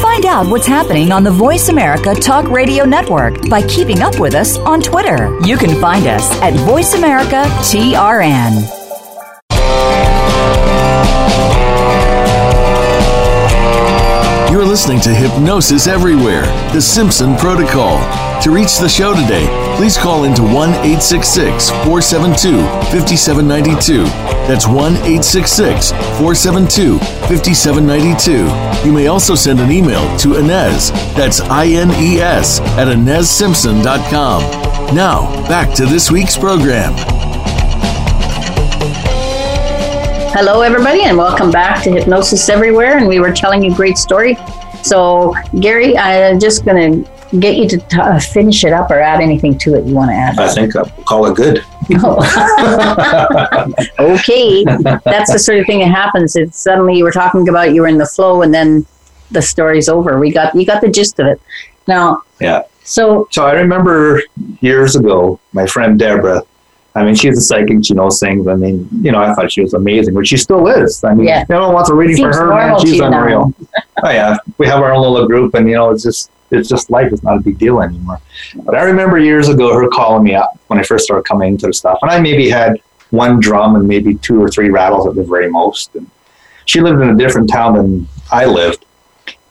Find 0.00 0.24
out 0.24 0.46
what's 0.46 0.66
happening 0.66 1.12
on 1.12 1.22
the 1.22 1.32
Voice 1.32 1.68
America 1.68 2.14
Talk 2.14 2.48
Radio 2.48 2.86
Network 2.86 3.46
by 3.50 3.60
keeping 3.68 4.00
up 4.00 4.18
with 4.18 4.34
us 4.34 4.56
on 4.56 4.80
Twitter. 4.80 5.38
You 5.44 5.58
can 5.58 5.78
find 5.82 6.06
us 6.06 6.30
at 6.40 6.54
Voice 6.64 6.94
America 6.94 7.44
TRN. 7.60 8.77
You're 14.58 14.66
listening 14.66 14.98
to 15.02 15.14
Hypnosis 15.14 15.86
Everywhere, 15.86 16.42
the 16.72 16.80
Simpson 16.80 17.36
Protocol. 17.36 18.00
To 18.42 18.50
reach 18.50 18.78
the 18.78 18.88
show 18.88 19.14
today, 19.14 19.46
please 19.76 19.96
call 19.96 20.24
into 20.24 20.42
1 20.42 20.70
866 20.70 21.70
472 21.70 22.58
5792. 22.90 24.02
That's 24.48 24.66
1 24.66 24.74
866 24.74 25.92
472 25.92 26.98
5792. 26.98 28.84
You 28.84 28.92
may 28.92 29.06
also 29.06 29.36
send 29.36 29.60
an 29.60 29.70
email 29.70 30.02
to 30.18 30.40
Ines, 30.40 30.90
that's 31.14 31.38
I 31.38 31.66
N 31.66 31.92
E 31.92 32.18
S, 32.18 32.58
at 32.58 32.88
InesSimpson.com. 32.88 34.42
Now, 34.92 35.30
back 35.46 35.72
to 35.76 35.86
this 35.86 36.10
week's 36.10 36.36
program. 36.36 37.17
Hello, 40.30 40.62
everybody, 40.62 41.02
and 41.04 41.16
welcome 41.18 41.50
back 41.50 41.82
to 41.84 41.90
Hypnosis 41.90 42.48
Everywhere. 42.48 42.96
And 42.98 43.08
we 43.08 43.18
were 43.20 43.32
telling 43.32 43.70
a 43.70 43.74
great 43.74 43.98
story. 43.98 44.36
So, 44.82 45.34
Gary, 45.60 45.96
I'm 45.98 46.38
just 46.38 46.64
going 46.64 47.04
to 47.04 47.10
get 47.40 47.56
you 47.56 47.68
to 47.68 47.78
t- 47.78 47.98
uh, 47.98 48.18
finish 48.20 48.64
it 48.64 48.72
up 48.72 48.90
or 48.90 49.00
add 49.00 49.20
anything 49.20 49.58
to 49.58 49.74
it 49.74 49.84
you 49.84 49.94
want 49.94 50.10
to 50.10 50.14
add. 50.14 50.38
I 50.38 50.52
think 50.54 50.76
I'll 50.76 50.86
call 51.04 51.26
it 51.26 51.36
good. 51.36 51.58
okay, 53.98 54.64
that's 55.04 55.32
the 55.32 55.38
sort 55.38 55.58
of 55.58 55.66
thing 55.66 55.80
that 55.80 55.90
happens. 55.90 56.36
It's 56.36 56.58
suddenly 56.58 56.96
you 56.98 57.04
were 57.04 57.12
talking 57.12 57.48
about 57.48 57.72
you 57.74 57.82
were 57.82 57.88
in 57.88 57.98
the 57.98 58.06
flow, 58.06 58.42
and 58.42 58.52
then 58.52 58.86
the 59.30 59.42
story's 59.42 59.88
over. 59.88 60.18
We 60.18 60.32
got 60.32 60.54
you 60.54 60.64
got 60.66 60.80
the 60.80 60.88
gist 60.90 61.18
of 61.18 61.26
it. 61.26 61.40
Now, 61.86 62.22
Yeah. 62.40 62.62
so 62.84 63.28
So 63.30 63.46
I 63.46 63.52
remember 63.52 64.22
years 64.60 64.96
ago, 64.96 65.40
my 65.52 65.66
friend 65.66 65.98
Deborah. 65.98 66.42
I 66.94 67.04
mean, 67.04 67.14
she's 67.14 67.38
a 67.38 67.40
psychic. 67.40 67.84
She 67.84 67.94
knows 67.94 68.18
things. 68.18 68.48
I 68.48 68.54
mean, 68.54 68.88
you 69.02 69.12
know, 69.12 69.20
I 69.22 69.32
thought 69.34 69.52
she 69.52 69.60
was 69.60 69.74
amazing, 69.74 70.14
which 70.14 70.28
she 70.28 70.36
still 70.36 70.66
is. 70.68 71.04
I 71.04 71.14
mean, 71.14 71.28
Yeah. 71.28 71.42
everyone 71.42 71.72
wants 71.74 71.90
a 71.90 71.94
reading 71.94 72.16
for 72.16 72.32
her, 72.36 72.48
man. 72.48 72.78
She's 72.80 73.00
unreal. 73.00 73.52
oh 74.02 74.10
yeah, 74.10 74.36
we 74.58 74.66
have 74.66 74.80
our 74.80 74.92
own 74.92 75.02
little 75.12 75.28
group, 75.28 75.54
and 75.54 75.68
you 75.68 75.74
know, 75.76 75.90
it's 75.90 76.02
just 76.02 76.30
it's 76.50 76.68
just 76.68 76.90
life. 76.90 77.12
It's 77.12 77.22
not 77.22 77.36
a 77.36 77.40
big 77.40 77.58
deal 77.58 77.80
anymore. 77.82 78.20
But 78.64 78.74
I 78.74 78.82
remember 78.82 79.18
years 79.18 79.48
ago 79.48 79.72
her 79.74 79.86
calling 79.88 80.24
me 80.24 80.34
up 80.34 80.58
when 80.68 80.78
I 80.78 80.82
first 80.82 81.04
started 81.04 81.24
coming 81.24 81.48
into 81.48 81.66
the 81.66 81.72
stuff, 81.74 81.98
and 82.02 82.10
I 82.10 82.18
maybe 82.20 82.48
had 82.50 82.80
one 83.10 83.38
drum 83.38 83.76
and 83.76 83.86
maybe 83.86 84.14
two 84.16 84.42
or 84.42 84.48
three 84.48 84.70
rattles 84.70 85.06
at 85.06 85.14
the 85.14 85.22
very 85.22 85.50
most. 85.50 85.94
And 85.94 86.10
she 86.64 86.80
lived 86.80 87.00
in 87.00 87.10
a 87.10 87.16
different 87.16 87.48
town 87.50 87.74
than 87.74 88.08
I 88.32 88.44
lived. 88.44 88.84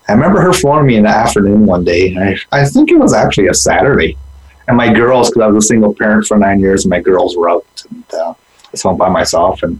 I 0.09 0.13
remember 0.13 0.41
her 0.41 0.53
phoning 0.53 0.85
me 0.87 0.95
in 0.97 1.03
the 1.03 1.09
afternoon 1.09 1.65
one 1.65 1.83
day. 1.83 2.13
And 2.13 2.19
I, 2.19 2.61
I 2.61 2.65
think 2.65 2.91
it 2.91 2.97
was 2.99 3.13
actually 3.13 3.47
a 3.47 3.53
Saturday. 3.53 4.17
And 4.67 4.75
my 4.75 4.91
girls, 4.91 5.29
because 5.29 5.43
I 5.43 5.47
was 5.47 5.65
a 5.65 5.67
single 5.67 5.93
parent 5.93 6.25
for 6.25 6.37
nine 6.37 6.59
years, 6.59 6.83
and 6.83 6.89
my 6.89 6.99
girls 6.99 7.37
were 7.37 7.49
out. 7.49 7.83
And 7.89 8.03
uh, 8.13 8.31
I 8.31 8.35
was 8.71 8.81
home 8.81 8.97
by 8.97 9.09
myself. 9.09 9.63
And 9.63 9.79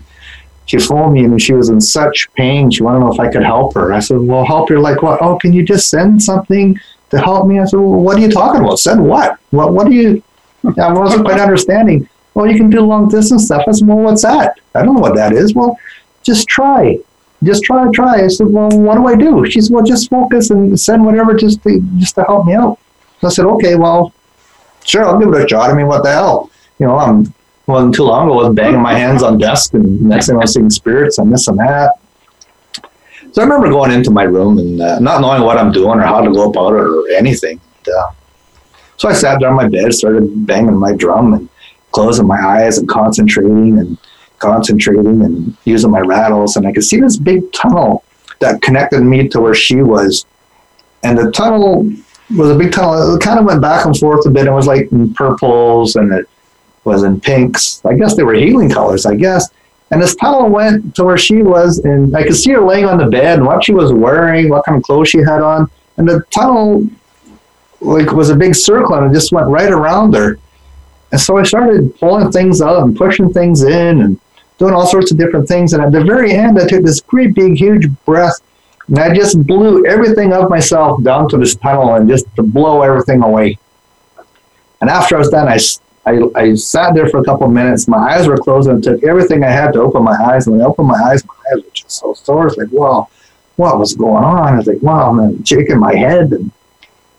she 0.67 0.79
phoned 0.79 1.13
me 1.13 1.23
and 1.23 1.41
she 1.41 1.53
was 1.53 1.69
in 1.69 1.79
such 1.79 2.31
pain. 2.33 2.69
She 2.69 2.83
wanted 2.83 2.99
to 2.99 3.05
know 3.05 3.13
if 3.13 3.19
I 3.19 3.31
could 3.31 3.43
help 3.43 3.73
her. 3.75 3.93
I 3.93 3.99
said, 3.99 4.19
Well, 4.19 4.45
help 4.45 4.69
her 4.69 4.79
like 4.79 5.01
what? 5.01 5.21
Oh, 5.21 5.37
can 5.37 5.53
you 5.53 5.63
just 5.63 5.89
send 5.89 6.21
something 6.21 6.77
to 7.09 7.19
help 7.19 7.47
me? 7.47 7.59
I 7.59 7.65
said, 7.65 7.79
Well, 7.79 8.01
what 8.01 8.17
are 8.17 8.19
you 8.19 8.29
talking 8.29 8.61
about? 8.61 8.77
Send 8.77 9.03
what? 9.03 9.39
What, 9.51 9.73
what 9.73 9.87
do 9.87 9.93
you? 9.93 10.21
I 10.77 10.91
wasn't 10.91 11.25
quite 11.25 11.39
understanding. 11.39 12.07
Well, 12.33 12.47
you 12.47 12.57
can 12.57 12.69
do 12.69 12.81
long 12.81 13.07
distance 13.07 13.45
stuff. 13.45 13.63
I 13.65 13.71
said, 13.71 13.87
Well, 13.87 13.97
what's 13.97 14.23
that? 14.23 14.59
I 14.75 14.83
don't 14.83 14.95
know 14.95 15.01
what 15.01 15.15
that 15.15 15.31
is. 15.31 15.53
Well, 15.53 15.79
just 16.23 16.47
try. 16.49 16.99
Just 17.43 17.63
try, 17.63 17.87
try. 17.93 18.25
I 18.25 18.27
said, 18.27 18.47
Well, 18.47 18.69
what 18.69 18.95
do 18.95 19.07
I 19.07 19.15
do? 19.15 19.49
She 19.49 19.61
said, 19.61 19.73
Well, 19.73 19.85
just 19.85 20.09
focus 20.09 20.49
and 20.49 20.77
send 20.77 21.05
whatever 21.05 21.33
just 21.33 21.63
to, 21.63 21.79
just 21.97 22.15
to 22.15 22.23
help 22.23 22.45
me 22.45 22.55
out. 22.55 22.77
So 23.21 23.27
I 23.27 23.29
said, 23.29 23.45
Okay, 23.45 23.75
well, 23.75 24.13
sure, 24.87 25.05
I'll 25.05 25.19
give 25.19 25.29
it 25.29 25.45
a 25.45 25.47
shot. 25.47 25.69
I 25.69 25.73
mean, 25.73 25.87
what 25.87 26.03
the 26.03 26.11
hell? 26.11 26.49
You 26.79 26.87
know, 26.87 26.97
I'm 26.97 27.33
wasn't 27.67 27.95
too 27.95 28.03
long 28.03 28.27
ago. 28.27 28.39
I 28.39 28.47
was 28.47 28.55
banging 28.55 28.81
my 28.81 28.93
hands 28.93 29.21
on 29.21 29.37
desk, 29.37 29.73
and 29.73 30.01
next 30.01 30.27
thing 30.27 30.37
I 30.37 30.39
was 30.39 30.53
seeing 30.53 30.69
spirits 30.69 31.17
this 31.17 31.47
and 31.47 31.59
that. 31.59 31.99
So 33.33 33.41
I 33.41 33.45
remember 33.45 33.69
going 33.69 33.91
into 33.91 34.09
my 34.09 34.23
room 34.23 34.57
and 34.57 34.81
uh, 34.81 34.99
not 34.99 35.21
knowing 35.21 35.43
what 35.43 35.57
I'm 35.57 35.71
doing 35.71 35.99
or 35.99 36.03
how 36.03 36.21
to 36.21 36.31
go 36.31 36.49
about 36.49 36.73
it 36.73 36.79
or 36.79 37.09
anything. 37.09 37.59
And, 37.85 37.93
uh, 37.93 38.11
so 38.95 39.09
I 39.09 39.13
sat 39.13 39.41
down 39.41 39.51
on 39.51 39.55
my 39.57 39.67
bed, 39.67 39.93
started 39.93 40.47
banging 40.47 40.75
my 40.75 40.93
drum 40.93 41.33
and 41.33 41.49
closing 41.91 42.25
my 42.25 42.39
eyes 42.39 42.77
and 42.77 42.87
concentrating 42.87 43.77
and 43.79 43.97
concentrating 44.39 45.21
and 45.23 45.55
using 45.65 45.91
my 45.91 45.99
rattles. 45.99 46.55
And 46.55 46.65
I 46.65 46.71
could 46.71 46.83
see 46.83 46.99
this 46.99 47.17
big 47.17 47.51
tunnel 47.51 48.03
that 48.39 48.61
connected 48.61 49.01
me 49.01 49.27
to 49.27 49.41
where 49.41 49.53
she 49.53 49.81
was. 49.81 50.25
And 51.03 51.17
the 51.17 51.31
tunnel 51.31 51.91
was 52.35 52.49
a 52.49 52.55
big 52.55 52.71
tunnel. 52.71 53.15
It 53.15 53.21
kind 53.21 53.39
of 53.39 53.45
went 53.45 53.61
back 53.61 53.85
and 53.85 53.97
forth 53.97 54.25
a 54.25 54.29
bit. 54.29 54.47
It 54.47 54.51
was 54.51 54.67
like 54.67 54.91
in 54.91 55.13
purples 55.13 55.95
and 55.95 56.11
it 56.13 56.29
was 56.83 57.03
in 57.03 57.19
pinks. 57.21 57.81
I 57.85 57.93
guess 57.93 58.15
they 58.15 58.23
were 58.23 58.33
healing 58.33 58.69
colors, 58.69 59.05
I 59.05 59.15
guess. 59.15 59.49
And 59.91 60.01
this 60.01 60.15
tunnel 60.15 60.49
went 60.49 60.95
to 60.95 61.05
where 61.05 61.17
she 61.17 61.41
was, 61.41 61.79
and 61.79 62.15
I 62.15 62.23
could 62.23 62.35
see 62.35 62.51
her 62.51 62.59
laying 62.59 62.85
on 62.85 62.97
the 62.97 63.05
bed 63.05 63.37
and 63.37 63.47
what 63.47 63.63
she 63.63 63.71
was 63.71 63.93
wearing, 63.93 64.49
what 64.49 64.65
kind 64.65 64.77
of 64.77 64.83
clothes 64.83 65.07
she 65.09 65.19
had 65.19 65.41
on. 65.41 65.71
And 65.95 66.07
the 66.07 66.23
tunnel 66.33 66.85
like 67.79 68.11
was 68.11 68.29
a 68.29 68.35
big 68.35 68.55
circle 68.55 68.95
and 68.95 69.09
it 69.09 69.13
just 69.13 69.31
went 69.31 69.47
right 69.47 69.71
around 69.71 70.13
her. 70.15 70.39
And 71.11 71.21
so 71.21 71.37
I 71.37 71.43
started 71.43 71.97
pulling 71.99 72.31
things 72.31 72.61
out 72.61 72.83
and 72.83 72.97
pushing 72.97 73.31
things 73.31 73.63
in 73.63 74.01
and 74.01 74.19
doing 74.57 74.73
all 74.73 74.87
sorts 74.87 75.11
of 75.11 75.17
different 75.17 75.47
things. 75.47 75.73
And 75.73 75.81
at 75.81 75.91
the 75.91 76.03
very 76.03 76.33
end, 76.33 76.59
I 76.59 76.67
took 76.67 76.83
this 76.83 76.99
great 76.99 77.33
big, 77.33 77.57
huge 77.57 77.87
breath 78.05 78.39
And 78.87 78.99
I 78.99 79.13
just 79.13 79.41
blew 79.45 79.85
everything 79.85 80.31
of 80.33 80.49
myself 80.49 81.03
down 81.03 81.27
to 81.29 81.37
this 81.37 81.55
tunnel 81.55 81.93
and 81.95 82.07
just 82.07 82.25
to 82.37 82.43
blow 82.43 82.81
everything 82.83 83.21
away. 83.21 83.57
And 84.81 84.89
after 84.89 85.15
I 85.15 85.19
was 85.19 85.29
done, 85.29 85.47
I, 85.47 85.57
I, 86.09 86.21
I 86.41 86.53
sat 86.55 86.93
there 86.93 87.07
for 87.09 87.19
a 87.19 87.23
couple 87.23 87.47
of 87.47 87.51
minutes. 87.51 87.87
My 87.87 87.97
eyes 88.15 88.27
were 88.27 88.37
closed 88.37 88.69
and 88.69 88.81
took 88.83 89.03
everything 89.03 89.43
I 89.43 89.49
had 89.51 89.73
to 89.73 89.81
open 89.81 90.03
my 90.03 90.15
eyes. 90.15 90.47
And 90.47 90.55
when 90.55 90.65
I 90.65 90.69
opened 90.69 90.87
my 90.87 91.01
eyes, 91.03 91.25
my 91.25 91.33
eyes 91.51 91.63
were 91.63 91.71
just 91.73 91.91
so 91.91 92.13
sore. 92.13 92.47
It's 92.47 92.55
like, 92.57 92.71
wow, 92.71 93.09
what 93.57 93.77
was 93.77 93.93
going 93.93 94.23
on? 94.23 94.53
I 94.53 94.57
was 94.57 94.67
like, 94.67 94.81
wow, 94.81 95.11
I'm 95.19 95.43
shaking 95.43 95.79
my 95.79 95.93
head. 95.95 96.31
And 96.31 96.51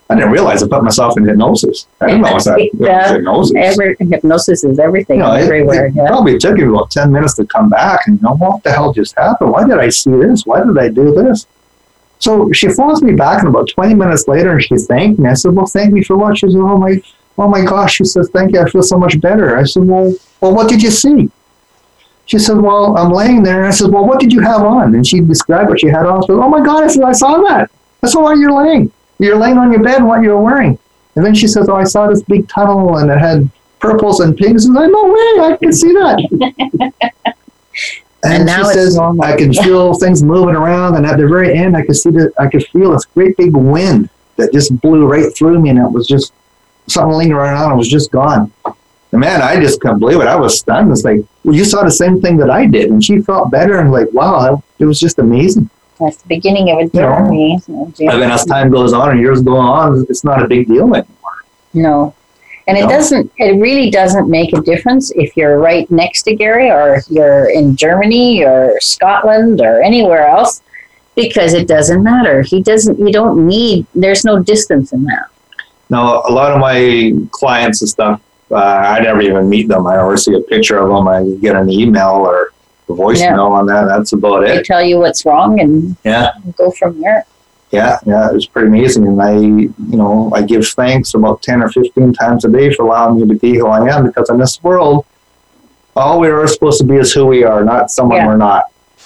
I 0.09 0.15
didn't 0.15 0.31
realize 0.31 0.63
I 0.63 0.67
put 0.67 0.83
myself 0.83 1.17
in 1.17 1.27
hypnosis. 1.27 1.85
I 2.01 2.07
didn't 2.07 2.21
know 2.23 2.29
it 2.29 2.33
was 2.33 2.45
that 2.45 2.59
it 2.59 2.73
was 2.73 2.87
Yeah. 2.87 3.13
hypnosis. 3.13 3.53
Every, 3.57 3.95
hypnosis 3.99 4.63
is 4.63 4.79
everything 4.79 5.17
You 5.19 5.23
know, 5.25 5.33
it- 5.33 5.43
everywhere. 5.43 5.85
it 5.87 5.93
yeah. 5.95 6.07
probably 6.07 6.39
took 6.39 6.55
me 6.55 6.63
about 6.63 6.89
10 6.89 7.11
minutes 7.11 7.35
to 7.35 7.45
come 7.45 7.69
back 7.69 8.07
and 8.07 8.17
you 8.19 8.23
know, 8.27 8.33
what 8.35 8.63
the 8.63 8.71
hell 8.71 8.91
just 8.91 9.15
happened? 9.15 9.51
Why 9.51 9.67
did 9.67 9.77
I 9.77 9.89
see 9.89 10.09
this? 10.11 10.47
Why 10.47 10.63
did 10.63 10.75
I 10.79 10.87
do 10.89 11.13
this? 11.13 11.45
So 12.19 12.51
she 12.51 12.67
phones 12.69 13.01
me 13.01 13.13
back 13.13 13.39
and 13.39 13.47
about 13.47 13.69
20 13.69 13.95
minutes 13.95 14.27
later 14.27 14.59
she 14.59 14.75
thanked 14.75 15.19
me. 15.19 15.29
I 15.29 15.33
said, 15.33 15.53
well, 15.53 15.65
thank 15.65 15.93
me 15.93 16.03
for 16.03 16.17
what? 16.17 16.37
She 16.37 16.49
said, 16.49 16.59
oh 16.59 16.77
my, 16.77 17.01
oh 17.37 17.47
my 17.47 17.63
gosh. 17.63 17.95
She 17.95 18.03
says, 18.03 18.29
thank 18.29 18.53
you. 18.53 18.61
I 18.61 18.69
feel 18.69 18.83
so 18.83 18.97
much 18.97 19.19
better. 19.21 19.57
I 19.57 19.63
said, 19.63 19.85
well, 19.85 20.13
well, 20.41 20.53
what 20.53 20.69
did 20.69 20.83
you 20.83 20.91
see? 20.91 21.31
She 22.25 22.37
said, 22.37 22.57
well, 22.57 22.95
I'm 22.97 23.11
laying 23.11 23.41
there. 23.41 23.59
And 23.59 23.67
I 23.67 23.71
said, 23.71 23.89
well, 23.89 24.05
what 24.05 24.19
did 24.19 24.31
you 24.31 24.41
have 24.41 24.61
on? 24.61 24.93
And 24.93 25.07
she 25.07 25.21
described 25.21 25.69
what 25.69 25.79
she 25.79 25.87
had 25.87 26.05
on. 26.05 26.21
She 26.21 26.27
said, 26.27 26.39
oh 26.39 26.49
my 26.49 26.63
God. 26.63 26.83
I 26.83 26.87
said, 26.87 27.03
I 27.03 27.13
saw 27.13 27.37
that. 27.47 27.71
That's 28.01 28.15
why 28.15 28.33
you're 28.35 28.53
laying. 28.53 28.91
You're 29.17 29.37
laying 29.37 29.57
on 29.57 29.71
your 29.71 29.81
bed 29.81 30.03
what 30.03 30.21
you're 30.21 30.39
wearing. 30.39 30.77
And 31.15 31.25
then 31.25 31.33
she 31.33 31.47
says, 31.47 31.69
oh, 31.69 31.75
I 31.75 31.85
saw 31.85 32.07
this 32.07 32.21
big 32.23 32.47
tunnel 32.47 32.97
and 32.97 33.09
it 33.09 33.17
had 33.17 33.49
purples 33.79 34.19
and 34.19 34.37
pinks. 34.37 34.65
And 34.65 34.77
I 34.77 34.83
said, 34.83 34.91
no 34.91 35.05
way, 35.05 35.53
I 35.53 35.57
can 35.59 35.73
see 35.73 35.93
that. 35.93 36.93
and, 38.23 38.33
And 38.33 38.45
now 38.45 38.63
she 38.67 38.73
says. 38.73 38.97
I 38.97 39.35
can 39.35 39.53
feel 39.53 39.93
things 39.93 40.23
moving 40.23 40.55
around. 40.55 40.95
And 40.95 41.05
at 41.05 41.17
the 41.17 41.27
very 41.27 41.57
end, 41.57 41.75
I 41.75 41.85
could 41.85 41.95
see 41.95 42.09
that 42.11 42.33
I 42.37 42.47
could 42.47 42.65
feel 42.67 42.91
this 42.91 43.05
great 43.05 43.37
big 43.37 43.55
wind 43.55 44.09
that 44.35 44.51
just 44.51 44.79
blew 44.81 45.05
right 45.05 45.33
through 45.35 45.59
me. 45.61 45.69
And 45.69 45.79
it 45.79 45.91
was 45.91 46.07
just 46.07 46.33
something 46.87 47.17
lingering 47.17 47.39
around. 47.39 47.73
It 47.73 47.75
was 47.77 47.89
just 47.89 48.11
gone. 48.11 48.51
And 49.11 49.21
man, 49.21 49.41
I 49.41 49.59
just 49.59 49.81
couldn't 49.81 49.99
believe 49.99 50.19
it. 50.19 50.27
I 50.27 50.35
was 50.35 50.59
stunned. 50.59 50.91
It's 50.91 51.03
like, 51.03 51.21
well, 51.43 51.55
you 51.55 51.65
saw 51.65 51.83
the 51.83 51.91
same 51.91 52.21
thing 52.21 52.37
that 52.37 52.49
I 52.49 52.65
did. 52.65 52.91
And 52.91 53.03
she 53.03 53.21
felt 53.21 53.51
better. 53.51 53.79
And 53.79 53.91
like, 53.91 54.11
wow, 54.13 54.63
it 54.79 54.85
was 54.85 54.99
just 54.99 55.19
amazing. 55.19 55.69
That's 55.99 56.17
the 56.17 56.27
beginning 56.27 56.71
of 56.71 56.79
a 56.79 56.89
journey. 56.89 57.55
it, 57.55 57.95
Jim? 57.95 58.09
And 58.09 58.21
then 58.21 58.31
as 58.31 58.45
time 58.45 58.71
goes 58.71 58.93
on 58.93 59.11
and 59.11 59.19
years 59.19 59.41
go 59.41 59.57
on, 59.57 60.05
it's 60.09 60.23
not 60.23 60.41
a 60.43 60.47
big 60.47 60.67
deal 60.67 60.83
anymore. 60.83 61.43
No. 61.73 62.15
And 62.69 62.77
it 62.77 62.81
No. 62.83 62.89
doesn't, 62.89 63.31
it 63.37 63.59
really 63.59 63.89
doesn't 63.89 64.29
make 64.29 64.53
a 64.53 64.61
difference 64.61 65.09
if 65.15 65.35
you're 65.35 65.57
right 65.57 65.89
next 65.89 66.21
to 66.23 66.35
Gary 66.35 66.69
or 66.69 66.93
if 66.95 67.09
you're 67.09 67.49
in 67.49 67.75
Germany 67.75 68.43
or 68.43 68.79
Scotland 68.79 69.59
or 69.59 69.81
anywhere 69.81 70.27
else 70.27 70.61
because 71.15 71.53
it 71.55 71.67
doesn't 71.67 72.03
matter. 72.03 72.43
He 72.43 72.61
doesn't, 72.61 72.99
you 72.99 73.11
don't 73.11 73.47
need, 73.47 73.87
there's 73.95 74.23
no 74.23 74.37
distance 74.37 74.93
in 74.93 75.03
that. 75.05 75.25
Now, 75.89 76.21
a 76.27 76.31
lot 76.31 76.51
of 76.51 76.59
my 76.59 77.13
clients 77.31 77.81
and 77.81 77.89
stuff, 77.89 78.21
uh, 78.51 78.55
I 78.55 78.99
never 78.99 79.21
even 79.21 79.49
meet 79.49 79.67
them. 79.67 79.87
I 79.87 79.97
always 79.97 80.23
see 80.23 80.35
a 80.35 80.41
picture 80.41 80.77
of 80.77 80.89
them. 80.89 81.07
I 81.07 81.23
get 81.41 81.55
an 81.55 81.71
email 81.71 82.09
or 82.31 82.53
a 82.87 82.91
voicemail 82.91 83.49
on 83.49 83.65
that. 83.65 83.85
That's 83.85 84.13
about 84.13 84.43
it. 84.43 84.55
They 84.57 84.61
tell 84.61 84.83
you 84.83 84.99
what's 84.99 85.25
wrong 85.25 85.59
and 85.59 85.97
Yeah, 86.03 86.33
go 86.55 86.69
from 86.69 87.01
there. 87.01 87.25
Yeah, 87.71 87.99
yeah. 88.05 88.29
It 88.29 88.33
was 88.33 88.47
pretty 88.47 88.67
amazing. 88.69 89.05
And 89.07 89.21
I, 89.21 89.33
you 89.37 89.73
know, 89.77 90.31
I 90.33 90.41
give 90.41 90.67
thanks 90.67 91.13
about 91.13 91.41
10 91.43 91.61
or 91.61 91.69
15 91.69 92.13
times 92.13 92.45
a 92.45 92.49
day 92.49 92.73
for 92.73 92.83
allowing 92.85 93.19
me 93.19 93.27
to 93.27 93.39
be 93.39 93.57
who 93.57 93.67
I 93.67 93.87
am 93.95 94.05
because 94.07 94.29
in 94.29 94.37
this 94.37 94.61
world, 94.63 95.05
all 95.95 96.19
we 96.19 96.29
are 96.29 96.47
supposed 96.47 96.79
to 96.79 96.85
be 96.85 96.95
is 96.95 97.13
who 97.13 97.25
we 97.25 97.43
are, 97.43 97.63
not 97.63 97.91
someone 97.91 98.17
Yeah. 98.17 98.27
we're 98.27 98.37
not. 98.37 98.63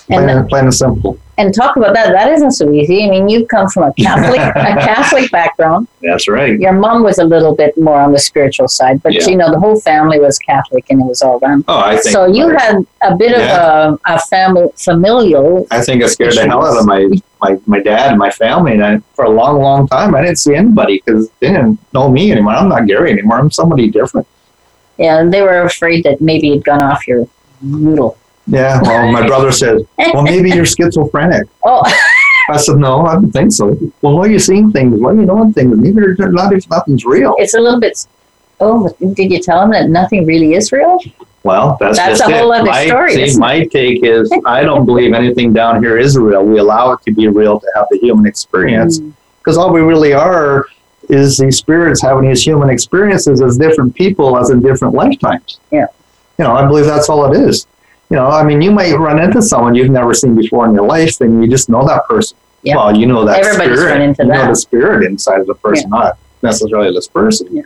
And 0.10 0.26
Plain, 0.26 0.48
plain 0.48 0.64
and 0.66 0.74
simple. 0.74 1.18
and 1.38 1.54
talk 1.56 1.78
about 1.78 1.94
that. 1.94 2.12
That 2.12 2.30
isn't 2.34 2.52
so 2.52 2.70
easy. 2.72 3.06
I 3.06 3.10
mean, 3.10 3.30
you 3.30 3.46
come 3.48 3.70
from 3.70 3.84
a 3.84 3.94
Catholic, 3.94 4.42
a 4.42 4.52
Catholic 4.86 5.32
background. 5.32 5.88
That's 6.02 6.28
right. 6.28 6.60
Your 6.60 6.74
mom 6.74 7.04
was 7.04 7.20
a 7.20 7.24
little 7.24 7.56
bit 7.56 7.78
more 7.78 8.02
on 8.02 8.12
the 8.12 8.20
spiritual 8.20 8.68
side, 8.68 9.02
but 9.02 9.14
Yeah. 9.14 9.28
you 9.28 9.38
know, 9.38 9.50
the 9.50 9.60
whole 9.60 9.80
family 9.80 10.20
was 10.20 10.38
Catholic 10.40 10.86
and 10.90 11.00
it 11.02 11.06
was 11.06 11.22
all 11.22 11.40
done. 11.40 11.64
Oh, 11.70 11.80
I 11.80 11.92
think. 11.98 12.04
So 12.14 12.26
you 12.26 12.50
had 12.50 12.86
a 13.02 13.16
bit 13.16 13.32
Yeah. 13.32 13.86
of 13.94 14.00
a, 14.06 14.16
a 14.16 14.20
family 14.24 14.68
familial. 14.76 15.66
I 15.72 15.82
think 15.82 16.04
I 16.04 16.08
scared 16.08 16.34
the 16.34 16.46
hell 16.46 16.66
out 16.66 16.78
of 16.78 16.86
my, 16.86 17.10
my, 17.42 17.58
my 17.66 17.80
dad 17.80 18.10
and 18.10 18.18
my 18.20 18.30
family. 18.30 18.74
And 18.74 18.84
I, 18.86 19.00
for 19.16 19.24
a 19.24 19.30
long, 19.30 19.62
long 19.62 19.88
time, 19.88 20.14
I 20.16 20.22
didn't 20.22 20.40
see 20.40 20.54
anybody 20.56 21.02
because 21.06 21.30
they 21.40 21.48
didn't 21.48 21.80
know 21.94 22.10
me 22.12 22.32
anymore. 22.34 22.54
I'm 22.56 22.68
not 22.68 22.88
Gary 22.88 23.12
anymore. 23.12 23.40
I'm 23.40 23.52
somebody 23.52 23.90
different. 23.90 24.28
Yeah, 24.98 25.20
and 25.20 25.34
they 25.34 25.42
were 25.42 25.62
afraid 25.62 26.04
that 26.04 26.20
maybe 26.20 26.50
you'd 26.50 26.66
gone 26.66 26.82
off 26.84 27.08
your 27.08 27.26
noodle. 27.62 28.18
Yeah. 28.48 28.82
Well, 28.82 29.12
my 29.12 29.26
brother 29.28 29.52
said, 29.52 29.88
well, 29.98 30.24
maybe 30.24 30.50
you're 30.50 30.66
schizophrenic. 30.66 31.48
Oh, 31.64 31.82
I 32.50 32.58
said, 32.58 32.78
no, 32.78 33.06
I 33.06 33.14
don't 33.14 33.32
think 33.32 33.52
so. 33.52 33.78
Well, 34.02 34.18
why 34.18 34.28
are 34.28 34.32
you 34.32 34.40
seeing 34.40 34.72
things? 34.72 35.00
Why 35.00 35.12
are 35.12 35.16
you 35.16 35.26
knowing 35.26 35.54
things? 35.54 35.78
Maybe 35.78 36.02
there's 36.02 36.20
not, 36.20 36.54
if 36.54 36.70
nothing's 36.70 37.06
real. 37.06 37.36
it's 37.38 37.54
a 37.54 37.60
little 37.60 37.80
bit. 37.80 38.06
Oh, 38.60 38.90
did 39.14 39.32
you 39.32 39.42
tell 39.42 39.62
them 39.62 39.72
that 39.72 39.90
nothing 39.90 40.26
really 40.26 40.54
is 40.54 40.72
real? 40.72 41.00
Well, 41.44 41.76
that's, 41.80 41.98
That's 41.98 42.22
a 42.22 42.24
whole 42.26 42.54
it. 42.54 42.62
other 42.62 42.70
my, 42.70 42.86
story, 42.86 43.30
See, 43.30 43.38
my 43.38 43.66
take 43.66 44.04
is 44.04 44.32
I 44.46 44.64
don't 44.64 44.86
believe 44.92 45.14
anything 45.14 45.52
down 45.52 45.84
here 45.84 45.98
is 45.98 46.18
real. 46.18 46.44
We 46.44 46.60
allow 46.60 46.94
it 46.94 47.02
to 47.04 47.14
be 47.14 47.28
real 47.28 47.60
to 47.60 47.68
have 47.76 47.88
the 47.92 47.98
human 47.98 48.26
experience. 48.26 49.00
Mm. 49.00 49.14
because 49.40 49.58
all 49.58 49.74
we 49.74 49.82
really 49.82 50.14
are 50.14 50.66
is 51.10 51.38
these 51.38 51.58
spirits 51.58 52.02
having 52.02 52.30
these 52.30 52.46
human 52.46 52.70
experiences 52.70 53.42
as 53.42 53.58
different 53.58 53.94
people 53.94 54.38
as 54.38 54.52
in 54.52 54.62
different 54.62 54.94
lifetimes. 54.94 55.60
Yeah. 55.70 55.88
You 56.38 56.46
know, 56.46 56.56
I 56.56 56.66
believe 56.66 56.86
that's 56.86 57.10
all 57.10 57.32
it 57.32 57.38
is. 57.38 57.68
You 58.14 58.20
know, 58.20 58.28
I 58.28 58.44
mean, 58.44 58.62
you 58.62 58.70
might 58.70 58.94
run 58.94 59.20
into 59.20 59.42
someone 59.42 59.74
you've 59.74 59.90
never 59.90 60.14
seen 60.14 60.36
before 60.36 60.68
in 60.68 60.76
your 60.76 60.86
life, 60.86 61.20
and 61.22 61.44
you 61.44 61.50
just 61.50 61.68
know 61.68 61.84
that 61.88 62.06
person. 62.08 62.38
Yeah. 62.62 62.76
Well, 62.76 62.96
you 62.96 63.08
know 63.08 63.26
that 63.26 63.40
Everybody's 63.44 63.80
spirit. 63.80 63.92
run 63.92 64.02
into 64.04 64.22
you 64.24 64.30
that. 64.30 64.44
know 64.44 64.50
the 64.50 64.56
spirit 64.56 65.04
inside 65.08 65.40
of 65.40 65.48
the 65.48 65.56
person, 65.56 65.90
not 65.90 66.20
necessarily 66.44 66.94
this 66.94 67.08
person. 67.08 67.48
Yeah. 67.52 67.64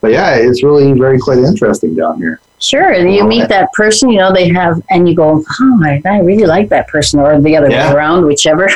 But 0.00 0.12
yeah, 0.12 0.36
it's 0.36 0.62
really 0.62 0.92
very 0.92 1.18
quite 1.18 1.38
interesting 1.38 1.96
down 1.96 2.18
here. 2.18 2.40
Sure, 2.60 2.92
and 2.92 3.12
you 3.12 3.26
meet 3.26 3.48
that 3.48 3.72
person, 3.72 4.10
you 4.10 4.18
know, 4.18 4.32
they 4.32 4.48
have, 4.50 4.80
and 4.90 5.08
you 5.08 5.16
go, 5.16 5.42
oh, 5.60 5.80
I, 5.84 6.00
I 6.04 6.20
really 6.20 6.46
like 6.46 6.68
that 6.68 6.86
person, 6.86 7.18
or 7.18 7.40
the 7.40 7.56
other 7.56 7.68
Yeah. 7.68 7.88
way 7.90 7.96
around, 7.96 8.26
whichever. 8.26 8.68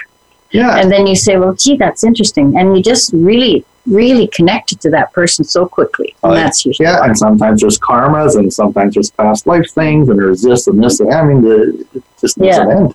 Yeah. 0.51 0.79
And 0.79 0.91
then 0.91 1.07
you 1.07 1.15
say, 1.15 1.37
well, 1.37 1.55
gee, 1.55 1.77
that's 1.77 2.03
interesting. 2.03 2.59
And 2.59 2.77
you 2.77 2.83
just 2.83 3.12
really, 3.12 3.65
really 3.87 4.26
connected 4.28 4.80
to 4.80 4.91
that 4.91 5.12
person 5.12 5.45
so 5.45 5.66
quickly. 5.66 6.14
And 6.22 6.32
Oh, 6.32 6.35
that's 6.35 6.64
usually 6.64 6.87
Yeah, 6.87 7.01
why. 7.01 7.07
and 7.09 7.18
sometimes 7.18 7.61
there's 7.61 7.78
karmas, 7.78 8.37
and 8.37 8.53
sometimes 8.53 8.95
there's 8.95 9.11
past 9.11 9.47
life 9.47 9.70
things, 9.70 10.09
and 10.09 10.18
there's 10.18 10.43
this 10.43 10.66
and 10.66 10.82
this. 10.82 11.01
And 11.01 11.12
I 11.12 11.22
mean, 11.24 11.43
the, 11.43 11.87
it 11.95 12.03
just 12.20 12.39
doesn't 12.39 12.68
Yeah. 12.70 12.76
end. 12.76 12.95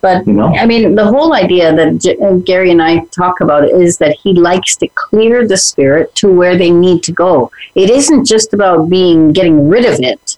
But 0.00 0.26
You 0.26 0.32
know? 0.32 0.52
I 0.54 0.66
mean, 0.66 0.96
the 0.96 1.04
whole 1.06 1.32
idea 1.32 1.72
that 1.74 1.98
J- 1.98 2.16
uh, 2.18 2.34
Gary 2.34 2.70
and 2.72 2.82
I 2.82 3.04
talk 3.12 3.40
about 3.40 3.64
is 3.68 3.98
that 3.98 4.16
he 4.22 4.32
likes 4.34 4.74
to 4.76 4.88
clear 4.96 5.46
the 5.46 5.56
spirit 5.56 6.12
to 6.16 6.32
where 6.32 6.56
they 6.56 6.70
need 6.72 7.04
to 7.04 7.12
go. 7.12 7.50
It 7.76 7.88
isn't 7.88 8.24
just 8.24 8.52
about 8.52 8.88
being 8.88 9.30
getting 9.32 9.68
rid 9.68 9.84
of 9.84 10.00
it, 10.00 10.36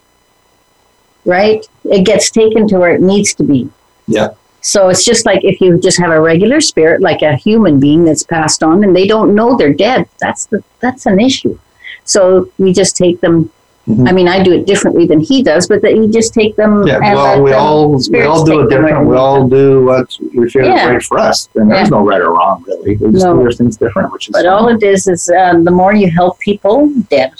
right? 1.24 1.66
It 1.84 2.04
gets 2.04 2.30
taken 2.30 2.68
to 2.68 2.78
where 2.78 2.94
it 2.94 3.00
needs 3.00 3.32
to 3.34 3.42
be. 3.42 3.68
Yeah. 4.06 4.28
So 4.66 4.88
it's 4.88 5.04
just 5.04 5.26
like 5.26 5.44
if 5.44 5.60
you 5.60 5.78
just 5.78 5.98
have 6.00 6.10
a 6.10 6.18
regular 6.18 6.58
spirit, 6.62 7.02
like 7.02 7.20
a 7.20 7.36
human 7.36 7.78
being 7.78 8.02
that's 8.06 8.22
passed 8.22 8.62
on, 8.62 8.82
and 8.82 8.96
they 8.96 9.06
don't 9.06 9.34
know 9.34 9.56
they're 9.58 9.74
dead. 9.74 10.08
That's 10.20 10.46
the 10.46 10.64
that's 10.80 11.04
an 11.04 11.20
issue. 11.20 11.58
So 12.04 12.48
we 12.58 12.72
just 12.72 12.96
take 12.96 13.20
them. 13.20 13.50
Mhm. 13.86 14.08
I 14.08 14.12
mean, 14.12 14.26
I 14.26 14.42
do 14.42 14.52
it 14.52 14.64
differently 14.66 15.06
than 15.06 15.20
he 15.20 15.42
does, 15.42 15.66
but 15.68 15.82
that 15.82 15.94
you 15.96 16.08
just 16.10 16.32
take 16.32 16.56
them. 16.56 16.86
Yeah, 16.86 16.98
well, 17.14 17.42
we 17.42 17.52
all 17.52 17.90
we 18.10 18.22
all 18.22 18.42
do 18.42 18.60
it 18.60 18.70
different. 18.70 19.06
We 19.06 19.16
all 19.16 19.46
do 19.46 19.84
what 19.84 20.16
we 20.34 20.48
feel 20.48 20.64
Yeah. 20.64 20.84
is 20.86 20.92
right 20.94 21.02
for 21.02 21.18
us, 21.18 21.50
and 21.56 21.70
there's 21.70 21.90
no 21.90 22.00
right 22.02 22.22
or 22.22 22.32
wrong 22.32 22.64
really. 22.66 22.96
We 22.96 23.12
just 23.12 23.26
No. 23.26 23.36
do 23.44 23.52
things 23.52 23.76
different, 23.76 24.10
which 24.12 24.28
is. 24.28 24.32
But 24.32 24.46
all 24.46 24.68
it 24.68 24.82
is 24.82 25.06
is 25.06 25.30
um, 25.42 25.64
the 25.64 25.70
more 25.70 25.92
you 25.94 26.10
help 26.10 26.38
people 26.38 26.90
dead, 27.10 27.32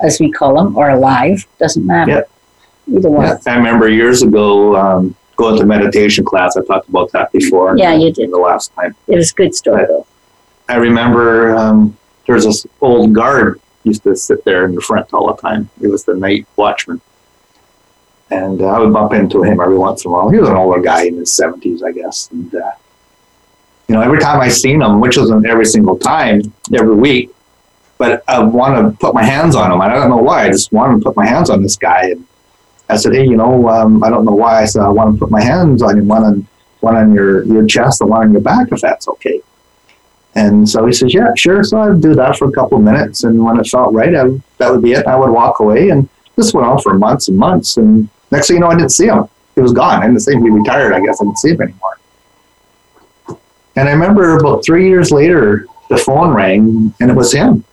as 0.00 0.20
we 0.20 0.30
call 0.30 0.56
them, 0.56 0.76
or 0.76 0.90
alive, 0.90 1.46
doesn't 1.58 1.86
matter. 1.86 2.10
Yeah. 2.88 2.96
Either 2.98 3.08
one. 3.10 3.24
yeah, 3.24 3.38
I 3.46 3.56
remember 3.56 3.88
years 3.88 4.20
ago 4.22 4.76
um, 4.76 5.14
going 5.36 5.58
to 5.58 5.66
meditation 5.66 6.24
class. 6.24 6.56
I 6.56 6.64
talked 6.64 6.88
about 6.88 7.12
that 7.12 7.30
before. 7.32 7.76
Yeah, 7.76 7.94
you 7.94 8.12
did. 8.12 8.30
the 8.30 8.38
last 8.38 8.74
time. 8.74 8.94
It 9.06 9.16
was 9.16 9.30
a 9.30 9.34
good 9.34 9.54
story 9.54 9.84
though. 9.86 10.06
I 10.68 10.76
remember 10.76 11.54
um, 11.54 11.96
there 12.26 12.34
was 12.34 12.44
this 12.44 12.66
old 12.80 13.12
guard 13.12 13.60
used 13.84 14.02
to 14.02 14.16
sit 14.16 14.44
there 14.44 14.64
in 14.64 14.74
the 14.74 14.80
front 14.80 15.12
all 15.14 15.32
the 15.32 15.40
time. 15.40 15.70
He 15.80 15.86
was 15.86 16.04
the 16.04 16.14
night 16.14 16.46
watchman. 16.56 17.00
And 18.30 18.60
uh, 18.60 18.66
I 18.66 18.80
would 18.80 18.92
bump 18.92 19.12
into 19.12 19.44
him 19.44 19.60
every 19.60 19.78
once 19.78 20.04
in 20.04 20.10
a 20.10 20.12
while. 20.12 20.28
He 20.28 20.38
was 20.38 20.48
an 20.48 20.56
older 20.56 20.80
guy 20.80 21.04
in 21.04 21.16
his 21.16 21.30
70s, 21.30 21.84
I 21.84 21.92
guess. 21.92 22.28
And, 22.32 22.52
uh, 22.52 22.72
you 23.86 23.94
know, 23.94 24.00
every 24.00 24.18
time 24.18 24.40
I 24.40 24.48
seen 24.48 24.82
him, 24.82 25.00
which 25.00 25.16
wasn't 25.16 25.46
every 25.46 25.64
single 25.64 25.96
time, 25.96 26.52
every 26.74 26.96
week, 26.96 27.30
but 27.98 28.24
I 28.26 28.40
want 28.40 28.74
to 28.76 28.98
put 28.98 29.14
my 29.14 29.22
hands 29.22 29.54
on 29.54 29.70
him. 29.70 29.80
I 29.80 29.88
don't 29.88 30.10
know 30.10 30.16
why. 30.16 30.46
I 30.46 30.48
just 30.48 30.72
wanted 30.72 30.98
to 30.98 31.04
put 31.04 31.16
my 31.16 31.26
hands 31.26 31.48
on 31.50 31.62
this 31.62 31.76
guy. 31.76 32.10
And 32.10 32.26
I 32.88 32.96
said, 32.96 33.14
hey, 33.14 33.24
you 33.24 33.36
know, 33.36 33.68
um, 33.68 34.02
I 34.04 34.10
don't 34.10 34.24
know 34.24 34.34
why. 34.34 34.62
I 34.62 34.64
said, 34.64 34.82
I 34.82 34.88
want 34.88 35.14
to 35.14 35.18
put 35.18 35.30
my 35.30 35.42
hands 35.42 35.82
on 35.82 35.96
you, 35.96 36.04
one 36.04 36.22
on, 36.22 36.46
one 36.80 36.96
on 36.96 37.12
your, 37.12 37.44
your 37.44 37.66
chest 37.66 38.00
and 38.00 38.10
one 38.10 38.26
on 38.26 38.32
your 38.32 38.40
back, 38.40 38.70
if 38.70 38.80
that's 38.80 39.08
okay. 39.08 39.40
And 40.36 40.68
so 40.68 40.86
he 40.86 40.92
says, 40.92 41.14
yeah, 41.14 41.32
sure. 41.34 41.64
So 41.64 41.80
I'd 41.80 42.00
do 42.00 42.14
that 42.14 42.36
for 42.36 42.48
a 42.48 42.52
couple 42.52 42.76
of 42.76 42.84
minutes. 42.84 43.24
And 43.24 43.42
when 43.42 43.58
it 43.58 43.66
felt 43.66 43.94
right, 43.94 44.14
I, 44.14 44.28
that 44.58 44.70
would 44.70 44.82
be 44.82 44.92
it. 44.92 45.06
I 45.06 45.16
would 45.16 45.30
walk 45.30 45.60
away. 45.60 45.88
And 45.88 46.08
this 46.36 46.52
went 46.52 46.66
on 46.66 46.78
for 46.80 46.96
months 46.98 47.28
and 47.28 47.38
months. 47.38 47.78
And 47.78 48.08
next 48.30 48.48
thing 48.48 48.56
you 48.56 48.60
know, 48.60 48.68
I 48.68 48.74
didn't 48.76 48.92
see 48.92 49.06
him. 49.06 49.24
He 49.54 49.62
was 49.62 49.72
gone. 49.72 50.02
I 50.02 50.06
didn't 50.06 50.20
see 50.20 50.34
him. 50.34 50.42
He 50.42 50.50
retired, 50.50 50.92
I 50.92 51.00
guess. 51.00 51.20
I 51.20 51.24
didn't 51.24 51.38
see 51.38 51.50
him 51.50 51.62
anymore. 51.62 51.98
And 53.76 53.88
I 53.88 53.92
remember 53.92 54.36
about 54.36 54.64
three 54.64 54.88
years 54.88 55.10
later, 55.10 55.66
the 55.88 55.96
phone 55.96 56.34
rang 56.34 56.94
and 57.00 57.10
it 57.10 57.14
was 57.14 57.32
him. 57.32 57.64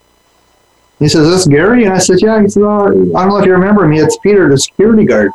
He 0.99 1.09
says, 1.09 1.27
"This 1.27 1.47
Gary?" 1.47 1.85
And 1.85 1.93
I 1.93 1.97
said, 1.97 2.17
"Yeah." 2.21 2.41
He 2.41 2.47
said, 2.47 2.63
oh, 2.63 2.85
"I 2.87 3.21
don't 3.21 3.29
know 3.29 3.37
if 3.37 3.45
you 3.45 3.51
remember 3.51 3.87
me. 3.87 3.99
It's 3.99 4.17
Peter, 4.17 4.49
the 4.49 4.57
security 4.57 5.05
guard." 5.05 5.31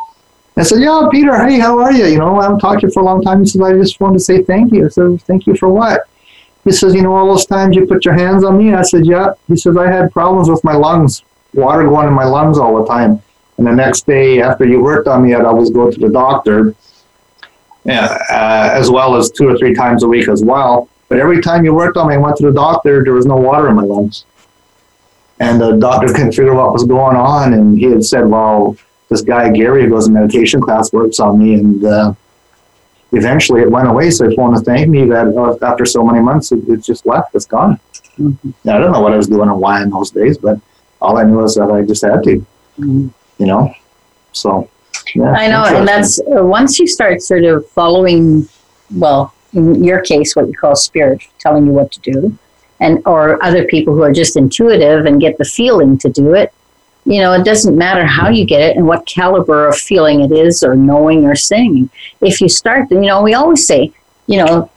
I 0.57 0.63
said, 0.63 0.81
"Yeah, 0.81 1.07
Peter. 1.11 1.37
Hey, 1.37 1.59
how 1.59 1.79
are 1.79 1.93
you? 1.93 2.07
You 2.07 2.19
know, 2.19 2.39
I 2.39 2.45
haven't 2.45 2.61
talked 2.61 2.81
to 2.81 2.87
you 2.87 2.93
for 2.93 3.01
a 3.01 3.05
long 3.05 3.23
time." 3.23 3.41
He 3.41 3.47
says, 3.47 3.61
"I 3.61 3.73
just 3.75 4.01
wanted 4.01 4.19
to 4.19 4.25
say 4.25 4.43
thank 4.43 4.73
you." 4.73 4.87
I 4.87 4.89
said, 4.89 5.21
"Thank 5.23 5.47
you 5.47 5.55
for 5.57 5.69
what?" 5.69 6.03
He 6.65 6.73
says, 6.73 6.95
"You 6.95 7.03
know, 7.03 7.15
all 7.15 7.29
those 7.29 7.47
times 7.47 7.77
you 7.77 7.87
put 7.87 8.05
your 8.05 8.15
hands 8.15 8.45
on 8.45 8.59
me." 8.59 8.75
I 8.75 8.83
said, 8.83 9.07
"Yeah." 9.07 9.33
He 9.47 9.57
says, 9.57 9.77
"I 9.77 9.89
had 9.91 10.13
problems 10.13 10.49
with 10.49 10.63
my 10.65 10.75
lungs, 10.75 11.23
water 11.55 11.85
going 11.85 12.09
in 12.09 12.15
my 12.15 12.25
lungs 12.25 12.59
all 12.59 12.81
the 12.81 12.87
time." 12.87 13.23
And 13.59 13.67
the 13.67 13.73
next 13.73 14.07
day, 14.07 14.41
after 14.41 14.65
you 14.65 14.81
worked 14.81 15.09
on 15.09 15.23
me, 15.23 15.35
I'd 15.35 15.45
always 15.45 15.71
go 15.71 15.91
to 15.91 15.99
the 15.99 16.09
doctor, 16.09 16.75
uh, 18.31 18.71
as 18.73 18.91
well 18.91 19.17
as 19.17 19.31
two 19.31 19.49
or 19.49 19.59
three 19.59 19.75
times 19.75 20.03
a 20.05 20.09
week 20.09 20.29
as 20.29 20.45
well. 20.45 20.89
But 21.09 21.19
every 21.19 21.41
time 21.41 21.65
you 21.65 21.75
worked 21.75 21.97
on 21.97 22.09
me, 22.09 22.15
I 22.15 22.19
went 22.19 22.37
to 22.37 22.47
the 22.47 22.53
doctor, 22.53 23.03
there 23.03 23.15
was 23.15 23.27
no 23.27 23.37
water 23.37 23.69
in 23.69 23.75
my 23.75 23.83
lungs. 23.83 24.25
And 25.41 25.61
the 25.61 25.77
doctor 25.77 26.09
couldn't 26.13 26.33
figure 26.33 26.53
out 26.53 26.57
what 26.57 26.73
was 26.73 26.85
going 26.85 27.17
on. 27.17 27.55
And 27.55 27.79
he 27.79 27.87
had 27.87 28.05
said, 28.05 28.27
well, 28.27 28.77
this 29.09 29.23
guy, 29.23 29.51
Gary, 29.51 29.85
who 29.85 29.91
goes 29.91 30.07
to 30.07 30.13
meditation 30.13 30.61
class, 30.61 30.93
works 30.93 31.21
on 31.21 31.39
me. 31.39 31.55
And 31.55 31.85
uh, 31.85 32.15
eventually 33.13 33.63
it 33.63 33.71
went 33.71 33.89
away. 33.89 34.11
So 34.11 34.29
he 34.29 34.37
want 34.37 34.57
to 34.57 34.63
thank 34.63 34.89
me 34.89 35.05
that 35.07 35.29
uh, 35.29 35.65
after 35.65 35.87
so 35.87 36.05
many 36.05 36.21
months, 36.21 36.53
it, 36.53 36.69
it 36.69 36.83
just 36.83 37.07
left. 37.07 37.35
It's 37.35 37.47
gone. 37.47 37.81
Mm-hmm. 38.19 38.69
I 38.69 38.79
don't 38.79 38.93
know 38.93 39.01
what 39.01 39.13
I 39.13 39.17
was 39.17 39.29
doing 39.29 39.49
and 39.49 39.61
why 39.61 39.83
in 39.83 39.91
those 39.91 40.11
days, 40.11 40.39
but 40.39 40.61
all 41.01 41.17
I 41.17 41.23
knew 41.23 41.43
is 41.45 41.55
that 41.55 41.71
I 41.71 41.83
just 41.83 42.05
had 42.05 42.23
to, 42.25 42.37
mm-hmm. 42.79 43.09
you 43.39 43.47
know? 43.47 43.73
So, 44.33 44.69
yeah. 45.15 45.31
I 45.31 45.49
know. 45.49 45.65
And 45.65 45.87
that's 45.87 46.21
uh, 46.21 46.45
once 46.45 46.79
you 46.79 46.87
start 46.87 47.23
sort 47.23 47.45
of 47.45 47.69
following, 47.71 48.49
well, 48.91 49.33
in 49.53 49.83
your 49.83 50.01
case, 50.01 50.37
what 50.37 50.49
you 50.49 50.55
call 50.55 50.77
spirit 50.77 51.23
telling 51.39 51.67
you 51.67 51.73
what 51.73 51.93
to 51.93 52.01
do, 52.01 52.39
and 52.81 53.03
or 53.07 53.43
other 53.43 53.65
people 53.65 53.95
who 53.95 54.03
are 54.03 54.13
just 54.13 54.37
intuitive 54.37 55.07
and 55.07 55.21
get 55.21 55.39
the 55.39 55.45
feeling 55.45 55.99
to 55.99 56.09
do 56.09 56.35
it. 56.35 56.53
You 57.05 57.21
know, 57.21 57.33
it 57.33 57.45
doesn't 57.45 57.77
matter 57.77 58.05
how 58.05 58.29
you 58.29 58.45
get 58.45 58.61
it 58.61 58.77
and 58.77 58.87
what 58.87 59.07
caliber 59.07 59.69
of 59.69 59.77
feeling 59.77 60.21
it 60.21 60.33
is, 60.33 60.63
or 60.63 60.75
knowing 60.75 61.25
or 61.25 61.35
saying. 61.35 61.91
If 62.21 62.41
you 62.41 62.49
start, 62.49 62.91
you 62.91 63.01
know, 63.01 63.23
we 63.23 63.35
always 63.35 63.67
say, 63.67 63.93
you 64.27 64.45
know, 64.45 64.71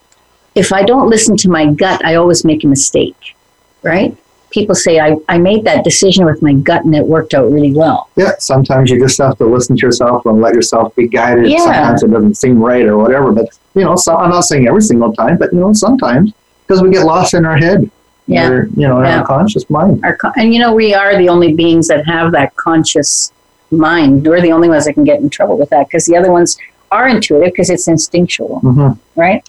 if 0.56 0.72
I 0.72 0.84
don't 0.84 1.10
listen 1.10 1.36
to 1.38 1.50
my 1.50 1.66
gut, 1.66 2.04
I 2.06 2.16
always 2.16 2.46
make 2.46 2.64
a 2.64 2.68
mistake, 2.68 3.36
right? 3.84 4.18
people 4.52 4.76
say 4.76 5.00
I, 5.00 5.16
I 5.28 5.38
made 5.38 5.64
that 5.64 5.84
decision 5.84 6.26
with 6.26 6.42
my 6.42 6.54
gut 6.54 6.86
and 6.86 6.94
it 6.94 7.06
worked 7.06 7.34
out 7.34 7.52
really 7.52 7.74
well. 7.74 8.10
Yeah, 8.16 8.34
sometimes 8.38 8.92
you 8.92 9.00
just 9.00 9.18
have 9.18 9.38
to 9.40 9.46
listen 9.46 9.76
to 9.78 9.86
yourself 9.86 10.26
and 10.26 10.42
let 10.42 10.54
yourself 10.54 10.96
be 10.96 11.08
guided. 11.08 11.50
Yeah. 11.50 11.64
Sometimes 11.64 12.04
it 12.04 12.12
doesn't 12.12 12.36
seem 12.36 12.60
right 12.60 12.86
or 12.86 12.98
whatever, 12.98 13.32
but 13.32 13.48
you 13.74 13.84
know, 13.84 13.96
so, 13.96 14.16
I'm 14.16 14.30
not 14.30 14.42
saying 14.42 14.68
every 14.68 14.82
single 14.82 15.14
time, 15.14 15.38
but 15.38 15.52
you 15.54 15.60
know, 15.60 15.74
sometimes 15.74 16.34
because 16.72 16.84
we 16.84 16.92
get 16.92 17.06
lost 17.06 17.34
in 17.34 17.46
our 17.46 17.58
head. 17.58 17.92
Yeah. 18.28 18.50
Or, 18.50 18.64
you 18.68 18.88
know, 18.88 19.00
in 19.00 19.06
yeah. 19.06 19.20
our 19.20 19.28
conscious 19.28 19.70
mind. 19.70 20.06
Our, 20.06 20.18
and 20.38 20.54
you 20.54 20.60
know, 20.60 20.74
we 20.74 20.94
are 20.94 21.18
the 21.18 21.28
only 21.28 21.54
beings 21.54 21.88
that 21.90 22.06
have 22.06 22.32
that 22.32 22.56
conscious 22.56 23.34
mind. 23.72 24.26
We're 24.26 24.42
the 24.42 24.54
only 24.54 24.70
ones 24.70 24.86
that 24.86 24.94
can 24.94 25.04
get 25.04 25.20
in 25.20 25.30
trouble 25.30 25.58
with 25.58 25.70
that 25.72 25.88
because 25.88 26.06
the 26.06 26.16
other 26.16 26.32
ones 26.32 26.58
are 26.92 27.10
intuitive 27.10 27.52
because 27.52 27.70
it's 27.70 27.88
instinctual, 27.88 28.62
mm-hmm. 28.62 29.20
right? 29.20 29.48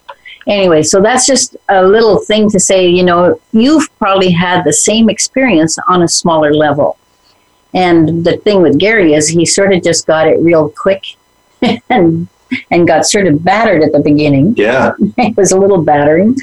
anyway, 0.48 0.82
so 0.82 1.00
that's 1.00 1.24
just 1.24 1.56
a 1.68 1.84
little 1.84 2.18
thing 2.18 2.50
to 2.50 2.58
say, 2.58 2.88
you 2.88 3.04
know, 3.04 3.40
you've 3.52 3.88
probably 3.98 4.30
had 4.30 4.64
the 4.64 4.72
same 4.72 5.08
experience 5.08 5.78
on 5.86 6.02
a 6.02 6.08
smaller 6.08 6.52
level. 6.52 6.98
And 7.74 8.24
the 8.24 8.38
thing 8.38 8.62
with 8.62 8.78
Gary 8.78 9.14
is 9.14 9.28
he 9.28 9.46
sort 9.46 9.72
of 9.72 9.84
just 9.84 10.06
got 10.06 10.26
it 10.26 10.40
real 10.40 10.70
quick 10.70 11.04
and 11.88 12.28
and 12.70 12.86
got 12.86 13.06
sort 13.06 13.26
of 13.26 13.42
battered 13.42 13.82
at 13.82 13.92
the 13.92 14.00
beginning. 14.00 14.54
Yeah. 14.56 14.92
it 15.18 15.36
was 15.36 15.52
a 15.52 15.58
little 15.58 15.82
battering. 15.82 16.36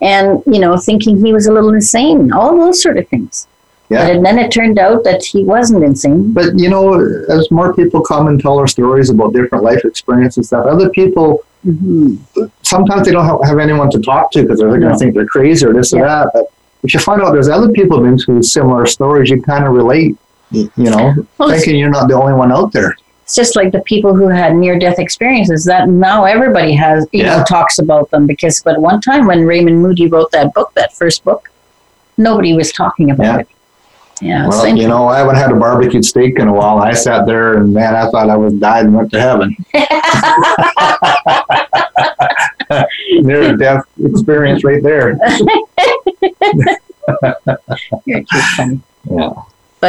And, 0.00 0.42
you 0.46 0.60
know, 0.60 0.76
thinking 0.76 1.24
he 1.24 1.32
was 1.32 1.46
a 1.46 1.52
little 1.52 1.72
insane, 1.72 2.32
all 2.32 2.56
those 2.56 2.82
sort 2.82 2.98
of 2.98 3.08
things. 3.08 3.48
Yeah. 3.88 4.08
and 4.08 4.26
then 4.26 4.36
it 4.36 4.50
turned 4.50 4.80
out 4.80 5.04
that 5.04 5.24
he 5.24 5.44
wasn't 5.44 5.84
insane. 5.84 6.32
But, 6.32 6.58
you 6.58 6.68
know, 6.68 6.94
as 7.28 7.48
more 7.52 7.72
people 7.72 8.02
come 8.02 8.26
and 8.26 8.40
tell 8.40 8.58
our 8.58 8.66
stories 8.66 9.10
about 9.10 9.32
different 9.32 9.62
life 9.62 9.84
experiences, 9.84 10.50
that 10.50 10.66
other 10.66 10.90
people 10.90 11.44
Mm-hmm. 11.66 12.44
Sometimes 12.62 13.06
they 13.06 13.12
don't 13.12 13.24
have, 13.24 13.38
have, 13.44 13.58
anyone 13.58 13.90
to 13.90 14.00
talk 14.00 14.30
to 14.32 14.42
because 14.42 14.60
they're 14.60 14.68
going 14.68 14.92
to 14.92 14.96
think 14.96 15.14
they're 15.14 15.26
crazy 15.26 15.66
or 15.66 15.72
this 15.72 15.92
yeah. 15.92 15.98
or 15.98 16.06
that. 16.06 16.30
But 16.32 16.52
if 16.84 16.94
you 16.94 17.00
find 17.00 17.20
out 17.22 17.32
there's 17.32 17.48
other 17.48 17.70
people 17.72 18.00
been 18.00 18.18
through 18.18 18.42
similar 18.42 18.86
stories, 18.86 19.30
you 19.30 19.42
kind 19.42 19.64
of 19.64 19.72
relate, 19.72 20.16
you 20.50 20.70
know, 20.76 21.14
well, 21.38 21.50
thinking 21.50 21.76
you're 21.76 21.90
not 21.90 22.08
the 22.08 22.14
only 22.14 22.34
one 22.34 22.52
out 22.52 22.72
there. 22.72 22.96
It's 23.26 23.34
just 23.34 23.56
like 23.56 23.72
the 23.72 23.80
people 23.80 24.14
who 24.14 24.28
had 24.28 24.54
near 24.54 24.78
death 24.78 25.00
experiences 25.00 25.64
that 25.64 25.88
now 25.88 26.26
everybody 26.26 26.72
has, 26.74 27.08
you 27.10 27.24
yeah. 27.24 27.38
know, 27.38 27.44
talks 27.44 27.80
about 27.80 28.08
them 28.12 28.24
because, 28.24 28.62
but 28.62 28.80
one 28.80 29.00
time 29.00 29.26
when 29.26 29.44
Raymond 29.44 29.82
Moody 29.82 30.06
wrote 30.06 30.30
that 30.30 30.54
book, 30.54 30.72
that 30.74 30.94
first 30.94 31.24
book, 31.24 31.50
nobody 32.16 32.54
was 32.54 32.70
talking 32.70 33.10
about 33.10 33.24
yeah. 33.24 33.38
it. 33.38 33.48
Yeah. 34.22 34.46
Well, 34.46 34.76
you 34.76 34.86
know, 34.86 35.08
I 35.08 35.18
haven't 35.18 35.34
had 35.34 35.50
a 35.50 35.56
barbecued 35.56 36.04
steak 36.04 36.38
in 36.38 36.46
a 36.46 36.52
while. 36.52 36.78
I 36.78 36.92
sat 36.92 37.26
there 37.26 37.54
and 37.54 37.74
man, 37.74 37.96
I 37.96 38.08
thought 38.12 38.30
I 38.30 38.36
was 38.36 38.52
died 38.52 38.86
and 38.86 38.94
went 38.94 39.10
to 39.10 39.20
heaven. 39.20 39.56
Near 43.24 43.56
death 43.56 43.82
experience 44.04 44.62
right 44.62 44.84
there. 44.84 45.18
You're 48.04 48.20
too 48.20 48.40
funny. 48.56 48.80
Yeah. 49.10 49.32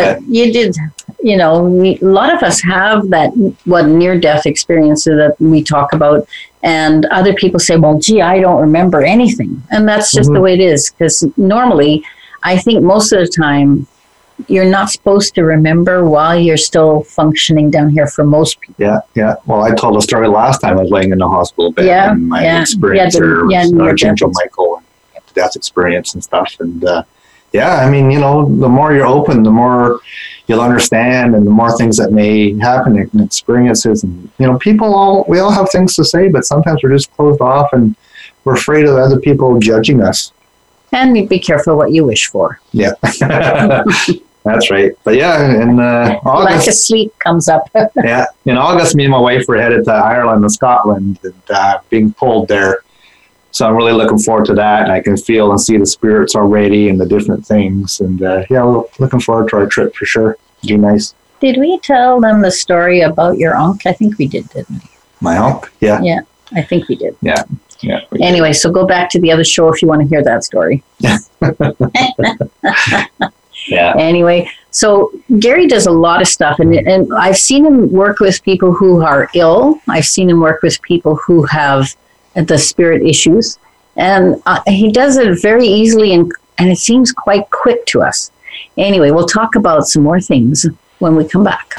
But 0.04 0.24
you 0.28 0.52
did, 0.52 0.76
you 1.22 1.38
know, 1.38 1.64
we, 1.64 2.00
a 2.00 2.06
lot 2.06 2.34
of 2.34 2.44
us 2.44 2.62
have 2.62 3.10
that 3.10 3.30
what 3.66 3.88
near 3.88 4.20
death 4.20 4.46
experiences 4.46 5.18
that 5.18 5.36
we 5.40 5.64
talk 5.64 5.94
about, 5.94 6.28
and 6.64 7.06
other 7.06 7.34
people 7.34 7.60
say, 7.60 7.78
"Well, 7.78 8.00
gee, 8.00 8.22
I 8.22 8.40
don't 8.40 8.62
remember 8.62 9.02
anything," 9.04 9.62
and 9.72 9.88
that's 9.88 10.12
just 10.12 10.28
mm-hmm. 10.28 10.36
the 10.36 10.42
way 10.42 10.54
it 10.54 10.60
is. 10.60 10.92
Because 10.92 11.24
normally, 11.38 12.04
I 12.44 12.58
think 12.58 12.84
most 12.84 13.12
of 13.12 13.20
the 13.20 13.28
time 13.28 13.88
you're 14.48 14.70
not 14.70 14.90
supposed 14.90 15.34
to 15.34 15.44
remember 15.44 16.08
while 16.08 16.38
you're 16.40 16.58
still 16.58 17.02
functioning 17.04 17.72
down 17.72 17.90
here 17.90 18.08
for 18.08 18.24
most 18.24 18.60
people. 18.62 18.76
Yeah, 18.78 19.00
yeah. 19.16 19.36
Well, 19.46 19.64
I 19.64 19.74
told 19.74 19.98
a 19.98 20.02
story 20.02 20.28
last 20.28 20.60
time 20.60 20.78
I 20.78 20.82
was 20.82 20.92
laying 20.92 21.12
in 21.12 21.18
the 21.18 21.28
hospital 21.28 21.72
bed 21.72 21.86
yeah, 21.86 22.12
and 22.12 22.30
my 22.30 22.44
yeah. 22.44 22.62
experience 22.62 23.16
yeah, 23.16 23.20
the, 23.22 23.48
yeah, 23.50 24.28
Michael 24.34 24.78
and 25.16 25.24
death 25.34 25.56
experience 25.56 26.14
and 26.14 26.24
stuff. 26.24 26.56
And 26.60 26.84
uh, 26.84 27.04
yeah, 27.54 27.78
I 27.78 27.90
mean, 27.90 28.12
you 28.12 28.20
know, 28.20 28.48
the 28.48 28.70
more 28.70 28.94
you're 28.94 29.06
open, 29.06 29.44
the 29.44 29.52
more 29.52 30.00
you'll 30.48 30.62
understand 30.62 31.36
and 31.36 31.46
the 31.46 31.52
more 31.52 31.76
things 31.78 31.98
that 31.98 32.12
may 32.12 32.58
happen 32.60 32.98
and 32.98 33.22
experiences. 33.22 34.04
And, 34.04 34.30
you 34.38 34.48
know, 34.48 34.58
people 34.58 34.94
all, 34.94 35.26
we 35.28 35.40
all 35.40 35.52
have 35.52 35.70
things 35.70 35.96
to 35.96 36.06
say, 36.06 36.30
but 36.30 36.46
sometimes 36.46 36.82
we're 36.84 36.92
just 36.92 37.12
closed 37.16 37.42
off 37.42 37.74
and 37.74 37.96
we're 38.44 38.56
afraid 38.56 38.86
of 38.86 38.96
other 38.96 39.20
people 39.20 39.60
judging 39.60 40.02
us. 40.02 40.32
And 40.94 41.28
be 41.28 41.40
careful 41.40 41.76
what 41.76 41.92
you 41.92 42.06
wish 42.06 42.28
for. 42.28 42.62
Yeah. 42.72 42.94
That's 44.48 44.72
right. 44.72 44.94
But 45.04 45.16
yeah, 45.16 45.62
in 45.62 45.78
uh, 45.78 46.20
August, 46.24 46.46
lack 46.46 46.68
of 46.68 46.74
sleep 46.74 47.20
comes 47.20 47.50
up. 47.50 47.70
yeah, 47.98 48.26
in 48.46 48.56
August, 48.56 48.96
me 48.96 49.04
and 49.04 49.12
my 49.12 49.20
wife 49.20 49.44
were 49.46 49.58
headed 49.58 49.84
to 49.86 49.92
Ireland 49.92 50.42
and 50.42 50.52
Scotland, 50.52 51.20
and 51.24 51.34
uh, 51.50 51.80
being 51.90 52.14
pulled 52.14 52.48
there. 52.48 52.80
So 53.58 53.66
I'm 53.66 53.76
really 53.76 53.92
looking 53.92 54.20
forward 54.20 54.46
to 54.46 54.54
that, 54.54 54.84
and 54.84 54.92
I 54.92 55.02
can 55.02 55.18
feel 55.18 55.50
and 55.50 55.60
see 55.60 55.78
the 55.78 55.86
spirits 55.88 56.36
already 56.36 56.90
and 56.90 57.02
the 57.02 57.08
different 57.08 57.44
things. 57.44 58.02
And 58.02 58.22
uh, 58.22 58.44
yeah, 58.52 58.62
looking 59.00 59.20
forward 59.20 59.50
to 59.50 59.56
our 59.56 59.66
trip 59.66 59.96
for 59.96 60.06
sure. 60.06 60.38
It'd 60.60 60.68
be 60.68 60.78
nice. 60.78 61.16
Did 61.42 61.58
we 61.60 61.80
tell 61.80 62.22
them 62.22 62.44
the 62.44 62.52
story 62.52 63.02
about 63.02 63.40
your 63.40 63.56
uncle? 63.56 63.90
I 63.90 63.96
think 63.96 64.20
we 64.20 64.28
did, 64.28 64.48
didn't 64.50 64.84
we? 64.84 64.90
My 65.22 65.38
uncle? 65.38 65.70
Yeah. 65.80 66.00
Yeah, 66.04 66.20
I 66.54 66.62
think 66.62 66.88
we 66.88 66.98
did. 66.98 67.18
Yeah. 67.22 67.46
Yeah. 67.82 68.02
Anyway, 68.22 68.54
so 68.54 68.72
go 68.72 68.86
back 68.86 69.10
to 69.12 69.20
the 69.20 69.32
other 69.32 69.44
show 69.44 69.74
if 69.74 69.82
you 69.82 69.88
want 69.88 70.04
to 70.04 70.08
hear 70.08 70.24
that 70.24 70.44
story. 70.44 70.84
Yeah. 73.68 73.96
Anyway, 73.98 74.50
so 74.72 75.12
Gary 75.40 75.68
does 75.68 75.88
a 75.88 75.92
lot 75.92 76.22
of 76.22 76.30
stuff, 76.30 76.60
and, 76.60 76.74
and 76.74 77.12
I've 77.14 77.36
seen 77.36 77.66
him 77.66 77.92
work 77.92 78.20
with 78.22 78.42
people 78.44 78.72
who 78.72 79.02
are 79.02 79.30
ill. 79.34 79.82
I've 79.90 80.06
seen 80.06 80.30
him 80.30 80.40
work 80.40 80.62
with 80.62 80.82
people 80.84 81.16
who 81.16 81.44
have 81.48 81.94
the 82.46 82.58
spirit 82.58 83.02
issues, 83.02 83.58
and 83.96 84.42
uh, 84.46 84.62
he 84.68 84.92
does 84.92 85.18
it 85.18 85.42
very 85.42 85.66
easily, 85.66 86.14
and, 86.14 86.32
and 86.60 86.70
it 86.70 86.78
seems 86.78 87.12
quite 87.12 87.50
quick 87.50 87.84
to 87.88 88.04
us. 88.04 88.32
Anyway, 88.78 89.10
we'll 89.10 89.28
talk 89.28 89.56
about 89.56 89.88
some 89.88 90.04
more 90.04 90.22
things 90.22 90.68
when 91.00 91.16
we 91.16 91.28
come 91.28 91.44
back. 91.44 91.74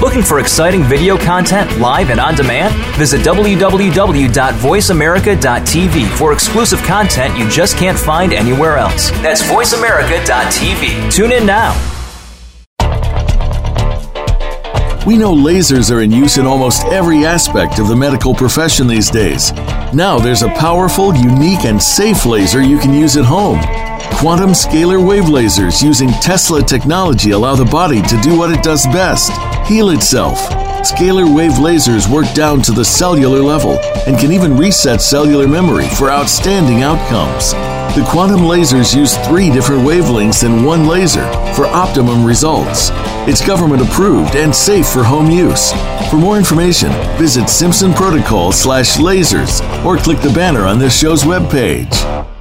Looking 0.00 0.22
for 0.22 0.40
exciting 0.40 0.82
video 0.82 1.16
content 1.16 1.78
live 1.78 2.10
and 2.10 2.18
on 2.18 2.34
demand? 2.34 2.74
Visit 2.96 3.20
www.voiceamerica.tv 3.20 6.18
for 6.18 6.32
exclusive 6.32 6.82
content 6.82 7.38
you 7.38 7.48
just 7.48 7.76
can't 7.76 7.98
find 7.98 8.32
anywhere 8.32 8.76
else. 8.76 9.10
That's 9.22 9.42
voiceamerica.tv. 9.42 11.12
Tune 11.12 11.32
in 11.32 11.46
now. 11.46 11.99
We 15.06 15.16
know 15.16 15.32
lasers 15.34 15.90
are 15.90 16.02
in 16.02 16.10
use 16.10 16.36
in 16.36 16.44
almost 16.44 16.84
every 16.86 17.24
aspect 17.24 17.78
of 17.78 17.88
the 17.88 17.96
medical 17.96 18.34
profession 18.34 18.86
these 18.86 19.10
days. 19.10 19.50
Now 19.94 20.18
there's 20.18 20.42
a 20.42 20.50
powerful, 20.50 21.14
unique, 21.14 21.64
and 21.64 21.82
safe 21.82 22.26
laser 22.26 22.62
you 22.62 22.78
can 22.78 22.92
use 22.92 23.16
at 23.16 23.24
home. 23.24 23.60
Quantum 24.18 24.50
scalar 24.50 25.04
wave 25.04 25.24
lasers 25.24 25.82
using 25.82 26.10
Tesla 26.20 26.62
technology 26.62 27.30
allow 27.30 27.54
the 27.56 27.64
body 27.64 28.02
to 28.02 28.20
do 28.20 28.36
what 28.36 28.50
it 28.50 28.62
does 28.62 28.84
best 28.88 29.32
heal 29.66 29.88
itself. 29.88 30.38
Scalar 30.84 31.32
wave 31.34 31.52
lasers 31.52 32.10
work 32.10 32.32
down 32.32 32.62
to 32.62 32.72
the 32.72 32.84
cellular 32.84 33.40
level 33.40 33.78
and 34.06 34.18
can 34.18 34.32
even 34.32 34.56
reset 34.56 35.02
cellular 35.02 35.46
memory 35.46 35.88
for 35.90 36.10
outstanding 36.10 36.82
outcomes. 36.82 37.52
The 37.94 38.06
quantum 38.08 38.40
lasers 38.40 38.96
use 38.96 39.16
three 39.26 39.50
different 39.50 39.82
wavelengths 39.82 40.42
in 40.42 40.64
one 40.64 40.86
laser 40.86 41.30
for 41.54 41.66
optimum 41.66 42.24
results. 42.24 42.88
It's 43.28 43.46
government 43.46 43.82
approved 43.82 44.36
and 44.36 44.54
safe 44.54 44.88
for 44.88 45.02
home 45.02 45.30
use. 45.30 45.72
For 46.08 46.16
more 46.16 46.38
information, 46.38 46.90
visit 47.18 47.50
Simpson 47.50 47.92
Protocol 47.92 48.50
slash 48.50 48.96
lasers 48.96 49.60
or 49.84 49.98
click 49.98 50.20
the 50.20 50.30
banner 50.30 50.66
on 50.66 50.78
this 50.78 50.98
show's 50.98 51.24
webpage. 51.24 52.39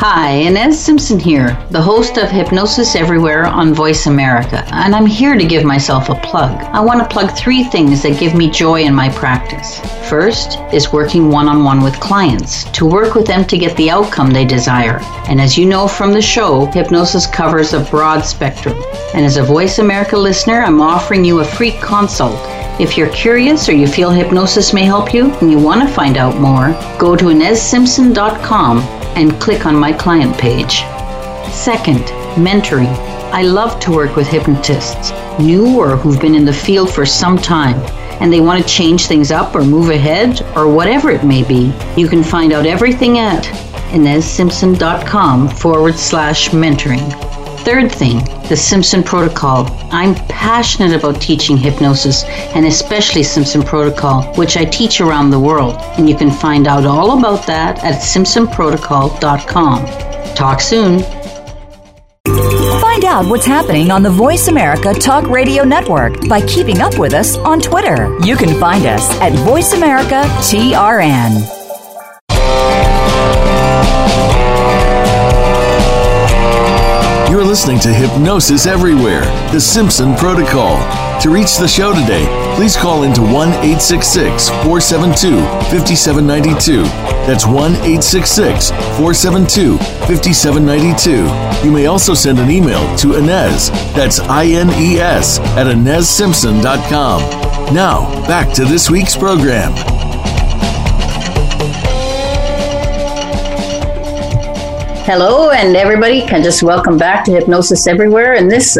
Hi, 0.00 0.30
Ines 0.30 0.78
Simpson 0.78 1.18
here, 1.18 1.58
the 1.72 1.82
host 1.82 2.18
of 2.18 2.30
Hypnosis 2.30 2.94
Everywhere 2.94 3.46
on 3.46 3.74
Voice 3.74 4.06
America, 4.06 4.64
and 4.70 4.94
I'm 4.94 5.06
here 5.06 5.36
to 5.36 5.44
give 5.44 5.64
myself 5.64 6.08
a 6.08 6.14
plug. 6.14 6.56
I 6.66 6.78
want 6.78 7.00
to 7.00 7.12
plug 7.12 7.36
three 7.36 7.64
things 7.64 8.04
that 8.04 8.20
give 8.20 8.32
me 8.32 8.48
joy 8.48 8.82
in 8.82 8.94
my 8.94 9.08
practice. 9.08 9.80
First 10.08 10.60
is 10.72 10.92
working 10.92 11.30
one 11.30 11.48
on 11.48 11.64
one 11.64 11.82
with 11.82 11.98
clients 11.98 12.62
to 12.70 12.86
work 12.86 13.16
with 13.16 13.26
them 13.26 13.44
to 13.46 13.58
get 13.58 13.76
the 13.76 13.90
outcome 13.90 14.30
they 14.30 14.44
desire. 14.44 15.00
And 15.26 15.40
as 15.40 15.58
you 15.58 15.66
know 15.66 15.88
from 15.88 16.12
the 16.12 16.22
show, 16.22 16.66
hypnosis 16.66 17.26
covers 17.26 17.72
a 17.72 17.80
broad 17.90 18.20
spectrum. 18.20 18.80
And 19.14 19.26
as 19.26 19.36
a 19.36 19.42
Voice 19.42 19.80
America 19.80 20.16
listener, 20.16 20.62
I'm 20.62 20.80
offering 20.80 21.24
you 21.24 21.40
a 21.40 21.44
free 21.44 21.72
consult 21.72 22.38
if 22.78 22.96
you're 22.96 23.10
curious 23.10 23.68
or 23.68 23.72
you 23.72 23.88
feel 23.88 24.10
hypnosis 24.10 24.72
may 24.72 24.84
help 24.84 25.12
you 25.12 25.32
and 25.40 25.50
you 25.50 25.58
want 25.58 25.82
to 25.82 25.92
find 25.92 26.16
out 26.16 26.38
more, 26.40 26.68
go 27.00 27.16
to 27.16 27.24
InesSimpson.com 27.24 28.97
and 29.16 29.40
click 29.40 29.66
on 29.66 29.76
my 29.76 29.92
client 29.92 30.36
page. 30.38 30.80
Second, 31.52 32.04
mentoring. 32.36 32.94
I 33.32 33.42
love 33.42 33.78
to 33.80 33.92
work 33.92 34.16
with 34.16 34.26
hypnotists, 34.26 35.12
new 35.38 35.78
or 35.78 35.96
who've 35.96 36.20
been 36.20 36.34
in 36.34 36.44
the 36.44 36.52
field 36.52 36.92
for 36.92 37.04
some 37.04 37.36
time, 37.36 37.76
and 38.20 38.32
they 38.32 38.40
want 38.40 38.62
to 38.62 38.68
change 38.68 39.06
things 39.06 39.30
up 39.30 39.54
or 39.54 39.64
move 39.64 39.90
ahead 39.90 40.42
or 40.56 40.66
whatever 40.72 41.10
it 41.10 41.24
may 41.24 41.42
be. 41.42 41.72
You 41.96 42.08
can 42.08 42.22
find 42.22 42.52
out 42.52 42.66
everything 42.66 43.18
at 43.18 43.44
InesSimpson.com 43.92 45.48
forward 45.48 45.96
slash 45.96 46.50
mentoring. 46.50 47.37
Third 47.64 47.92
thing, 47.92 48.18
the 48.48 48.56
Simpson 48.56 49.02
Protocol. 49.02 49.66
I'm 49.90 50.14
passionate 50.26 50.94
about 50.94 51.20
teaching 51.20 51.56
hypnosis 51.56 52.24
and 52.54 52.66
especially 52.66 53.22
Simpson 53.22 53.62
Protocol, 53.62 54.34
which 54.36 54.56
I 54.56 54.64
teach 54.64 55.00
around 55.00 55.30
the 55.30 55.38
world. 55.38 55.76
And 55.98 56.08
you 56.08 56.16
can 56.16 56.30
find 56.30 56.66
out 56.66 56.86
all 56.86 57.18
about 57.18 57.46
that 57.46 57.78
at 57.84 58.00
simpsonprotocol.com. 58.00 60.34
Talk 60.34 60.60
soon. 60.60 61.00
Find 62.80 63.04
out 63.04 63.26
what's 63.26 63.46
happening 63.46 63.90
on 63.90 64.02
the 64.02 64.10
Voice 64.10 64.48
America 64.48 64.94
Talk 64.94 65.28
Radio 65.28 65.64
Network 65.64 66.28
by 66.28 66.40
keeping 66.46 66.80
up 66.80 66.98
with 66.98 67.12
us 67.12 67.36
on 67.38 67.60
Twitter. 67.60 68.16
You 68.24 68.36
can 68.36 68.58
find 68.60 68.86
us 68.86 69.08
at 69.20 69.32
Voice 69.44 69.72
America 69.72 70.22
TRN. 70.40 71.57
Listening 77.48 77.80
to 77.80 77.88
Hypnosis 77.88 78.66
Everywhere, 78.66 79.22
the 79.52 79.58
Simpson 79.58 80.14
Protocol. 80.16 80.76
To 81.22 81.30
reach 81.30 81.56
the 81.56 81.66
show 81.66 81.94
today, 81.94 82.26
please 82.54 82.76
call 82.76 83.04
into 83.04 83.22
1 83.22 83.32
866 83.32 84.50
472 84.50 85.38
5792. 85.70 86.82
That's 87.26 87.46
1 87.46 87.72
866 87.72 88.68
472 88.68 89.78
5792. 89.78 91.66
You 91.66 91.72
may 91.72 91.86
also 91.86 92.12
send 92.12 92.38
an 92.38 92.50
email 92.50 92.84
to 92.98 93.14
Ines, 93.14 93.70
that's 93.94 94.20
I 94.20 94.44
N 94.44 94.68
E 94.78 94.98
S, 94.98 95.38
at 95.56 95.68
InesSimpson.com. 95.68 97.74
Now, 97.74 98.26
back 98.26 98.52
to 98.56 98.66
this 98.66 98.90
week's 98.90 99.16
program. 99.16 99.97
Hello, 105.10 105.52
and 105.52 105.74
everybody 105.74 106.20
can 106.20 106.42
just 106.42 106.62
welcome 106.62 106.98
back 106.98 107.24
to 107.24 107.30
Hypnosis 107.30 107.86
Everywhere. 107.86 108.34
And 108.34 108.50
this, 108.50 108.76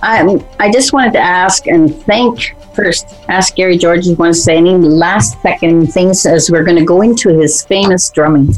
I, 0.00 0.42
I 0.58 0.72
just 0.72 0.94
wanted 0.94 1.12
to 1.12 1.18
ask 1.18 1.66
and 1.66 1.94
thank 2.04 2.54
first, 2.74 3.06
ask 3.28 3.54
Gary 3.54 3.76
George, 3.76 3.98
if 3.98 4.06
you 4.06 4.14
want 4.14 4.34
to 4.34 4.40
say 4.40 4.56
any 4.56 4.74
last 4.74 5.38
second 5.42 5.88
things 5.88 6.24
as 6.24 6.50
we're 6.50 6.64
going 6.64 6.78
to 6.78 6.84
go 6.86 7.02
into 7.02 7.28
his 7.28 7.62
famous 7.66 8.08
drumming. 8.08 8.54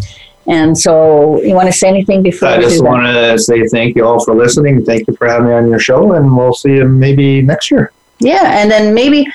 And 0.47 0.79
so, 0.79 1.43
you 1.43 1.57
want 1.57 1.67
to 1.67 1.73
say 1.73 1.89
anything 1.89 2.23
before? 2.23 2.51
I 2.51 2.61
just 2.61 2.85
want 2.85 3.05
to 3.05 3.37
say 3.37 3.67
thank 3.67 3.97
you 3.97 4.07
all 4.07 4.25
for 4.25 4.37
listening. 4.37 4.85
Thank 4.85 5.09
you 5.09 5.17
for 5.17 5.27
having 5.27 5.49
me 5.49 5.55
on 5.55 5.69
your 5.69 5.81
show, 5.81 6.13
and 6.13 6.37
we'll 6.37 6.55
see 6.55 6.75
you 6.75 6.85
maybe 6.85 7.43
next 7.43 7.73
year. 7.73 7.91
Yeah, 8.21 8.61
and 8.61 8.71
then 8.71 8.95
maybe 8.95 9.27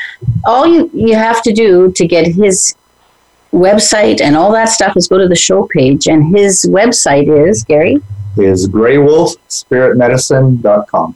all 0.46 0.66
you 0.66 0.90
you 0.94 1.16
have 1.16 1.42
to 1.42 1.52
do 1.52 1.92
to 1.92 2.08
get 2.08 2.28
his 2.28 2.78
website 3.54 4.22
and 4.22 4.36
all 4.36 4.52
that 4.52 4.70
stuff 4.70 4.98
is 4.98 5.08
go 5.08 5.18
to 5.18 5.28
the 5.28 5.36
show 5.36 5.68
page. 5.72 6.08
And 6.08 6.36
his 6.36 6.66
website 6.66 7.48
is, 7.48 7.64
Gary? 7.64 7.98
Is 8.38 8.68
greywolfspiritmedicine.com. 8.68 11.16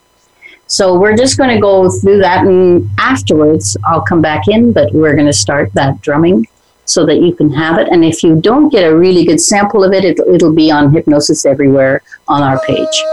So 0.68 1.00
we're 1.00 1.16
just 1.16 1.38
going 1.38 1.56
to 1.56 1.62
go 1.62 1.90
through 1.90 2.20
that, 2.20 2.46
and 2.46 2.90
afterwards 3.00 3.78
I'll 3.86 4.02
come 4.02 4.22
back 4.22 4.50
in, 4.50 4.74
but 4.74 4.94
we're 4.94 5.16
going 5.16 5.28
to 5.28 5.34
start 5.34 5.74
that 5.74 6.02
drumming 6.02 6.46
so 6.84 7.06
that 7.06 7.22
you 7.22 7.34
can 7.34 7.50
have 7.52 7.80
it. 7.80 7.88
And 7.90 8.04
if 8.04 8.22
you 8.22 8.36
don't 8.40 8.70
get 8.70 8.84
a 8.84 8.96
really 8.96 9.26
good 9.26 9.42
sample 9.42 9.84
of 9.84 9.94
it, 9.94 10.04
it 10.04 10.20
it'll 10.20 10.54
be 10.54 10.70
on 10.70 10.92
Hypnosis 10.92 11.46
Everywhere 11.46 12.04
on 12.28 12.44
our 12.44 12.60
page. 12.66 13.04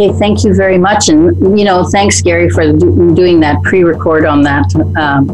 Okay, 0.00 0.18
thank 0.18 0.44
you 0.44 0.54
very 0.54 0.78
much. 0.78 1.10
And, 1.10 1.58
you 1.58 1.66
know, 1.66 1.84
thanks, 1.84 2.22
Gary, 2.22 2.48
for 2.48 2.72
do- 2.72 3.14
doing 3.14 3.38
that 3.40 3.62
pre 3.62 3.84
record 3.84 4.24
on 4.24 4.40
that 4.44 4.64
um, 4.96 5.26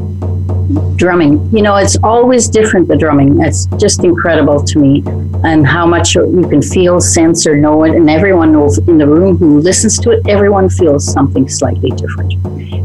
drumming. 0.96 1.48
You 1.56 1.62
know, 1.62 1.76
it's 1.76 1.96
always 2.02 2.48
different, 2.48 2.88
the 2.88 2.96
drumming. 2.96 3.40
It's 3.42 3.66
just 3.76 4.02
incredible 4.02 4.60
to 4.64 4.78
me. 4.80 5.04
And 5.44 5.64
how 5.64 5.86
much 5.86 6.16
you 6.16 6.48
can 6.50 6.62
feel, 6.62 7.00
sense, 7.00 7.46
or 7.46 7.56
know 7.56 7.84
it. 7.84 7.94
And 7.94 8.10
everyone 8.10 8.48
in 8.48 8.98
the 8.98 9.06
room 9.06 9.36
who 9.36 9.60
listens 9.60 10.00
to 10.00 10.10
it, 10.10 10.26
everyone 10.26 10.68
feels 10.68 11.04
something 11.06 11.48
slightly 11.48 11.90
different. 11.90 12.34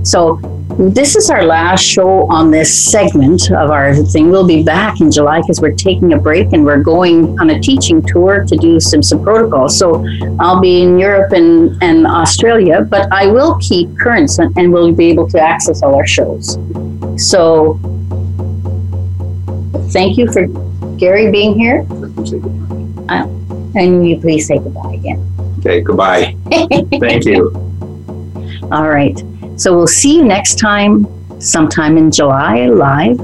So, 0.08 0.40
this 0.78 1.16
is 1.16 1.30
our 1.30 1.44
last 1.44 1.84
show 1.84 2.30
on 2.32 2.52
this 2.52 2.92
segment 2.92 3.52
of 3.52 3.70
our 3.70 3.96
thing. 3.96 4.30
We'll 4.30 4.48
be 4.48 4.64
back 4.64 5.02
in 5.02 5.12
July 5.12 5.42
because 5.42 5.60
we're 5.60 5.76
taking 5.76 6.14
a 6.14 6.18
break 6.18 6.54
and 6.54 6.66
we're 6.66 6.82
going 6.82 7.40
on 7.40 7.50
a 7.50 7.60
teaching 7.60 8.02
tour 8.02 8.46
to 8.46 8.58
do 8.58 8.80
some, 8.80 9.04
some 9.04 9.24
protocols. 9.24 9.78
So 9.78 10.06
I'll 10.40 10.60
be 10.62 10.82
in 10.82 10.98
Europe 10.98 11.34
and, 11.34 11.82
and 11.84 12.08
Australia, 12.08 12.82
but 12.82 13.12
I 13.12 13.28
will 13.28 13.58
keep 13.60 13.98
currents 14.00 14.40
and, 14.40 14.56
and 14.58 14.72
we'll 14.72 14.92
be 14.94 15.08
able 15.08 15.30
to 15.30 15.40
access 15.40 15.84
all 15.84 15.96
our 15.96 16.08
shows. 16.08 16.58
So 17.18 17.80
thank 19.92 20.18
you 20.18 20.32
for 20.32 20.48
Gary 20.98 21.32
being 21.32 21.60
here. 21.60 21.86
Uh, 23.10 23.28
and 23.76 24.08
you 24.08 24.20
please 24.20 24.48
say 24.48 24.58
goodbye 24.58 24.94
again. 24.94 25.28
Okay, 25.60 25.82
goodbye. 25.82 26.36
Thank 26.50 27.26
you. 27.26 27.52
All 28.72 28.90
right. 28.90 29.22
So 29.62 29.78
we'll 29.78 29.86
see 29.86 30.16
you 30.16 30.24
next 30.24 30.58
time, 30.58 31.06
sometime 31.40 31.96
in 31.96 32.10
July, 32.10 32.66
live. 32.66 33.20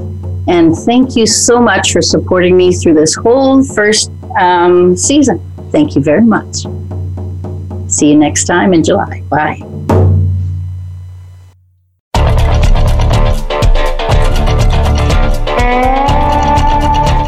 And 0.46 0.72
thank 0.72 1.16
you 1.16 1.26
so 1.26 1.60
much 1.60 1.92
for 1.92 2.00
supporting 2.00 2.56
me 2.56 2.72
through 2.72 2.94
this 2.94 3.16
whole 3.16 3.64
first 3.64 4.12
um, 4.38 4.96
season. 4.96 5.40
Thank 5.72 5.96
you 5.96 6.00
very 6.00 6.22
much. 6.22 6.58
See 7.88 8.10
you 8.10 8.16
next 8.16 8.44
time 8.44 8.72
in 8.72 8.84
July. 8.84 9.20
Bye. 9.28 9.58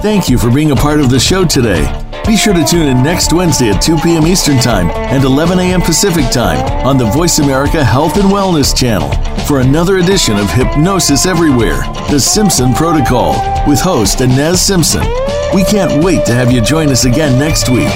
Thank 0.03 0.29
you 0.29 0.39
for 0.39 0.53
being 0.53 0.71
a 0.71 0.77
part 0.77 1.01
of 1.01 1.11
the 1.11 1.19
show 1.19 1.45
today. 1.45 2.10
Be 2.27 2.37
sure 2.37 2.55
to 2.55 2.65
tune 2.65 2.87
in 2.87 3.03
next 3.03 3.33
Wednesday 3.33 3.71
at 3.71 3.83
2 3.83 3.97
p.m. 3.99 4.27
Eastern 4.27 4.59
Time 4.59 4.89
and 4.91 5.25
11 5.25 5.59
a.m. 5.59 5.81
Pacific 5.81 6.31
Time 6.31 6.61
on 6.87 6.97
the 6.97 7.07
Voice 7.07 7.39
America 7.39 7.85
Health 7.85 8.17
and 8.17 8.29
Wellness 8.29 8.77
Channel 8.77 9.11
for 9.47 9.61
another 9.61 9.99
edition 9.99 10.37
of 10.37 10.49
Hypnosis 10.51 11.27
Everywhere, 11.27 11.83
The 12.11 12.21
Simpson 12.21 12.73
Protocol, 12.73 13.33
with 13.67 13.81
host 13.81 14.21
Ines 14.21 14.61
Simpson. 14.61 15.03
We 15.55 15.65
can't 15.65 16.05
wait 16.05 16.25
to 16.27 16.33
have 16.33 16.53
you 16.53 16.61
join 16.61 16.91
us 16.91 17.05
again 17.05 17.37
next 17.39 17.69
week. 17.69 17.91